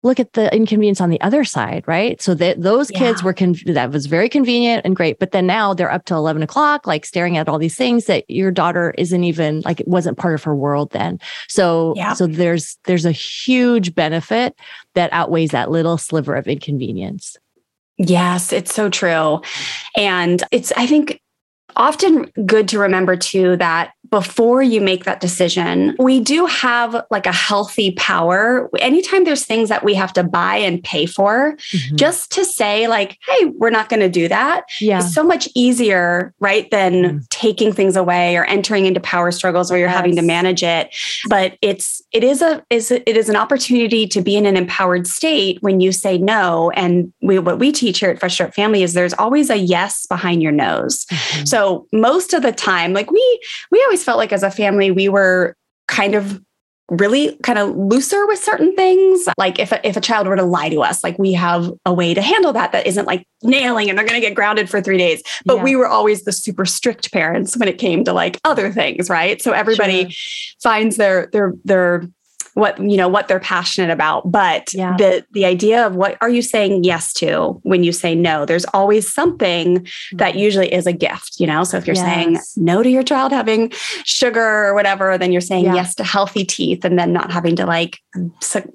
look 0.01 0.19
at 0.19 0.33
the 0.33 0.53
inconvenience 0.55 1.01
on 1.01 1.09
the 1.09 1.19
other 1.21 1.43
side, 1.43 1.83
right? 1.85 2.21
So 2.21 2.33
that 2.35 2.61
those 2.61 2.89
yeah. 2.91 2.99
kids 2.99 3.21
were 3.21 3.33
con- 3.33 3.55
that 3.65 3.91
was 3.91 4.05
very 4.05 4.29
convenient 4.29 4.85
and 4.85 4.95
great. 4.95 5.19
But 5.19 5.31
then 5.31 5.45
now 5.45 5.73
they're 5.73 5.91
up 5.91 6.05
to 6.05 6.15
11 6.15 6.41
o'clock, 6.41 6.87
like 6.87 7.05
staring 7.05 7.37
at 7.37 7.49
all 7.49 7.59
these 7.59 7.75
things 7.75 8.05
that 8.05 8.23
your 8.29 8.49
daughter 8.49 8.93
isn't 8.97 9.23
even 9.23 9.61
like 9.61 9.79
it 9.81 9.87
wasn't 9.87 10.17
part 10.17 10.35
of 10.35 10.43
her 10.43 10.55
world 10.55 10.91
then. 10.91 11.19
So 11.47 11.93
yeah. 11.95 12.13
so 12.13 12.27
there's 12.27 12.77
there's 12.85 13.05
a 13.05 13.11
huge 13.11 13.93
benefit 13.93 14.55
that 14.95 15.11
outweighs 15.13 15.51
that 15.51 15.69
little 15.69 15.97
sliver 15.97 16.35
of 16.35 16.47
inconvenience. 16.47 17.37
Yes, 17.99 18.53
it's 18.53 18.73
so 18.73 18.89
true. 18.89 19.41
And 19.97 20.41
it's, 20.51 20.71
I 20.77 20.87
think 20.87 21.21
often 21.79 22.25
good 22.45 22.67
to 22.67 22.79
remember 22.79 23.15
too 23.15 23.55
that 23.57 23.93
before 24.09 24.61
you 24.61 24.81
make 24.81 25.03
that 25.05 25.19
decision, 25.19 25.95
we 25.99 26.19
do 26.19 26.45
have 26.45 27.05
like 27.09 27.25
a 27.25 27.31
healthy 27.31 27.91
power. 27.91 28.69
Anytime 28.79 29.23
there's 29.23 29.45
things 29.45 29.69
that 29.69 29.83
we 29.83 29.93
have 29.95 30.13
to 30.13 30.23
buy 30.23 30.57
and 30.57 30.83
pay 30.83 31.05
for, 31.05 31.55
mm-hmm. 31.55 31.95
just 31.95 32.31
to 32.31 32.45
say, 32.45 32.87
like, 32.87 33.17
hey, 33.27 33.45
we're 33.45 33.69
not 33.69 33.89
going 33.89 33.99
to 33.99 34.09
do 34.09 34.27
that. 34.27 34.65
Yeah. 34.79 34.99
It's 34.99 35.13
so 35.13 35.23
much 35.23 35.47
easier, 35.55 36.33
right, 36.39 36.69
than 36.71 36.93
mm 36.93 37.19
taking 37.29 37.71
things 37.71 37.95
away 37.95 38.35
or 38.35 38.43
entering 38.45 38.85
into 38.85 38.99
power 38.99 39.31
struggles 39.31 39.69
where 39.69 39.79
you're 39.79 39.87
yes. 39.87 39.95
having 39.95 40.15
to 40.15 40.21
manage 40.21 40.63
it. 40.63 40.93
But 41.29 41.57
it's 41.61 42.01
it 42.11 42.23
is 42.23 42.41
a 42.41 42.63
is 42.69 42.91
it 42.91 43.07
is 43.07 43.29
an 43.29 43.35
opportunity 43.35 44.07
to 44.07 44.21
be 44.21 44.35
in 44.35 44.45
an 44.45 44.57
empowered 44.57 45.07
state 45.07 45.61
when 45.61 45.79
you 45.79 45.91
say 45.91 46.17
no. 46.17 46.71
And 46.71 47.13
we 47.21 47.39
what 47.39 47.59
we 47.59 47.71
teach 47.71 47.99
here 47.99 48.09
at 48.09 48.19
Fresh 48.19 48.35
Start 48.35 48.53
Family 48.53 48.83
is 48.83 48.93
there's 48.93 49.13
always 49.13 49.49
a 49.49 49.55
yes 49.55 50.05
behind 50.05 50.41
your 50.41 50.51
nose. 50.51 51.05
Mm-hmm. 51.05 51.45
So 51.45 51.87
most 51.93 52.33
of 52.33 52.41
the 52.41 52.51
time, 52.51 52.93
like 52.93 53.09
we 53.11 53.41
we 53.71 53.81
always 53.83 53.98
always 53.99 54.05
felt 54.05 54.17
like 54.17 54.33
as 54.33 54.43
a 54.43 54.51
family, 54.51 54.91
we 54.91 55.09
were 55.09 55.55
kind 55.87 56.15
of 56.15 56.41
really 56.89 57.37
kind 57.43 57.59
of 57.59 57.75
looser 57.75 58.25
with 58.25 58.39
certain 58.39 58.75
things. 58.75 59.27
Like 59.37 59.59
if 59.59 59.71
a, 59.71 59.87
if 59.87 59.95
a 59.95 60.01
child 60.01 60.27
were 60.27 60.35
to 60.35 60.43
lie 60.43 60.69
to 60.69 60.81
us, 60.81 61.03
like 61.03 61.19
we 61.19 61.33
have 61.33 61.71
a 61.85 61.93
way 61.93 62.15
to 62.15 62.21
handle 62.21 62.51
that 62.53 62.71
that 62.71 62.87
isn't 62.87 63.05
like 63.05 63.27
nailing 63.43 63.89
and 63.89 63.97
they're 63.97 64.05
going 64.05 64.19
to 64.19 64.25
get 64.27 64.33
grounded 64.33 64.69
for 64.69 64.81
3 64.81 64.97
days. 64.97 65.21
But 65.45 65.57
yeah. 65.57 65.63
we 65.63 65.75
were 65.75 65.87
always 65.87 66.23
the 66.23 66.31
super 66.31 66.65
strict 66.65 67.11
parents 67.11 67.55
when 67.57 67.67
it 67.67 67.77
came 67.77 68.03
to 68.05 68.13
like 68.13 68.39
other 68.43 68.71
things, 68.71 69.09
right? 69.09 69.39
So 69.41 69.51
everybody 69.51 70.09
sure. 70.09 70.55
finds 70.63 70.97
their 70.97 71.29
their 71.31 71.53
their 71.63 72.07
what 72.53 72.79
you 72.79 72.97
know 72.97 73.07
what 73.07 73.27
they're 73.27 73.39
passionate 73.39 73.91
about 73.91 74.29
but 74.31 74.73
yeah. 74.73 74.95
the 74.97 75.25
the 75.31 75.45
idea 75.45 75.85
of 75.85 75.95
what 75.95 76.17
are 76.21 76.29
you 76.29 76.41
saying 76.41 76.83
yes 76.83 77.13
to 77.13 77.59
when 77.63 77.83
you 77.83 77.91
say 77.91 78.15
no 78.15 78.45
there's 78.45 78.65
always 78.73 79.11
something 79.11 79.87
that 80.13 80.31
mm-hmm. 80.31 80.39
usually 80.39 80.73
is 80.73 80.87
a 80.87 80.93
gift 80.93 81.39
you 81.39 81.47
know 81.47 81.63
so 81.63 81.77
if 81.77 81.85
you're 81.85 81.95
yes. 81.95 82.05
saying 82.05 82.39
no 82.57 82.83
to 82.83 82.89
your 82.89 83.03
child 83.03 83.31
having 83.31 83.71
sugar 84.03 84.65
or 84.65 84.73
whatever 84.73 85.17
then 85.17 85.31
you're 85.31 85.41
saying 85.41 85.65
yeah. 85.65 85.75
yes 85.75 85.95
to 85.95 86.03
healthy 86.03 86.43
teeth 86.43 86.83
and 86.85 86.97
then 86.97 87.13
not 87.13 87.31
having 87.31 87.55
to 87.55 87.65
like 87.65 87.99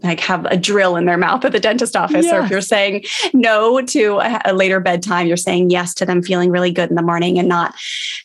like 0.02 0.20
have 0.20 0.44
a 0.46 0.56
drill 0.56 0.96
in 0.96 1.04
their 1.04 1.18
mouth 1.18 1.44
at 1.44 1.52
the 1.52 1.60
dentist 1.60 1.96
office 1.96 2.24
yes. 2.24 2.34
or 2.34 2.44
if 2.44 2.50
you're 2.50 2.60
saying 2.60 3.04
no 3.32 3.80
to 3.82 4.18
a, 4.18 4.40
a 4.46 4.52
later 4.52 4.80
bedtime 4.80 5.26
you're 5.26 5.36
saying 5.36 5.70
yes 5.70 5.94
to 5.94 6.06
them 6.06 6.22
feeling 6.22 6.50
really 6.50 6.70
good 6.70 6.90
in 6.90 6.96
the 6.96 7.02
morning 7.02 7.38
and 7.38 7.48
not 7.48 7.74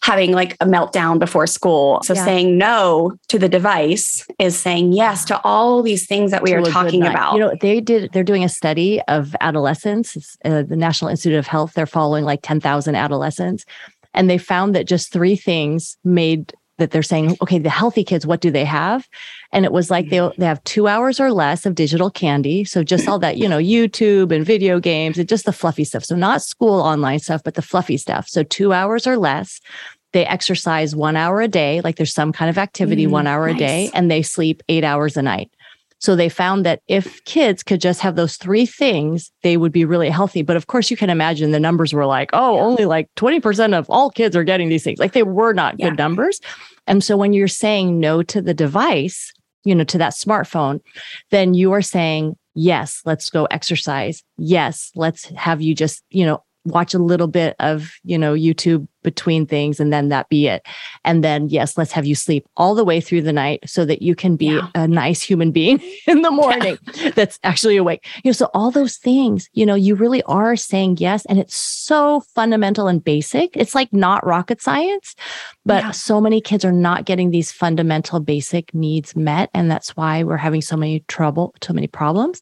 having 0.02 0.32
like 0.32 0.54
a 0.62 0.66
meltdown 0.66 1.20
before 1.20 1.46
school 1.46 2.02
so 2.04 2.14
yeah. 2.14 2.24
saying 2.24 2.58
no 2.58 3.18
to 3.28 3.38
the 3.38 3.50
device 3.50 4.26
is 4.40 4.58
saying 4.58 4.94
yes 4.94 5.26
to 5.26 5.40
all 5.44 5.84
these 5.84 6.08
things 6.08 6.32
that 6.32 6.42
we 6.42 6.54
are 6.54 6.62
talking 6.62 7.06
about. 7.06 7.34
You 7.34 7.40
know, 7.40 7.54
they 7.60 7.82
did, 7.82 8.12
they're 8.14 8.24
doing 8.24 8.44
a 8.44 8.50
study 8.50 9.02
of 9.08 9.36
adolescents, 9.42 10.38
uh, 10.46 10.64
the 10.64 10.76
National 10.76 11.10
Institute 11.10 11.38
of 11.38 11.48
Health. 11.48 11.74
They're 11.74 11.86
following 11.86 12.24
like 12.24 12.40
10,000 12.44 12.96
adolescents. 12.96 13.66
And 14.14 14.30
they 14.30 14.38
found 14.38 14.74
that 14.76 14.88
just 14.88 15.12
three 15.12 15.36
things 15.36 15.98
made 16.04 16.54
that 16.80 16.92
they're 16.92 17.04
saying, 17.04 17.38
okay, 17.42 17.60
the 17.60 17.70
healthy 17.70 18.04
kids, 18.04 18.26
what 18.26 18.42
do 18.42 18.52
they 18.52 18.66
have? 18.66 19.08
And 19.52 19.66
it 19.66 19.72
was 19.72 19.90
like 19.92 20.10
they 20.10 20.28
they 20.38 20.46
have 20.46 20.64
two 20.64 20.88
hours 20.88 21.20
or 21.20 21.32
less 21.32 21.66
of 21.66 21.76
digital 21.76 22.10
candy. 22.10 22.66
So 22.66 22.84
just 22.84 23.08
all 23.08 23.20
that, 23.20 23.38
you 23.38 23.48
know, 23.48 23.58
YouTube 23.58 24.36
and 24.36 24.46
video 24.46 24.80
games 24.80 25.18
and 25.18 25.30
just 25.30 25.46
the 25.46 25.54
fluffy 25.54 25.84
stuff. 25.84 26.04
So 26.04 26.16
not 26.16 26.42
school 26.42 26.82
online 26.82 27.20
stuff, 27.20 27.44
but 27.44 27.56
the 27.56 27.62
fluffy 27.62 27.98
stuff. 27.98 28.28
So 28.28 28.44
two 28.44 28.74
hours 28.74 29.08
or 29.08 29.18
less. 29.18 29.60
They 30.12 30.26
exercise 30.26 30.96
one 30.96 31.16
hour 31.16 31.40
a 31.40 31.48
day, 31.48 31.82
like 31.82 31.98
there's 31.98 32.16
some 32.16 32.34
kind 32.34 32.50
of 32.50 32.58
activity 32.58 33.06
mm, 33.06 33.12
one 33.12 33.28
hour 33.28 33.46
nice. 33.46 33.56
a 33.56 33.60
day, 33.60 33.92
and 33.94 34.10
they 34.10 34.24
sleep 34.24 34.64
eight 34.68 34.84
hours 34.84 35.16
a 35.18 35.22
night. 35.22 35.52
So 36.00 36.16
they 36.16 36.30
found 36.30 36.66
that 36.66 36.82
if 36.88 37.24
kids 37.26 37.62
could 37.62 37.82
just 37.82 38.00
have 38.02 38.16
those 38.16 38.38
three 38.38 38.66
things, 38.66 39.32
they 39.44 39.58
would 39.58 39.72
be 39.72 39.86
really 39.86 40.10
healthy. 40.10 40.42
But 40.42 40.56
of 40.56 40.68
course, 40.68 40.90
you 40.90 40.98
can 40.98 41.10
imagine 41.10 41.52
the 41.52 41.60
numbers 41.60 41.94
were 41.94 42.06
like, 42.06 42.30
oh, 42.34 42.56
yeah. 42.56 42.62
only 42.62 42.86
like 42.86 43.10
20% 43.16 43.78
of 43.78 43.90
all 43.90 44.10
kids 44.10 44.36
are 44.36 44.46
getting 44.46 44.70
these 44.70 44.84
things. 44.84 45.00
Like 45.00 45.14
they 45.14 45.24
were 45.24 45.54
not 45.54 45.76
yeah. 45.78 45.90
good 45.90 45.98
numbers. 45.98 46.40
And 46.88 47.04
so 47.04 47.18
when 47.18 47.34
you're 47.34 47.48
saying 47.48 48.00
no 48.00 48.24
to 48.24 48.42
the 48.42 48.54
device, 48.54 49.34
you 49.66 49.76
know, 49.76 49.84
to 49.84 49.98
that 49.98 50.14
smartphone, 50.14 50.80
then 51.32 51.54
you 51.54 51.74
are 51.74 51.82
saying, 51.82 52.38
yes, 52.56 53.02
let's 53.06 53.30
go 53.30 53.46
exercise. 53.46 54.24
Yes, 54.38 54.92
let's 54.96 55.26
have 55.36 55.62
you 55.62 55.76
just, 55.76 56.04
you 56.10 56.26
know, 56.26 56.44
watch 56.70 56.94
a 56.94 57.00
little 57.00 57.28
bit 57.28 57.56
of, 57.60 57.92
you 58.04 58.18
know, 58.18 58.34
YouTube 58.34 58.88
between 59.04 59.46
things 59.46 59.80
and 59.80 59.94
then 59.94 60.10
that 60.10 60.30
be 60.30 60.48
it. 60.48 60.66
And 61.06 61.24
then, 61.24 61.50
yes, 61.50 61.78
let's 61.78 61.92
have 61.92 62.06
you 62.06 62.16
sleep 62.16 62.46
all 62.58 62.76
the 62.76 62.84
way 62.84 63.00
through 63.00 63.22
the 63.22 63.34
night 63.34 63.62
so 63.66 63.86
that 63.86 64.02
you 64.02 64.16
can 64.16 64.36
be 64.36 64.48
yeah. 64.48 64.68
a 64.76 64.88
nice 64.88 65.22
human 65.22 65.52
being 65.52 65.82
in 66.08 66.22
the 66.22 66.32
morning 66.32 66.78
yeah. 66.96 67.12
that's 67.12 67.40
actually 67.44 67.78
awake. 67.78 68.06
You 68.24 68.30
know, 68.30 68.34
so 68.34 68.50
all 68.54 68.72
those 68.72 68.98
things, 68.98 69.50
you 69.54 69.66
know, 69.66 69.76
you 69.76 69.96
really 69.96 70.22
are 70.24 70.56
saying 70.56 70.98
yes. 71.00 71.26
And 71.26 71.40
it's 71.40 71.56
so 71.56 72.22
fundamental 72.36 72.88
and 72.88 73.04
basic. 73.04 73.56
It's 73.56 73.76
like 73.76 73.92
not 73.94 74.26
rocket 74.26 74.62
science, 74.62 75.16
but 75.66 75.84
yeah. 75.84 75.92
so 75.92 76.20
many 76.20 76.42
kids 76.42 76.66
are 76.66 76.72
not 76.72 77.06
getting 77.06 77.32
these 77.32 77.52
fundamental 77.52 78.20
basic 78.20 78.74
needs 78.74 79.16
met. 79.16 79.50
And 79.54 79.72
that's 79.72 79.96
why 79.96 80.24
we're 80.24 80.38
having 80.38 80.62
so 80.62 80.76
many 80.76 81.02
trouble, 81.08 81.56
so 81.62 81.74
many 81.74 81.88
problems. 81.88 82.42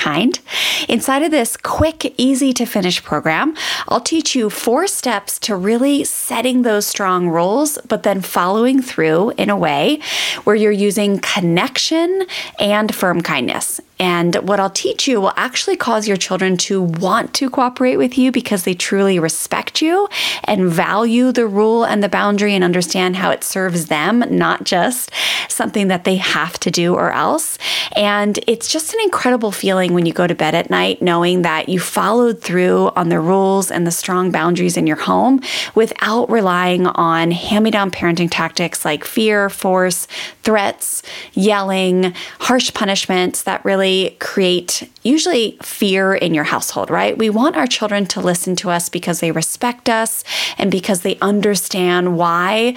kind. 0.00 0.40
Inside 0.88 1.22
of 1.22 1.30
this 1.30 1.56
quick, 1.56 2.14
easy 2.16 2.52
to 2.54 2.64
finish 2.64 3.02
program, 3.04 3.54
I'll 3.88 4.00
teach 4.00 4.34
you 4.34 4.48
four 4.48 4.86
steps 4.86 5.38
to 5.40 5.54
really 5.54 6.04
setting 6.04 6.62
those 6.62 6.86
strong 6.86 7.28
rules, 7.28 7.78
but 7.86 8.02
then 8.02 8.22
following 8.22 8.80
through 8.80 9.30
in 9.36 9.50
a 9.50 9.56
way 9.56 10.00
where 10.44 10.56
you're 10.56 10.72
using 10.88 11.18
connection 11.18 12.26
and 12.58 12.94
firm 12.94 13.20
kindness. 13.20 13.80
And 14.00 14.34
what 14.36 14.58
I'll 14.58 14.70
teach 14.70 15.06
you 15.06 15.20
will 15.20 15.34
actually 15.36 15.76
cause 15.76 16.08
your 16.08 16.16
children 16.16 16.56
to 16.56 16.80
want 16.80 17.34
to 17.34 17.50
cooperate 17.50 17.98
with 17.98 18.16
you 18.16 18.32
because 18.32 18.64
they 18.64 18.72
truly 18.72 19.18
respect 19.18 19.82
you 19.82 20.08
and 20.44 20.70
value 20.70 21.32
the 21.32 21.46
rule 21.46 21.84
and 21.84 22.02
the 22.02 22.08
boundary 22.08 22.54
and 22.54 22.64
understand 22.64 23.16
how 23.16 23.30
it 23.30 23.44
serves 23.44 23.86
them, 23.86 24.24
not 24.30 24.64
just 24.64 25.10
something 25.50 25.88
that 25.88 26.04
they 26.04 26.16
have 26.16 26.58
to 26.60 26.70
do 26.70 26.94
or 26.94 27.12
else. 27.12 27.58
And 27.94 28.38
it's 28.46 28.72
just 28.72 28.94
an 28.94 29.00
incredible 29.02 29.52
feeling 29.52 29.92
when 29.92 30.06
you 30.06 30.14
go 30.14 30.26
to 30.26 30.34
bed 30.34 30.54
at 30.54 30.70
night 30.70 31.02
knowing 31.02 31.42
that 31.42 31.68
you 31.68 31.78
followed 31.78 32.40
through 32.40 32.90
on 32.96 33.10
the 33.10 33.20
rules 33.20 33.70
and 33.70 33.86
the 33.86 33.90
strong 33.90 34.30
boundaries 34.30 34.78
in 34.78 34.86
your 34.86 34.96
home 34.96 35.42
without 35.74 36.30
relying 36.30 36.86
on 36.86 37.32
hand 37.32 37.64
me 37.64 37.70
down 37.70 37.90
parenting 37.90 38.30
tactics 38.30 38.82
like 38.82 39.04
fear, 39.04 39.50
force, 39.50 40.08
threats, 40.42 41.02
yelling, 41.34 42.14
harsh 42.38 42.72
punishments 42.72 43.42
that 43.42 43.62
really 43.62 43.89
really 43.90 44.16
create 44.20 44.88
usually 45.02 45.56
fear 45.62 46.14
in 46.14 46.34
your 46.34 46.44
household, 46.44 46.90
right? 46.90 47.16
We 47.16 47.30
want 47.30 47.56
our 47.56 47.66
children 47.66 48.06
to 48.06 48.20
listen 48.20 48.54
to 48.56 48.70
us 48.70 48.88
because 48.88 49.20
they 49.20 49.32
respect 49.32 49.88
us 49.88 50.22
and 50.58 50.70
because 50.70 51.00
they 51.00 51.16
understand 51.18 52.16
why 52.16 52.76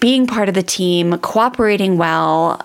being 0.00 0.26
part 0.26 0.48
of 0.48 0.54
the 0.54 0.62
team, 0.62 1.18
cooperating 1.18 1.98
well, 1.98 2.64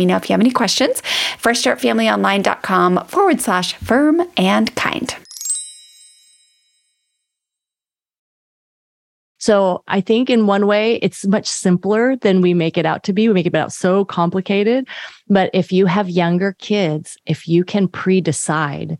know 0.05 0.17
if 0.17 0.29
you 0.29 0.33
have 0.33 0.41
any 0.41 0.51
questions. 0.51 1.01
FreshStartFamilyOnline.com 1.41 3.05
forward 3.05 3.41
slash 3.41 3.75
firm 3.75 4.21
and 4.37 4.75
kind. 4.75 5.15
So 9.41 9.83
I 9.87 10.01
think 10.01 10.29
in 10.29 10.45
one 10.45 10.67
way, 10.67 10.97
it's 10.97 11.25
much 11.25 11.47
simpler 11.47 12.15
than 12.15 12.41
we 12.41 12.53
make 12.53 12.77
it 12.77 12.85
out 12.85 13.03
to 13.05 13.13
be. 13.13 13.27
We 13.27 13.33
make 13.33 13.47
it 13.47 13.55
out 13.55 13.73
so 13.73 14.05
complicated. 14.05 14.87
But 15.29 15.49
if 15.51 15.71
you 15.71 15.87
have 15.87 16.11
younger 16.11 16.53
kids, 16.59 17.17
if 17.25 17.47
you 17.47 17.63
can 17.63 17.87
pre 17.87 18.21
decide, 18.21 18.99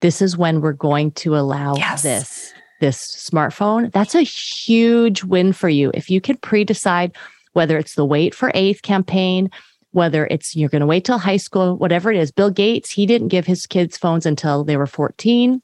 this 0.00 0.22
is 0.22 0.34
when 0.34 0.62
we're 0.62 0.72
going 0.72 1.12
to 1.12 1.36
allow 1.36 1.76
yes. 1.76 2.02
this 2.02 2.54
this 2.80 3.30
smartphone, 3.30 3.92
that's 3.92 4.14
a 4.14 4.22
huge 4.22 5.24
win 5.24 5.52
for 5.52 5.68
you. 5.68 5.90
If 5.92 6.08
you 6.08 6.22
can 6.22 6.38
pre 6.38 6.64
decide 6.64 7.14
whether 7.52 7.76
it's 7.76 7.94
the 7.94 8.06
Wait 8.06 8.34
for 8.34 8.50
Eighth 8.54 8.80
campaign, 8.80 9.50
whether 9.92 10.26
it's 10.30 10.56
you're 10.56 10.68
going 10.68 10.80
to 10.80 10.86
wait 10.86 11.04
till 11.04 11.18
high 11.18 11.36
school, 11.36 11.76
whatever 11.76 12.10
it 12.10 12.18
is. 12.18 12.32
Bill 12.32 12.50
Gates, 12.50 12.90
he 12.90 13.06
didn't 13.06 13.28
give 13.28 13.46
his 13.46 13.66
kids 13.66 13.96
phones 13.96 14.26
until 14.26 14.64
they 14.64 14.76
were 14.76 14.86
14 14.86 15.62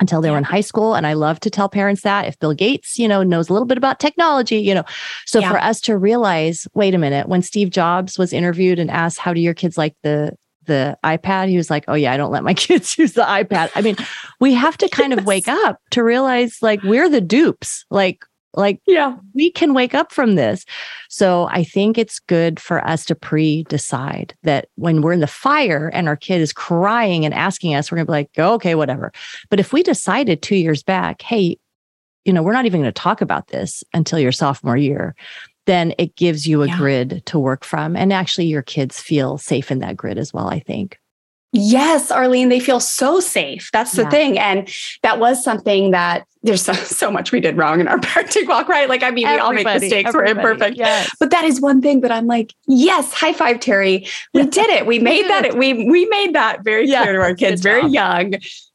until 0.00 0.20
they 0.20 0.30
were 0.30 0.38
in 0.38 0.44
high 0.44 0.60
school 0.60 0.94
and 0.94 1.06
i 1.06 1.12
love 1.12 1.38
to 1.38 1.48
tell 1.48 1.68
parents 1.68 2.02
that 2.02 2.26
if 2.26 2.38
bill 2.38 2.52
gates 2.52 2.98
you 2.98 3.06
know 3.06 3.22
knows 3.22 3.48
a 3.48 3.52
little 3.52 3.66
bit 3.66 3.78
about 3.78 4.00
technology 4.00 4.58
you 4.58 4.74
know 4.74 4.84
so 5.24 5.38
yeah. 5.38 5.50
for 5.50 5.58
us 5.58 5.80
to 5.80 5.96
realize 5.96 6.66
wait 6.74 6.94
a 6.94 6.98
minute 6.98 7.28
when 7.28 7.42
steve 7.42 7.70
jobs 7.70 8.18
was 8.18 8.32
interviewed 8.32 8.78
and 8.78 8.90
asked 8.90 9.18
how 9.18 9.32
do 9.32 9.40
your 9.40 9.54
kids 9.54 9.78
like 9.78 9.94
the 10.02 10.32
the 10.66 10.96
ipad 11.04 11.48
he 11.48 11.56
was 11.56 11.70
like 11.70 11.84
oh 11.86 11.94
yeah 11.94 12.12
i 12.12 12.16
don't 12.16 12.32
let 12.32 12.42
my 12.42 12.54
kids 12.66 12.98
use 12.98 13.12
the 13.12 13.22
ipad 13.22 13.70
i 13.76 13.80
mean 13.80 13.96
we 14.40 14.52
have 14.52 14.76
to 14.76 14.88
kind 14.88 15.10
yes. 15.10 15.20
of 15.20 15.26
wake 15.26 15.48
up 15.48 15.80
to 15.90 16.02
realize 16.02 16.58
like 16.60 16.82
we're 16.82 17.08
the 17.08 17.20
dupes 17.20 17.84
like 17.90 18.24
like, 18.56 18.80
yeah, 18.86 19.16
we 19.34 19.50
can 19.50 19.74
wake 19.74 19.94
up 19.94 20.12
from 20.12 20.34
this. 20.34 20.64
So 21.08 21.48
I 21.50 21.64
think 21.64 21.98
it's 21.98 22.18
good 22.18 22.60
for 22.60 22.84
us 22.86 23.04
to 23.06 23.14
pre 23.14 23.64
decide 23.64 24.34
that 24.42 24.68
when 24.76 25.02
we're 25.02 25.12
in 25.12 25.20
the 25.20 25.26
fire 25.26 25.90
and 25.92 26.08
our 26.08 26.16
kid 26.16 26.40
is 26.40 26.52
crying 26.52 27.24
and 27.24 27.34
asking 27.34 27.74
us, 27.74 27.90
we're 27.90 27.96
going 27.96 28.06
to 28.06 28.10
be 28.10 28.16
like, 28.16 28.30
oh, 28.38 28.54
okay, 28.54 28.74
whatever. 28.74 29.12
But 29.50 29.60
if 29.60 29.72
we 29.72 29.82
decided 29.82 30.42
two 30.42 30.56
years 30.56 30.82
back, 30.82 31.22
hey, 31.22 31.58
you 32.24 32.32
know, 32.32 32.42
we're 32.42 32.52
not 32.52 32.66
even 32.66 32.80
going 32.80 32.92
to 32.92 33.00
talk 33.00 33.20
about 33.20 33.48
this 33.48 33.84
until 33.92 34.18
your 34.18 34.32
sophomore 34.32 34.76
year, 34.76 35.14
then 35.66 35.94
it 35.98 36.16
gives 36.16 36.46
you 36.46 36.62
a 36.62 36.68
yeah. 36.68 36.78
grid 36.78 37.22
to 37.26 37.38
work 37.38 37.64
from. 37.64 37.96
And 37.96 38.12
actually, 38.12 38.46
your 38.46 38.62
kids 38.62 39.00
feel 39.00 39.38
safe 39.38 39.70
in 39.70 39.78
that 39.80 39.96
grid 39.96 40.18
as 40.18 40.32
well, 40.32 40.48
I 40.48 40.60
think. 40.60 40.98
Yes, 41.56 42.10
Arlene, 42.10 42.48
they 42.48 42.58
feel 42.58 42.80
so 42.80 43.20
safe. 43.20 43.70
That's 43.72 43.92
the 43.92 44.02
yeah. 44.02 44.10
thing. 44.10 44.38
And 44.38 44.68
that 45.02 45.20
was 45.20 45.42
something 45.42 45.92
that 45.92 46.26
there's 46.44 46.62
so, 46.62 46.74
so 46.74 47.10
much 47.10 47.32
we 47.32 47.40
did 47.40 47.56
wrong 47.56 47.80
in 47.80 47.88
our 47.88 47.98
parenting 48.00 48.46
walk, 48.46 48.68
right? 48.68 48.88
Like, 48.88 49.02
I 49.02 49.10
mean, 49.10 49.26
we 49.26 49.38
all 49.38 49.52
make 49.52 49.64
mistakes. 49.64 50.12
We're 50.12 50.26
imperfect. 50.26 50.76
Yes. 50.76 51.10
But 51.18 51.30
that 51.30 51.44
is 51.44 51.60
one 51.60 51.80
thing 51.80 52.02
that 52.02 52.12
I'm 52.12 52.26
like, 52.26 52.54
yes, 52.66 53.12
high 53.12 53.32
five, 53.32 53.60
Terry. 53.60 54.06
We 54.34 54.46
did 54.46 54.68
it. 54.70 54.86
We 54.86 54.98
made 55.10 55.28
that. 55.28 55.56
We 55.56 55.88
we 55.90 56.06
made 56.06 56.34
that 56.34 56.62
very 56.62 56.86
clear 56.86 57.14
to 57.14 57.20
our 57.20 57.34
kids, 57.34 57.62
very 57.62 57.86
young 57.88 58.34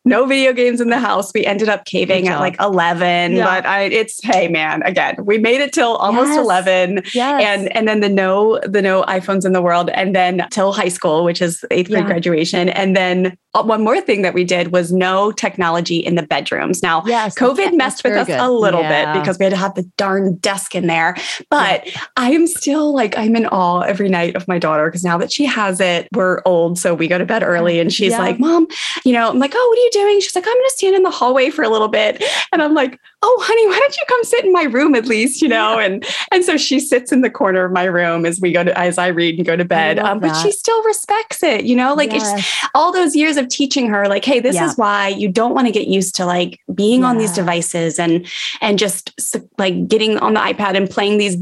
no 0.10 0.26
video 0.26 0.54
games 0.54 0.82
in 0.82 0.90
the 0.90 1.00
house. 1.00 1.32
We 1.34 1.46
ended 1.46 1.70
up 1.70 1.86
caving 1.86 2.28
at 2.28 2.40
like 2.40 2.60
11, 2.60 3.34
yeah. 3.34 3.44
but 3.44 3.66
I, 3.66 3.84
it's, 3.84 4.22
hey 4.24 4.48
man, 4.48 4.82
again, 4.84 5.16
we 5.24 5.38
made 5.38 5.62
it 5.62 5.74
till 5.74 5.96
almost 5.98 6.30
yes. 6.30 6.40
11 6.40 7.02
yes. 7.14 7.44
and, 7.44 7.76
and 7.76 7.88
then 7.88 8.00
the 8.00 8.10
no, 8.10 8.60
the 8.64 8.82
no 8.82 9.04
iPhones 9.04 9.46
in 9.46 9.54
the 9.54 9.62
world. 9.62 9.90
And 9.92 10.16
then 10.16 10.48
till 10.52 10.74
high 10.74 10.90
school, 10.90 11.24
which 11.24 11.42
is 11.42 11.64
eighth 11.70 11.90
grade 11.90 12.04
yeah. 12.04 12.08
graduation. 12.08 12.70
And 12.70 12.96
then 12.96 13.38
Uh, 13.56 13.64
one 13.64 13.84
more 13.84 14.00
thing 14.00 14.22
that 14.22 14.36
we 14.36 14.44
did 14.44 14.72
was 14.72 14.92
no 14.92 15.32
technology 15.32 15.98
in 15.98 16.14
the 16.14 16.22
bedrooms. 16.22 16.84
Now, 16.84 17.04
yes, 17.08 17.36
COVID 17.36 17.76
messed 17.76 18.04
with 18.04 18.14
us 18.14 18.28
good. 18.28 18.40
a 18.40 18.50
little 18.50 18.82
yeah. 18.82 19.14
bit 19.14 19.20
because 19.20 19.40
we 19.40 19.46
had 19.46 19.50
to 19.50 19.58
have 19.58 19.74
the 19.74 19.84
darn 19.98 20.36
desk 20.36 20.76
in 20.76 20.86
there. 20.86 21.16
But 21.50 21.88
I 22.16 22.32
am 22.32 22.46
still 22.46 22.94
like, 22.94 23.18
I'm 23.18 23.36
in 23.36 23.48
awe 23.48 23.82
every 23.82 24.08
night 24.08 24.36
of 24.36 24.48
my 24.48 24.60
daughter 24.60 24.86
because 24.86 25.04
now 25.04 25.18
that 25.18 25.32
she 25.32 25.46
has 25.46 25.80
it, 25.80 26.08
we're 26.14 26.44
old. 26.46 26.78
So 26.78 26.94
we 26.94 27.08
go 27.08 27.18
to 27.18 27.26
bed 27.26 27.42
early 27.42 27.80
and 27.80 27.92
she's 27.92 28.14
like, 28.14 28.40
Mom, 28.40 28.68
you 29.04 29.14
know, 29.14 29.30
I'm 29.30 29.40
like, 29.40 29.54
oh, 29.56 29.68
what 29.70 29.80
are 29.80 29.82
you 29.82 30.06
doing? 30.06 30.22
She's 30.22 30.36
like, 30.36 30.46
I'm 30.46 30.54
going 30.54 30.66
to 30.66 30.74
stand 30.76 30.96
in 30.96 31.04
the 31.04 31.10
hallway 31.10 31.50
for 31.50 31.64
a 31.64 31.70
little 31.70 31.88
bit. 31.88 32.24
And 32.52 32.62
I'm 32.62 32.76
like, 32.76 33.00
oh, 33.22 33.44
honey, 33.44 33.68
why 33.68 33.78
don't 33.78 33.98
you 33.98 34.04
come 34.08 34.24
sit 34.24 34.46
in 34.46 34.54
my 34.54 34.64
room 34.64 34.96
at 34.96 35.06
least, 35.06 35.42
you 35.42 35.48
know? 35.48 35.78
Yeah. 35.78 35.86
And 35.86 36.06
and 36.32 36.44
so 36.46 36.58
she 36.58 36.80
sits 36.80 37.12
in 37.12 37.22
the 37.22 37.30
corner 37.30 37.66
of 37.66 37.72
my 37.72 37.84
room 37.84 38.26
as 38.26 38.40
we 38.40 38.52
go 38.52 38.64
to 38.64 38.78
as 38.78 38.98
I 38.98 39.08
read 39.08 39.38
and 39.38 39.46
go 39.46 39.56
to 39.56 39.66
bed. 39.66 40.00
Um, 40.00 40.20
but 40.20 40.34
she 40.42 40.52
still 40.52 40.82
respects 40.84 41.44
it, 41.44 41.66
you 41.66 41.76
know, 41.76 41.94
like 41.94 42.12
yes. 42.12 42.40
it's 42.40 42.70
all 42.74 42.94
those 42.94 43.16
years 43.16 43.38
of 43.38 43.50
teaching 43.50 43.88
her, 43.88 44.08
like, 44.08 44.24
hey, 44.24 44.40
this 44.40 44.56
yeah. 44.56 44.68
is 44.68 44.78
why 44.78 45.10
you 45.10 45.28
don't 45.28 45.54
want 45.54 45.68
to 45.68 45.72
get 45.74 45.88
used 45.88 46.16
to 46.16 46.26
like 46.26 46.60
being 46.74 47.02
yeah. 47.02 47.08
on 47.08 47.18
these 47.18 47.32
devices 47.32 48.00
and 48.00 48.26
and 48.62 48.80
just 48.80 49.38
like 49.58 49.88
getting 49.88 50.18
on 50.20 50.34
the 50.34 50.40
iPad 50.40 50.78
and 50.78 50.90
playing 50.90 51.18
these, 51.18 51.36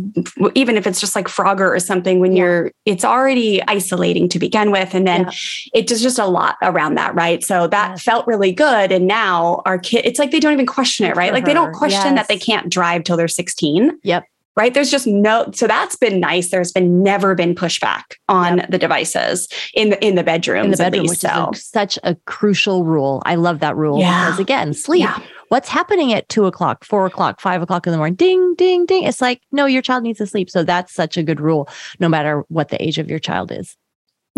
even 0.55 0.77
if 0.77 0.87
it's 0.87 0.99
just 0.99 1.15
like 1.15 1.27
Frogger 1.27 1.69
or 1.69 1.79
something. 1.79 2.19
When 2.19 2.35
you're, 2.35 2.71
it's 2.85 3.05
already 3.05 3.61
isolating 3.67 4.29
to 4.29 4.39
begin 4.39 4.71
with, 4.71 4.95
and 4.95 5.05
then 5.05 5.29
it 5.73 5.87
does 5.87 6.01
just 6.01 6.17
a 6.17 6.25
lot 6.25 6.55
around 6.63 6.95
that, 6.95 7.13
right? 7.13 7.43
So 7.43 7.67
that 7.67 7.99
felt 7.99 8.25
really 8.25 8.51
good, 8.51 8.91
and 8.91 9.05
now 9.05 9.61
our 9.65 9.77
kid, 9.77 10.05
it's 10.05 10.17
like 10.17 10.31
they 10.31 10.39
don't 10.39 10.53
even 10.53 10.65
question 10.65 11.05
it, 11.05 11.15
right? 11.15 11.31
Like 11.31 11.45
they 11.45 11.53
don't 11.53 11.66
don't 11.67 11.77
question 11.77 12.15
yes. 12.15 12.15
that 12.15 12.27
they 12.27 12.37
can't 12.37 12.69
drive 12.69 13.03
till 13.03 13.17
they're 13.17 13.27
16. 13.27 13.99
Yep. 14.03 14.25
Right. 14.55 14.73
There's 14.73 14.89
just 14.89 15.05
no, 15.05 15.51
so 15.53 15.67
that's 15.67 15.95
been 15.95 16.19
nice. 16.19 16.49
There's 16.49 16.71
been 16.71 17.03
never 17.03 17.35
been 17.35 17.53
pushback 17.53 18.03
on 18.27 18.57
yep. 18.57 18.71
the 18.71 18.79
devices 18.79 19.47
in 19.75 19.91
the 19.91 20.03
in 20.03 20.15
the 20.15 20.23
bedroom. 20.23 20.65
In 20.65 20.71
the 20.71 20.77
bedroom, 20.77 21.03
least, 21.03 21.23
which 21.23 21.31
so. 21.31 21.51
is 21.53 21.59
a, 21.59 21.61
such 21.61 21.99
a 22.03 22.15
crucial 22.25 22.83
rule. 22.83 23.21
I 23.23 23.35
love 23.35 23.59
that 23.59 23.75
rule 23.75 23.99
yeah. 23.99 24.25
because 24.25 24.39
again, 24.39 24.73
sleep. 24.73 25.01
Yeah. 25.01 25.19
What's 25.49 25.69
happening 25.69 26.11
at 26.11 26.27
two 26.27 26.45
o'clock, 26.45 26.83
four 26.83 27.05
o'clock, 27.05 27.39
five 27.39 27.61
o'clock 27.61 27.85
in 27.85 27.91
the 27.91 27.97
morning? 27.97 28.15
Ding, 28.15 28.55
ding, 28.55 28.87
ding. 28.87 29.03
It's 29.03 29.21
like, 29.21 29.41
no, 29.51 29.67
your 29.67 29.83
child 29.83 30.01
needs 30.03 30.17
to 30.17 30.25
sleep. 30.25 30.49
So 30.49 30.63
that's 30.63 30.91
such 30.91 31.17
a 31.17 31.23
good 31.23 31.39
rule, 31.39 31.69
no 31.99 32.09
matter 32.09 32.43
what 32.49 32.69
the 32.69 32.83
age 32.83 32.97
of 32.97 33.11
your 33.11 33.19
child 33.19 33.51
is. 33.51 33.77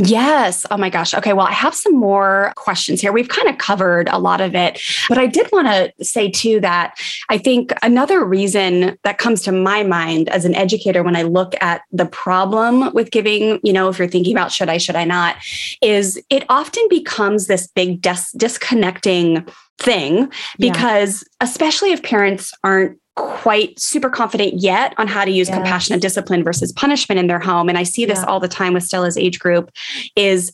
Yes. 0.01 0.65
Oh 0.71 0.77
my 0.77 0.89
gosh. 0.89 1.13
Okay. 1.13 1.33
Well, 1.33 1.45
I 1.45 1.51
have 1.51 1.75
some 1.75 1.93
more 1.93 2.53
questions 2.55 3.01
here. 3.01 3.11
We've 3.11 3.27
kind 3.27 3.49
of 3.49 3.57
covered 3.57 4.07
a 4.07 4.17
lot 4.17 4.39
of 4.39 4.55
it, 4.55 4.81
but 5.09 5.17
I 5.17 5.27
did 5.27 5.51
want 5.51 5.67
to 5.67 6.05
say 6.05 6.31
too 6.31 6.61
that 6.61 6.95
I 7.29 7.37
think 7.37 7.73
another 7.83 8.23
reason 8.23 8.97
that 9.03 9.17
comes 9.17 9.41
to 9.41 9.51
my 9.51 9.83
mind 9.83 10.29
as 10.29 10.45
an 10.45 10.55
educator 10.55 11.03
when 11.03 11.17
I 11.17 11.23
look 11.23 11.53
at 11.59 11.81
the 11.91 12.05
problem 12.05 12.93
with 12.93 13.11
giving, 13.11 13.59
you 13.61 13.73
know, 13.73 13.89
if 13.89 13.99
you're 13.99 14.07
thinking 14.07 14.33
about 14.33 14.53
should 14.53 14.69
I, 14.69 14.77
should 14.77 14.95
I 14.95 15.03
not, 15.03 15.35
is 15.81 16.21
it 16.29 16.45
often 16.47 16.87
becomes 16.89 17.47
this 17.47 17.67
big 17.67 18.01
dis- 18.01 18.31
disconnecting 18.37 19.45
thing 19.79 20.31
because 20.59 21.23
yeah. 21.23 21.47
especially 21.47 21.91
if 21.91 22.03
parents 22.03 22.53
aren't 22.63 22.97
quite 23.19 23.79
super 23.79 24.09
confident 24.09 24.55
yet 24.55 24.93
on 24.97 25.07
how 25.07 25.25
to 25.25 25.31
use 25.31 25.47
yes. 25.47 25.57
compassion 25.57 25.93
and 25.93 26.01
discipline 26.01 26.43
versus 26.43 26.71
punishment 26.71 27.19
in 27.19 27.27
their 27.27 27.39
home 27.39 27.69
and 27.69 27.77
i 27.77 27.83
see 27.83 28.05
this 28.05 28.19
yeah. 28.19 28.25
all 28.25 28.39
the 28.39 28.47
time 28.47 28.73
with 28.73 28.83
stella's 28.83 29.17
age 29.17 29.39
group 29.39 29.71
is 30.15 30.51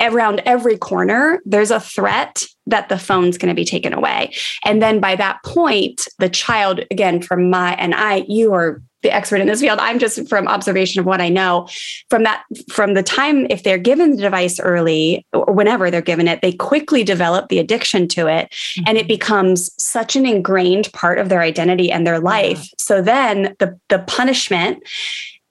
around 0.00 0.40
every 0.46 0.78
corner 0.78 1.40
there's 1.44 1.70
a 1.70 1.80
threat 1.80 2.44
that 2.68 2.88
the 2.88 2.98
phone's 2.98 3.38
going 3.38 3.48
to 3.48 3.54
be 3.54 3.64
taken 3.64 3.92
away 3.92 4.32
and 4.64 4.82
then 4.82 5.00
by 5.00 5.16
that 5.16 5.42
point 5.44 6.06
the 6.18 6.28
child 6.28 6.80
again 6.90 7.20
from 7.20 7.50
my 7.50 7.74
and 7.74 7.94
i 7.94 8.24
you 8.28 8.52
are 8.52 8.80
the 9.02 9.14
expert 9.14 9.40
in 9.40 9.46
this 9.46 9.60
field. 9.60 9.78
I'm 9.78 9.98
just 9.98 10.28
from 10.28 10.48
observation 10.48 10.98
of 11.00 11.06
what 11.06 11.20
I 11.20 11.28
know. 11.28 11.68
From 12.10 12.24
that, 12.24 12.44
from 12.72 12.94
the 12.94 13.02
time 13.02 13.46
if 13.48 13.62
they're 13.62 13.78
given 13.78 14.16
the 14.16 14.22
device 14.22 14.58
early 14.58 15.24
or 15.32 15.52
whenever 15.52 15.90
they're 15.90 16.02
given 16.02 16.26
it, 16.26 16.42
they 16.42 16.52
quickly 16.52 17.04
develop 17.04 17.48
the 17.48 17.58
addiction 17.58 18.08
to 18.08 18.26
it, 18.26 18.50
mm-hmm. 18.50 18.84
and 18.88 18.98
it 18.98 19.02
mm-hmm. 19.02 19.08
becomes 19.08 19.70
such 19.82 20.16
an 20.16 20.26
ingrained 20.26 20.92
part 20.92 21.18
of 21.18 21.28
their 21.28 21.42
identity 21.42 21.92
and 21.92 22.06
their 22.06 22.18
life. 22.18 22.58
Yeah. 22.58 22.74
So 22.78 23.02
then 23.02 23.54
the 23.58 23.78
the 23.88 24.00
punishment 24.00 24.82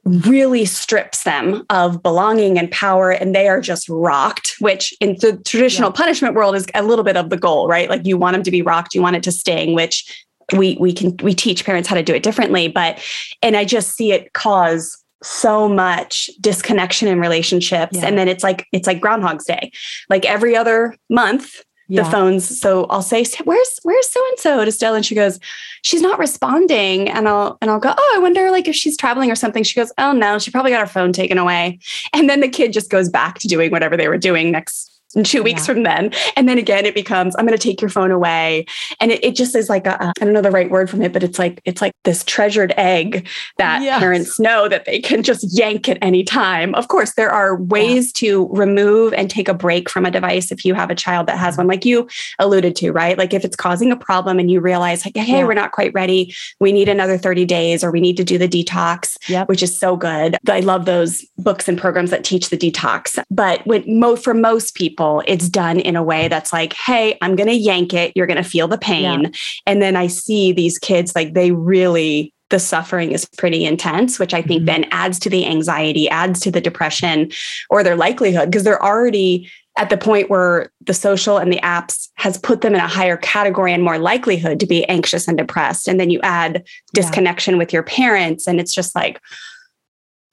really 0.08 0.64
strips 0.64 1.24
them 1.24 1.66
of 1.70 2.01
belonging 2.01 2.58
and 2.58 2.72
power 2.72 3.12
and 3.12 3.36
they 3.36 3.47
are 3.47 3.60
just 3.60 3.89
rocked 3.89 4.55
which 4.60 4.93
in 5.01 5.18
the 5.20 5.38
traditional 5.45 5.89
yeah. 5.89 5.95
punishment 5.95 6.34
world 6.34 6.55
is 6.55 6.66
a 6.74 6.84
little 6.84 7.03
bit 7.03 7.18
of 7.18 7.30
the 7.30 7.38
goal 7.38 7.68
right 7.68 7.89
like 7.89 8.05
you 8.05 8.18
want 8.18 8.34
them 8.34 8.43
to 8.43 8.51
be 8.51 8.62
rocked 8.62 8.95
you 8.95 9.01
want 9.01 9.16
it 9.16 9.24
to 9.24 9.32
sting 9.32 9.74
which 9.74 10.26
we 10.55 10.78
we 10.80 10.93
can 10.93 11.16
we 11.22 11.34
teach 11.34 11.66
parents 11.66 11.89
how 11.89 11.95
to 11.95 12.03
do 12.03 12.16
it 12.16 12.24
differently 12.24 12.70
but 12.70 13.03
and 13.41 13.58
i 13.58 13.66
just 13.66 13.95
see 13.95 14.14
it 14.14 14.32
cause 14.32 15.03
so 15.24 15.68
much 15.68 16.30
disconnection 16.39 17.08
in 17.08 17.20
relationships 17.20 17.97
yeah. 17.97 18.05
and 18.05 18.18
then 18.18 18.28
it's 18.28 18.43
like 18.43 18.66
it's 18.72 18.88
like 18.88 19.01
groundhog's 19.01 19.45
day 19.45 19.72
like 20.10 20.26
every 20.26 20.55
other 20.55 20.95
month 21.10 21.64
yeah. 21.88 22.03
the 22.03 22.09
phones. 22.09 22.59
So 22.59 22.85
i'll 22.89 23.01
say 23.01 23.25
where's 23.43 23.79
where's 23.83 24.07
so 24.09 24.19
and 24.29 24.39
so 24.39 24.65
to 24.65 24.71
stella 24.71 24.97
and 24.97 25.05
she 25.05 25.15
goes 25.15 25.39
she's 25.81 26.01
not 26.01 26.19
responding. 26.19 27.09
And 27.09 27.27
i'll 27.27 27.57
and 27.61 27.71
i'll 27.71 27.79
go 27.79 27.93
oh 27.97 28.13
i 28.15 28.19
wonder 28.19 28.51
like 28.51 28.67
if 28.67 28.75
she's 28.75 28.97
traveling 28.97 29.31
or 29.31 29.35
something. 29.35 29.63
She 29.63 29.79
goes 29.79 29.91
oh 29.97 30.11
no 30.11 30.39
she 30.39 30.51
probably 30.51 30.71
got 30.71 30.81
her 30.81 30.88
phone 30.88 31.13
taken 31.13 31.38
away. 31.38 31.79
And 32.13 32.29
then 32.29 32.41
the 32.41 32.49
kid 32.49 32.73
just 32.73 32.89
goes 32.89 33.09
back 33.09 33.39
to 33.39 33.47
doing 33.47 33.71
whatever 33.71 33.97
they 33.97 34.07
were 34.07 34.17
doing 34.17 34.51
next 34.51 34.96
two 35.24 35.41
weeks 35.41 35.62
yeah. 35.62 35.74
from 35.74 35.84
then. 35.84 36.12
And 36.36 36.47
then 36.47 36.58
again, 36.58 36.86
it 36.86 36.93
becomes, 36.93 37.36
I'm 37.36 37.45
going 37.45 37.58
to 37.58 37.64
take 37.64 37.82
your 37.82 37.89
phone 37.89 38.12
away. 38.12 38.66
And 38.99 39.12
it, 39.12 39.24
it 39.24 39.36
just 39.36 39.55
is 39.55 39.70
like, 39.70 39.88
I 39.88 40.12
don't 40.20 40.34
know 40.34 40.41
the 40.41 40.51
right 40.51 40.70
word 40.70 40.89
from 40.89 41.01
it, 41.01 41.14
but 41.14 41.24
it's 41.24 41.39
like, 41.39 41.62
it's 41.66 41.82
like 41.82 41.93
this 42.03 42.24
treasured 42.24 42.74
egg 42.78 43.28
that 43.58 43.82
yes. 43.82 43.99
parents 43.99 44.39
know 44.39 44.68
that 44.68 44.86
they 44.86 44.99
can 44.99 45.24
just 45.24 45.45
yank 45.58 45.88
at 45.88 45.97
any 46.01 46.24
time. 46.24 46.76
Of 46.76 46.89
course, 46.89 47.14
there 47.16 47.32
are 47.32 47.55
ways 47.55 48.08
yeah. 48.08 48.28
to 48.28 48.47
remove 48.49 49.14
and 49.14 49.30
take 49.30 49.47
a 49.47 49.53
break 49.53 49.89
from 49.89 50.05
a 50.05 50.12
device 50.12 50.51
if 50.51 50.66
you 50.66 50.74
have 50.74 50.89
a 50.89 50.95
child 50.95 51.28
that 51.28 51.38
has 51.38 51.58
one, 51.58 51.68
like 51.68 51.86
you 51.86 52.08
alluded 52.39 52.76
to, 52.78 52.91
right? 52.91 53.18
Like 53.18 53.34
if 53.34 53.45
it's 53.45 53.55
causing 53.55 53.91
a 53.91 53.97
problem 53.97 54.39
and 54.39 54.51
you 54.51 54.60
realize, 54.60 55.05
like, 55.05 55.16
hey, 55.16 55.39
yeah. 55.39 55.45
we're 55.45 55.53
not 55.53 55.72
quite 55.72 55.93
ready. 55.93 56.36
We 56.60 56.72
need 56.72 56.89
another 56.89 57.18
30 57.18 57.45
days 57.45 57.84
or 57.84 57.91
we 57.91 58.01
need 58.01 58.18
to 58.18 58.24
do 58.24 58.38
the 58.38 58.47
detox, 58.47 59.18
yep. 59.30 59.47
which 59.47 59.64
is 59.64 59.78
so 59.78 59.95
good. 59.95 60.38
I 60.49 60.60
love 60.60 60.86
those 60.86 61.24
books 61.38 61.68
and 61.68 61.78
programs 61.78 62.12
that 62.12 62.24
teach 62.24 62.49
the 62.49 62.58
detox. 62.58 63.24
But 63.32 63.66
when 63.66 63.84
mo- 63.99 64.16
for 64.16 64.34
most 64.34 64.76
people, 64.76 64.96
people, 64.97 65.23
it's 65.27 65.47
done 65.47 65.79
in 65.79 65.95
a 65.95 66.03
way 66.03 66.27
that's 66.27 66.51
like, 66.51 66.73
hey, 66.73 67.17
I'm 67.21 67.35
going 67.35 67.49
to 67.49 67.55
yank 67.55 67.93
it. 67.93 68.13
You're 68.15 68.27
going 68.27 68.43
to 68.43 68.49
feel 68.49 68.67
the 68.67 68.77
pain. 68.77 69.23
Yeah. 69.23 69.29
And 69.67 69.81
then 69.81 69.95
I 69.95 70.07
see 70.07 70.51
these 70.51 70.79
kids 70.79 71.13
like 71.15 71.33
they 71.33 71.51
really 71.51 72.33
the 72.49 72.59
suffering 72.59 73.11
is 73.11 73.27
pretty 73.37 73.65
intense, 73.65 74.19
which 74.19 74.33
I 74.33 74.41
think 74.41 74.59
mm-hmm. 74.59 74.65
then 74.67 74.85
adds 74.91 75.19
to 75.19 75.29
the 75.29 75.45
anxiety, 75.45 76.09
adds 76.09 76.39
to 76.39 76.51
the 76.51 76.61
depression 76.61 77.29
or 77.69 77.83
their 77.83 77.97
likelihood 77.97 78.49
because 78.49 78.63
they're 78.63 78.81
already 78.81 79.51
at 79.77 79.89
the 79.89 79.97
point 79.97 80.29
where 80.29 80.71
the 80.85 80.93
social 80.93 81.37
and 81.37 81.51
the 81.51 81.59
apps 81.59 82.07
has 82.15 82.37
put 82.37 82.61
them 82.61 82.73
in 82.73 82.79
a 82.79 82.87
higher 82.87 83.17
category 83.17 83.73
and 83.73 83.83
more 83.83 83.99
likelihood 83.99 84.61
to 84.61 84.65
be 84.65 84.85
anxious 84.85 85.27
and 85.27 85.37
depressed. 85.37 85.89
And 85.89 85.99
then 85.99 86.09
you 86.09 86.21
add 86.23 86.65
disconnection 86.93 87.55
yeah. 87.55 87.57
with 87.57 87.73
your 87.73 87.83
parents, 87.83 88.47
and 88.47 88.61
it's 88.61 88.73
just 88.73 88.95
like, 88.95 89.19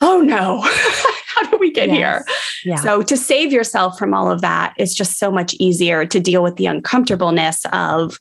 oh 0.00 0.20
no, 0.20 0.60
how 0.62 0.70
do 0.70 1.08
we 1.08 1.13
get 1.74 1.88
yes. 1.88 1.96
here? 1.96 2.24
Yeah. 2.64 2.76
So 2.76 3.02
to 3.02 3.16
save 3.16 3.52
yourself 3.52 3.98
from 3.98 4.14
all 4.14 4.30
of 4.30 4.40
that, 4.40 4.74
it's 4.78 4.94
just 4.94 5.18
so 5.18 5.30
much 5.30 5.54
easier 5.54 6.06
to 6.06 6.20
deal 6.20 6.42
with 6.42 6.56
the 6.56 6.66
uncomfortableness 6.66 7.64
of, 7.72 8.18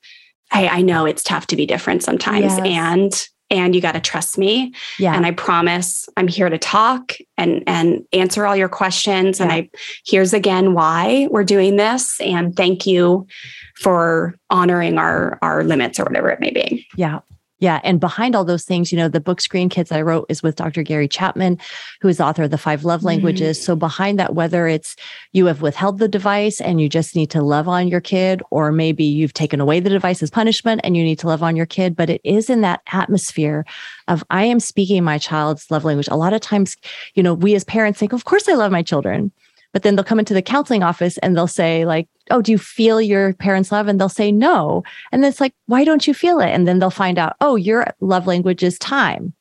hey, 0.52 0.68
I 0.68 0.82
know 0.82 1.06
it's 1.06 1.24
tough 1.24 1.48
to 1.48 1.56
be 1.56 1.66
different 1.66 2.04
sometimes. 2.04 2.58
Yes. 2.58 2.60
And 2.64 3.28
and 3.50 3.76
you 3.76 3.82
got 3.82 3.92
to 3.92 4.00
trust 4.00 4.38
me. 4.38 4.74
Yeah. 4.98 5.16
And 5.16 5.26
I 5.26 5.32
promise 5.32 6.10
I'm 6.18 6.28
here 6.28 6.50
to 6.50 6.58
talk 6.58 7.14
and 7.38 7.64
and 7.68 8.04
answer 8.12 8.46
all 8.46 8.56
your 8.56 8.70
questions. 8.70 9.40
Yeah. 9.40 9.44
And 9.44 9.54
I 9.54 9.70
here's 10.06 10.34
again 10.34 10.74
why 10.74 11.28
we're 11.30 11.44
doing 11.44 11.76
this. 11.76 12.20
And 12.20 12.56
thank 12.56 12.88
you 12.88 13.28
for 13.76 14.36
honoring 14.50 14.98
our 14.98 15.38
our 15.42 15.64
limits 15.64 16.00
or 16.00 16.04
whatever 16.04 16.30
it 16.30 16.40
may 16.40 16.52
be. 16.52 16.88
Yeah. 16.96 17.20
Yeah. 17.64 17.80
And 17.86 17.98
behind 17.98 18.36
all 18.36 18.44
those 18.44 18.66
things, 18.66 18.92
you 18.92 18.98
know, 18.98 19.08
the 19.08 19.22
book 19.22 19.40
Screen 19.40 19.70
Kids 19.70 19.90
I 19.90 20.02
wrote 20.02 20.26
is 20.28 20.44
with 20.44 20.58
Dr. 20.58 20.84
Gary 20.84 21.08
Chapman, 21.08 21.58
who 22.02 22.10
is 22.10 22.20
author 22.20 22.44
of 22.44 22.52
The 22.52 22.58
Five 22.58 22.84
Love 22.84 23.06
Languages. 23.06 23.58
Mm-hmm. 23.58 23.64
So 23.64 23.76
behind 23.78 24.20
that, 24.20 24.36
whether 24.36 24.68
it's 24.68 24.98
you 25.32 25.46
have 25.46 25.62
withheld 25.62 25.98
the 25.98 26.10
device 26.10 26.60
and 26.60 26.82
you 26.82 26.90
just 26.90 27.16
need 27.16 27.30
to 27.30 27.42
love 27.42 27.70
on 27.70 27.88
your 27.88 28.02
kid, 28.02 28.44
or 28.52 28.74
maybe 28.74 29.06
you've 29.06 29.34
taken 29.34 29.62
away 29.62 29.80
the 29.80 29.90
device 29.90 30.22
as 30.22 30.30
punishment 30.30 30.82
and 30.84 30.98
you 30.98 31.06
need 31.06 31.20
to 31.20 31.28
love 31.28 31.42
on 31.42 31.56
your 31.56 31.66
kid, 31.66 31.96
but 31.96 32.10
it 32.10 32.20
is 32.26 32.50
in 32.50 32.60
that 32.60 32.82
atmosphere 32.92 33.64
of 34.10 34.26
I 34.30 34.44
am 34.44 34.60
speaking 34.60 35.02
my 35.06 35.18
child's 35.18 35.72
love 35.72 35.86
language. 35.86 36.10
A 36.12 36.18
lot 36.18 36.34
of 36.34 36.42
times, 36.42 36.76
you 37.14 37.24
know, 37.24 37.34
we 37.34 37.56
as 37.56 37.64
parents 37.64 37.98
think, 37.98 38.12
of 38.12 38.26
course 38.26 38.50
I 38.50 38.56
love 38.56 38.74
my 38.74 38.84
children. 38.84 39.32
But 39.74 39.84
then 39.84 39.96
they'll 39.96 40.06
come 40.06 40.20
into 40.20 40.36
the 40.36 40.42
counseling 40.42 40.84
office 40.84 41.18
and 41.18 41.36
they'll 41.36 41.48
say, 41.48 41.84
like, 41.84 42.08
oh, 42.30 42.42
do 42.42 42.52
you 42.52 42.58
feel 42.58 43.02
your 43.02 43.34
parents' 43.34 43.72
love? 43.72 43.88
And 43.88 44.00
they'll 44.00 44.08
say 44.08 44.32
no. 44.32 44.84
And 45.12 45.26
it's 45.26 45.42
like, 45.42 45.54
why 45.66 45.84
don't 45.84 46.08
you 46.08 46.14
feel 46.14 46.40
it? 46.40 46.50
And 46.50 46.68
then 46.68 46.80
they'll 46.80 46.92
find 46.92 47.18
out, 47.18 47.36
oh, 47.42 47.56
your 47.56 47.88
love 48.00 48.28
language 48.28 48.64
is 48.64 48.78
time. 48.78 49.34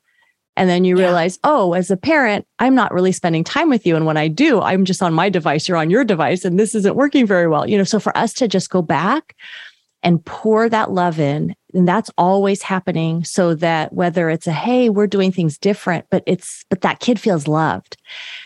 And 0.56 0.68
then 0.68 0.84
you 0.84 0.98
yeah. 0.98 1.04
realize, 1.04 1.38
oh, 1.44 1.72
as 1.74 1.90
a 1.90 1.96
parent, 1.96 2.46
I'm 2.58 2.74
not 2.74 2.92
really 2.92 3.12
spending 3.12 3.44
time 3.44 3.68
with 3.68 3.86
you. 3.86 3.96
And 3.96 4.04
when 4.06 4.16
I 4.16 4.28
do, 4.28 4.60
I'm 4.60 4.84
just 4.84 5.02
on 5.02 5.14
my 5.14 5.28
device, 5.28 5.68
you're 5.68 5.78
on 5.78 5.90
your 5.90 6.04
device, 6.04 6.44
and 6.44 6.58
this 6.58 6.74
isn't 6.74 6.96
working 6.96 7.26
very 7.26 7.48
well. 7.48 7.68
You 7.68 7.78
know, 7.78 7.84
so 7.84 7.98
for 7.98 8.16
us 8.16 8.32
to 8.34 8.48
just 8.48 8.70
go 8.70 8.82
back 8.82 9.34
and 10.02 10.24
pour 10.24 10.68
that 10.68 10.90
love 10.90 11.18
in, 11.20 11.54
and 11.74 11.88
that's 11.88 12.10
always 12.18 12.62
happening 12.62 13.24
so 13.24 13.54
that 13.54 13.92
whether 13.92 14.28
it's 14.28 14.46
a 14.46 14.52
hey, 14.52 14.88
we're 14.88 15.06
doing 15.06 15.32
things 15.32 15.58
different, 15.58 16.06
but 16.10 16.22
it's 16.26 16.64
but 16.68 16.82
that 16.82 17.00
kid 17.00 17.18
feels 17.18 17.48
loved. 17.48 17.96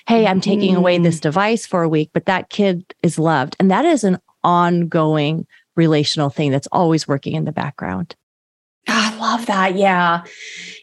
Hey, 0.07 0.27
I'm 0.27 0.41
taking 0.41 0.71
mm-hmm. 0.71 0.79
away 0.79 0.99
this 0.99 1.21
device 1.21 1.67
for 1.67 1.83
a 1.83 1.89
week, 1.89 2.11
but 2.13 2.27
that 2.27 2.51
kid 2.51 2.95
is 3.03 3.19
loved. 3.19 3.57
And 3.59 3.71
that 3.71 3.85
is 3.85 4.05
an 4.05 4.19
ongoing 4.45 5.47
relational 5.75 6.31
thing 6.31 6.51
that's 6.51 6.69
always 6.73 7.07
working 7.07 7.35
in 7.35 7.45
the 7.45 7.53
background. 7.53 8.15
Ah, 8.89 9.15
I 9.15 9.19
love 9.19 9.47
that. 9.47 9.77
Yeah. 9.77 10.23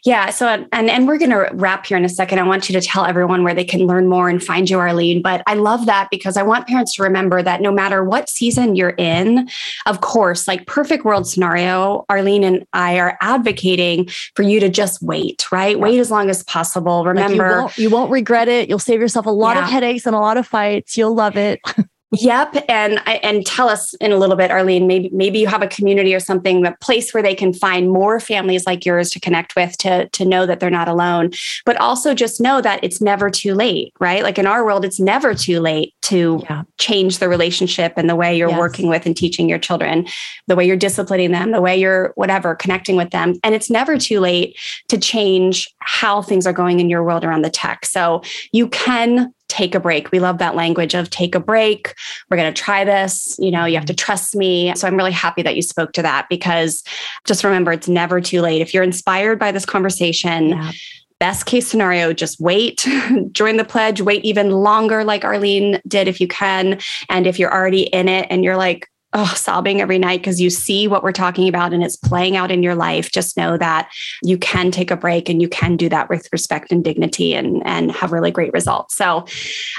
Yeah. 0.04 0.28
So, 0.28 0.46
and, 0.46 0.90
and 0.90 1.08
we're 1.08 1.16
going 1.16 1.30
to 1.30 1.48
wrap 1.54 1.86
here 1.86 1.96
in 1.96 2.04
a 2.04 2.10
second. 2.10 2.38
I 2.38 2.42
want 2.42 2.68
you 2.68 2.78
to 2.78 2.86
tell 2.86 3.06
everyone 3.06 3.42
where 3.42 3.54
they 3.54 3.64
can 3.64 3.86
learn 3.86 4.06
more 4.06 4.28
and 4.28 4.42
find 4.42 4.68
you, 4.68 4.78
Arlene. 4.78 5.22
But 5.22 5.42
I 5.46 5.54
love 5.54 5.86
that 5.86 6.08
because 6.10 6.36
I 6.36 6.42
want 6.42 6.66
parents 6.66 6.94
to 6.96 7.02
remember 7.02 7.42
that 7.42 7.62
no 7.62 7.72
matter 7.72 8.04
what 8.04 8.28
season 8.28 8.76
you're 8.76 8.94
in, 8.98 9.48
of 9.86 10.02
course, 10.02 10.46
like 10.46 10.66
perfect 10.66 11.06
world 11.06 11.26
scenario, 11.26 12.04
Arlene 12.10 12.44
and 12.44 12.66
I 12.74 12.98
are 12.98 13.16
advocating 13.22 14.08
for 14.34 14.42
you 14.42 14.60
to 14.60 14.68
just 14.68 15.00
wait, 15.00 15.50
right? 15.50 15.80
Wait 15.80 15.98
as 15.98 16.10
long 16.10 16.28
as 16.28 16.42
possible. 16.42 17.06
Remember, 17.06 17.36
like 17.36 17.38
you, 17.48 17.60
won't, 17.60 17.78
you, 17.78 17.90
won't, 17.90 18.10
regret 18.10 18.48
it. 18.48 18.68
You'll 18.68 18.78
save 18.78 19.00
yourself 19.00 19.24
a 19.24 19.30
lot 19.30 19.56
yeah. 19.56 19.64
of 19.64 19.70
headaches 19.70 20.04
and 20.04 20.14
a 20.14 20.20
lot 20.20 20.36
of 20.36 20.46
fights. 20.46 20.98
You'll 20.98 21.14
love 21.14 21.38
it. 21.38 21.60
Yep, 22.20 22.64
and 22.68 23.00
and 23.06 23.44
tell 23.44 23.68
us 23.68 23.94
in 23.94 24.12
a 24.12 24.16
little 24.16 24.36
bit, 24.36 24.50
Arlene. 24.50 24.86
Maybe 24.86 25.10
maybe 25.12 25.38
you 25.38 25.46
have 25.48 25.62
a 25.62 25.66
community 25.66 26.14
or 26.14 26.20
something, 26.20 26.64
a 26.64 26.76
place 26.80 27.12
where 27.12 27.22
they 27.22 27.34
can 27.34 27.52
find 27.52 27.90
more 27.90 28.20
families 28.20 28.66
like 28.66 28.84
yours 28.86 29.10
to 29.10 29.20
connect 29.20 29.56
with, 29.56 29.76
to 29.78 30.08
to 30.08 30.24
know 30.24 30.46
that 30.46 30.60
they're 30.60 30.70
not 30.70 30.88
alone. 30.88 31.32
But 31.64 31.76
also 31.78 32.14
just 32.14 32.40
know 32.40 32.60
that 32.60 32.80
it's 32.82 33.00
never 33.00 33.30
too 33.30 33.54
late, 33.54 33.92
right? 34.00 34.22
Like 34.22 34.38
in 34.38 34.46
our 34.46 34.64
world, 34.64 34.84
it's 34.84 35.00
never 35.00 35.34
too 35.34 35.60
late 35.60 35.94
to 36.02 36.40
yeah. 36.44 36.62
change 36.78 37.18
the 37.18 37.28
relationship 37.28 37.94
and 37.96 38.08
the 38.08 38.16
way 38.16 38.36
you're 38.36 38.50
yes. 38.50 38.58
working 38.58 38.88
with 38.88 39.06
and 39.06 39.16
teaching 39.16 39.48
your 39.48 39.58
children, 39.58 40.06
the 40.46 40.54
way 40.54 40.64
you're 40.64 40.76
disciplining 40.76 41.32
them, 41.32 41.50
the 41.50 41.60
way 41.60 41.76
you're 41.76 42.12
whatever 42.14 42.54
connecting 42.54 42.96
with 42.96 43.10
them, 43.10 43.34
and 43.42 43.54
it's 43.54 43.70
never 43.70 43.98
too 43.98 44.20
late 44.20 44.56
to 44.88 44.98
change 44.98 45.68
how 45.80 46.22
things 46.22 46.46
are 46.46 46.52
going 46.52 46.78
in 46.78 46.88
your 46.88 47.02
world 47.02 47.24
around 47.24 47.42
the 47.42 47.50
tech. 47.50 47.84
So 47.84 48.22
you 48.52 48.68
can 48.68 49.33
take 49.48 49.74
a 49.74 49.80
break. 49.80 50.10
We 50.10 50.20
love 50.20 50.38
that 50.38 50.54
language 50.54 50.94
of 50.94 51.10
take 51.10 51.34
a 51.34 51.40
break. 51.40 51.94
We're 52.30 52.36
going 52.36 52.52
to 52.52 52.62
try 52.62 52.84
this. 52.84 53.36
You 53.38 53.50
know, 53.50 53.64
you 53.64 53.76
have 53.76 53.84
to 53.86 53.92
mm-hmm. 53.92 54.04
trust 54.04 54.34
me. 54.34 54.74
So 54.74 54.86
I'm 54.86 54.96
really 54.96 55.12
happy 55.12 55.42
that 55.42 55.56
you 55.56 55.62
spoke 55.62 55.92
to 55.92 56.02
that 56.02 56.26
because 56.28 56.82
just 57.26 57.44
remember 57.44 57.72
it's 57.72 57.88
never 57.88 58.20
too 58.20 58.40
late. 58.40 58.62
If 58.62 58.74
you're 58.74 58.82
inspired 58.82 59.38
by 59.38 59.52
this 59.52 59.66
conversation, 59.66 60.50
yeah. 60.50 60.72
Best 61.20 61.46
case 61.46 61.66
scenario, 61.68 62.12
just 62.12 62.40
wait, 62.40 62.86
join 63.32 63.56
the 63.56 63.64
pledge, 63.64 64.00
wait 64.00 64.24
even 64.24 64.50
longer, 64.50 65.04
like 65.04 65.24
Arlene 65.24 65.80
did 65.86 66.08
if 66.08 66.20
you 66.20 66.26
can. 66.26 66.80
And 67.08 67.26
if 67.26 67.38
you're 67.38 67.52
already 67.54 67.82
in 67.82 68.08
it 68.08 68.26
and 68.30 68.44
you're 68.44 68.56
like, 68.56 68.90
oh, 69.14 69.32
sobbing 69.36 69.80
every 69.80 69.98
night 69.98 70.20
because 70.20 70.40
you 70.40 70.50
see 70.50 70.88
what 70.88 71.02
we're 71.02 71.12
talking 71.12 71.48
about 71.48 71.72
and 71.72 71.84
it's 71.84 71.96
playing 71.96 72.36
out 72.36 72.50
in 72.50 72.62
your 72.62 72.74
life, 72.74 73.12
just 73.12 73.36
know 73.36 73.56
that 73.56 73.88
you 74.22 74.36
can 74.36 74.72
take 74.72 74.90
a 74.90 74.96
break 74.96 75.28
and 75.28 75.40
you 75.40 75.48
can 75.48 75.76
do 75.76 75.88
that 75.88 76.08
with 76.08 76.28
respect 76.32 76.72
and 76.72 76.82
dignity 76.82 77.32
and, 77.32 77.64
and 77.64 77.92
have 77.92 78.10
really 78.10 78.32
great 78.32 78.52
results. 78.52 78.96
So, 78.96 79.24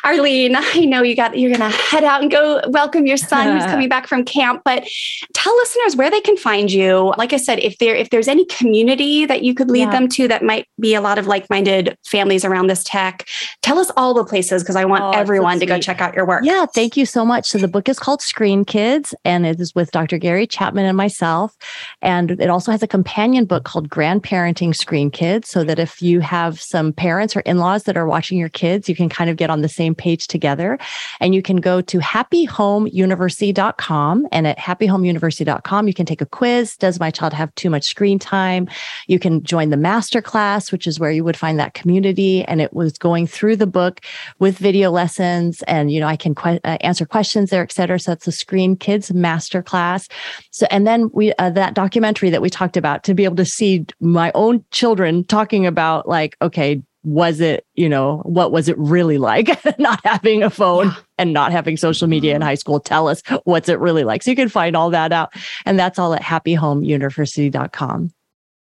Arlene, 0.04 0.56
I 0.56 0.86
know 0.86 1.04
you 1.04 1.16
got 1.16 1.38
you're 1.38 1.52
gonna 1.52 1.70
head 1.70 2.06
out 2.06 2.22
and 2.22 2.32
go 2.32 2.62
welcome 2.70 3.06
your 3.06 3.18
son 3.18 3.54
who's 3.54 3.66
coming 3.72 3.90
back 3.90 4.08
from 4.08 4.24
camp, 4.24 4.62
but 4.64 4.88
tell 5.34 5.56
listeners 5.58 5.98
where 5.98 6.10
they 6.10 6.22
can 6.22 6.38
find 6.38 6.72
you. 6.72 7.14
Like 7.18 7.34
I 7.34 7.38
said, 7.38 7.60
if 7.60 7.78
there 7.80 7.96
if 7.96 8.12
there's 8.12 8.30
any 8.30 8.46
community 8.46 9.26
that 9.26 9.44
you 9.44 9.54
could 9.54 9.70
lead 9.70 9.82
yeah. 9.82 9.92
them 9.92 10.08
to 10.10 10.28
that 10.30 10.44
might 10.44 10.68
be 10.80 10.96
a 10.96 11.02
lot 11.02 11.18
of 11.18 11.28
like-minded 11.28 11.98
families 12.06 12.46
around 12.46 12.68
this 12.68 12.84
tech, 12.86 13.28
tell 13.62 13.80
us 13.80 13.92
all 13.98 14.14
the 14.14 14.24
places 14.24 14.64
because 14.64 14.78
I 14.78 14.86
want 14.86 15.04
oh, 15.04 15.12
everyone 15.12 15.58
so 15.58 15.62
to 15.62 15.66
go 15.66 15.80
check 15.80 16.00
out 16.00 16.16
your 16.16 16.26
work. 16.26 16.44
Yeah, 16.46 16.66
thank 16.66 16.96
you 16.96 17.06
so 17.06 17.26
much. 17.26 17.50
So 17.50 17.58
the 17.58 17.68
book 17.68 17.90
is 17.90 18.00
called 18.00 18.22
Screen 18.22 18.64
Kids 18.64 19.14
and 19.26 19.46
it 19.46 19.60
is 19.60 19.76
with 19.76 19.92
Dr. 19.92 20.18
Gary 20.18 20.48
Chapman 20.48 20.86
and 20.86 20.96
myself. 20.96 21.58
And 22.02 22.32
it 22.32 22.50
also 22.50 22.72
has 22.72 22.82
a 22.84 22.88
companion 22.88 23.44
book 23.46 23.66
called 23.66 23.90
Grandparenting 23.90 24.74
Screen 24.76 25.12
Kids, 25.12 25.50
so 25.50 25.64
that 25.64 25.80
if 25.80 26.02
you 26.02 26.22
have 26.22 26.62
some 26.62 26.94
parents 26.94 27.36
or 27.36 27.42
in 27.42 27.58
laws 27.58 27.84
that 27.84 27.98
are 27.98 28.08
watching 28.08 28.38
your 28.38 28.48
kids, 28.50 28.88
you 28.88 28.96
can 28.96 29.10
kind 29.10 29.30
of 29.30 29.36
get 29.36 29.50
on 29.50 29.62
the 29.62 29.70
same 29.70 29.96
page 29.96 30.28
together. 30.28 30.78
And 31.20 31.36
you 31.36 31.42
can 31.42 31.58
go 31.58 31.82
to 31.82 32.00
happyhomeuniversity.com. 32.00 34.28
And 34.32 34.48
at 34.48 34.58
happyhomeuniversity.com, 34.58 35.88
you 35.88 35.94
can 35.94 36.06
take 36.06 36.22
a 36.22 36.26
quiz. 36.26 36.78
Does 36.78 36.98
my 37.00 37.12
child 37.12 37.34
have 37.34 37.54
too 37.56 37.70
much 37.70 37.86
screen 37.86 38.20
time? 38.20 38.70
You 39.08 39.20
can 39.20 39.44
join 39.44 39.72
the 39.72 39.78
master 39.78 40.22
class, 40.22 40.72
which 40.72 40.88
is 40.88 41.00
where 41.00 41.12
you 41.12 41.24
would 41.24 41.38
find 41.38 41.60
that 41.60 41.74
community. 41.74 42.44
And 42.46 42.62
it 42.62 42.74
was 42.74 42.98
going 42.98 43.28
through 43.28 43.56
the 43.56 43.68
book 43.68 44.02
with 44.40 44.58
video 44.58 44.92
lessons. 44.92 45.62
And, 45.64 45.92
you 45.92 46.00
know, 46.00 46.08
I 46.08 46.16
can 46.16 46.36
que- 46.36 46.60
uh, 46.64 46.78
answer 46.82 47.06
questions 47.06 47.50
there, 47.50 47.64
et 47.64 47.72
cetera. 47.72 48.00
So 48.00 48.12
that's 48.12 48.26
the 48.26 48.32
Screen 48.32 48.76
Kids 48.76 49.12
master 49.16 49.64
class. 49.64 50.08
So, 50.52 50.68
and 50.70 50.86
then 50.86 51.10
we, 51.14 51.34
uh, 51.34 51.50
that 51.52 51.74
documentary 51.74 52.30
that 52.30 52.42
we 52.42 52.50
talked 52.50 52.78
about 52.78 53.04
to 53.06 53.14
be 53.14 53.24
able 53.24 53.38
to 53.38 53.46
see 53.46 53.86
my 54.00 54.32
own 54.36 54.64
children 54.72 55.24
talking 55.24 55.66
about 55.66 56.08
like, 56.08 56.38
okay, 56.42 56.82
was 57.04 57.40
it, 57.40 57.66
you 57.76 57.88
know, 57.88 58.18
what 58.26 58.52
was 58.52 58.68
it 58.68 58.78
really 58.78 59.18
like 59.18 59.48
not 59.80 60.02
having 60.04 60.44
a 60.44 60.50
phone 60.50 60.88
yeah. 60.88 60.96
and 61.20 61.34
not 61.34 61.52
having 61.52 61.78
social 61.78 62.08
media 62.08 62.34
in 62.34 62.42
mm-hmm. 62.42 62.48
high 62.48 62.56
school? 62.56 62.80
Tell 62.80 63.08
us 63.08 63.22
what's 63.44 63.70
it 63.70 63.80
really 63.80 64.04
like. 64.04 64.24
So 64.24 64.32
you 64.32 64.36
can 64.36 64.50
find 64.50 64.76
all 64.76 64.90
that 64.90 65.14
out. 65.14 65.32
And 65.66 65.80
that's 65.80 66.00
all 66.00 66.14
at 66.14 66.22
happyhomeuniversity.com. 66.22 68.12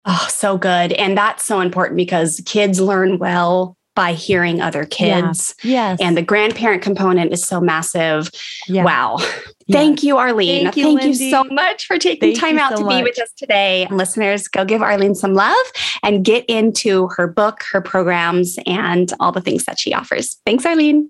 Oh, 0.05 0.27
so 0.29 0.57
good. 0.57 0.91
And 0.93 1.17
that's 1.17 1.45
so 1.45 1.61
important 1.61 1.95
because 1.95 2.41
kids 2.45 2.81
learn 2.81 3.19
well 3.19 3.77
by 3.95 4.13
hearing 4.13 4.61
other 4.61 4.85
kids. 4.85 5.55
Yeah. 5.63 5.91
Yes. 5.91 5.99
And 6.01 6.17
the 6.17 6.21
grandparent 6.21 6.81
component 6.81 7.31
is 7.31 7.43
so 7.43 7.61
massive. 7.61 8.29
Yeah. 8.67 8.83
Wow. 8.83 9.17
Yeah. 9.65 9.77
Thank 9.77 10.03
you, 10.03 10.17
Arlene. 10.17 10.63
Thank, 10.65 10.75
you, 10.75 10.97
Thank 10.97 11.19
you, 11.21 11.31
so 11.31 11.45
much 11.45 11.85
for 11.85 11.97
taking 11.97 12.35
Thank 12.35 12.37
time 12.37 12.59
out 12.59 12.71
so 12.71 12.79
to 12.79 12.83
much. 12.83 12.97
be 12.97 13.03
with 13.03 13.17
us 13.17 13.31
today. 13.37 13.85
And 13.85 13.95
Listeners, 13.95 14.49
go 14.49 14.65
give 14.65 14.81
Arlene 14.81 15.15
some 15.15 15.35
love 15.35 15.65
and 16.03 16.25
get 16.25 16.43
into 16.49 17.07
her 17.15 17.27
book, 17.27 17.63
her 17.71 17.79
programs, 17.79 18.59
and 18.65 19.13
all 19.21 19.31
the 19.31 19.39
things 19.39 19.63
that 19.63 19.79
she 19.79 19.93
offers. 19.93 20.37
Thanks, 20.45 20.65
Arlene. 20.65 21.09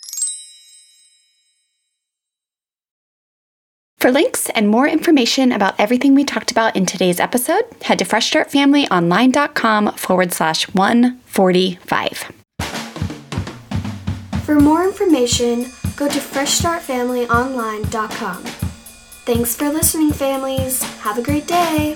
For 4.01 4.11
links 4.11 4.49
and 4.49 4.67
more 4.67 4.87
information 4.87 5.51
about 5.51 5.79
everything 5.79 6.15
we 6.15 6.23
talked 6.23 6.49
about 6.49 6.75
in 6.75 6.87
today's 6.87 7.19
episode, 7.19 7.65
head 7.83 7.99
to 7.99 8.05
freshstartfamilyonline.com 8.05 9.93
forward 9.93 10.33
slash 10.33 10.63
145. 10.73 12.31
For 14.43 14.59
more 14.59 14.85
information, 14.85 15.67
go 15.95 16.07
to 16.07 16.17
freshstartfamilyonline.com. 16.17 18.43
Thanks 19.23 19.55
for 19.55 19.69
listening, 19.69 20.13
families. 20.13 20.81
Have 21.01 21.19
a 21.19 21.21
great 21.21 21.45
day. 21.45 21.95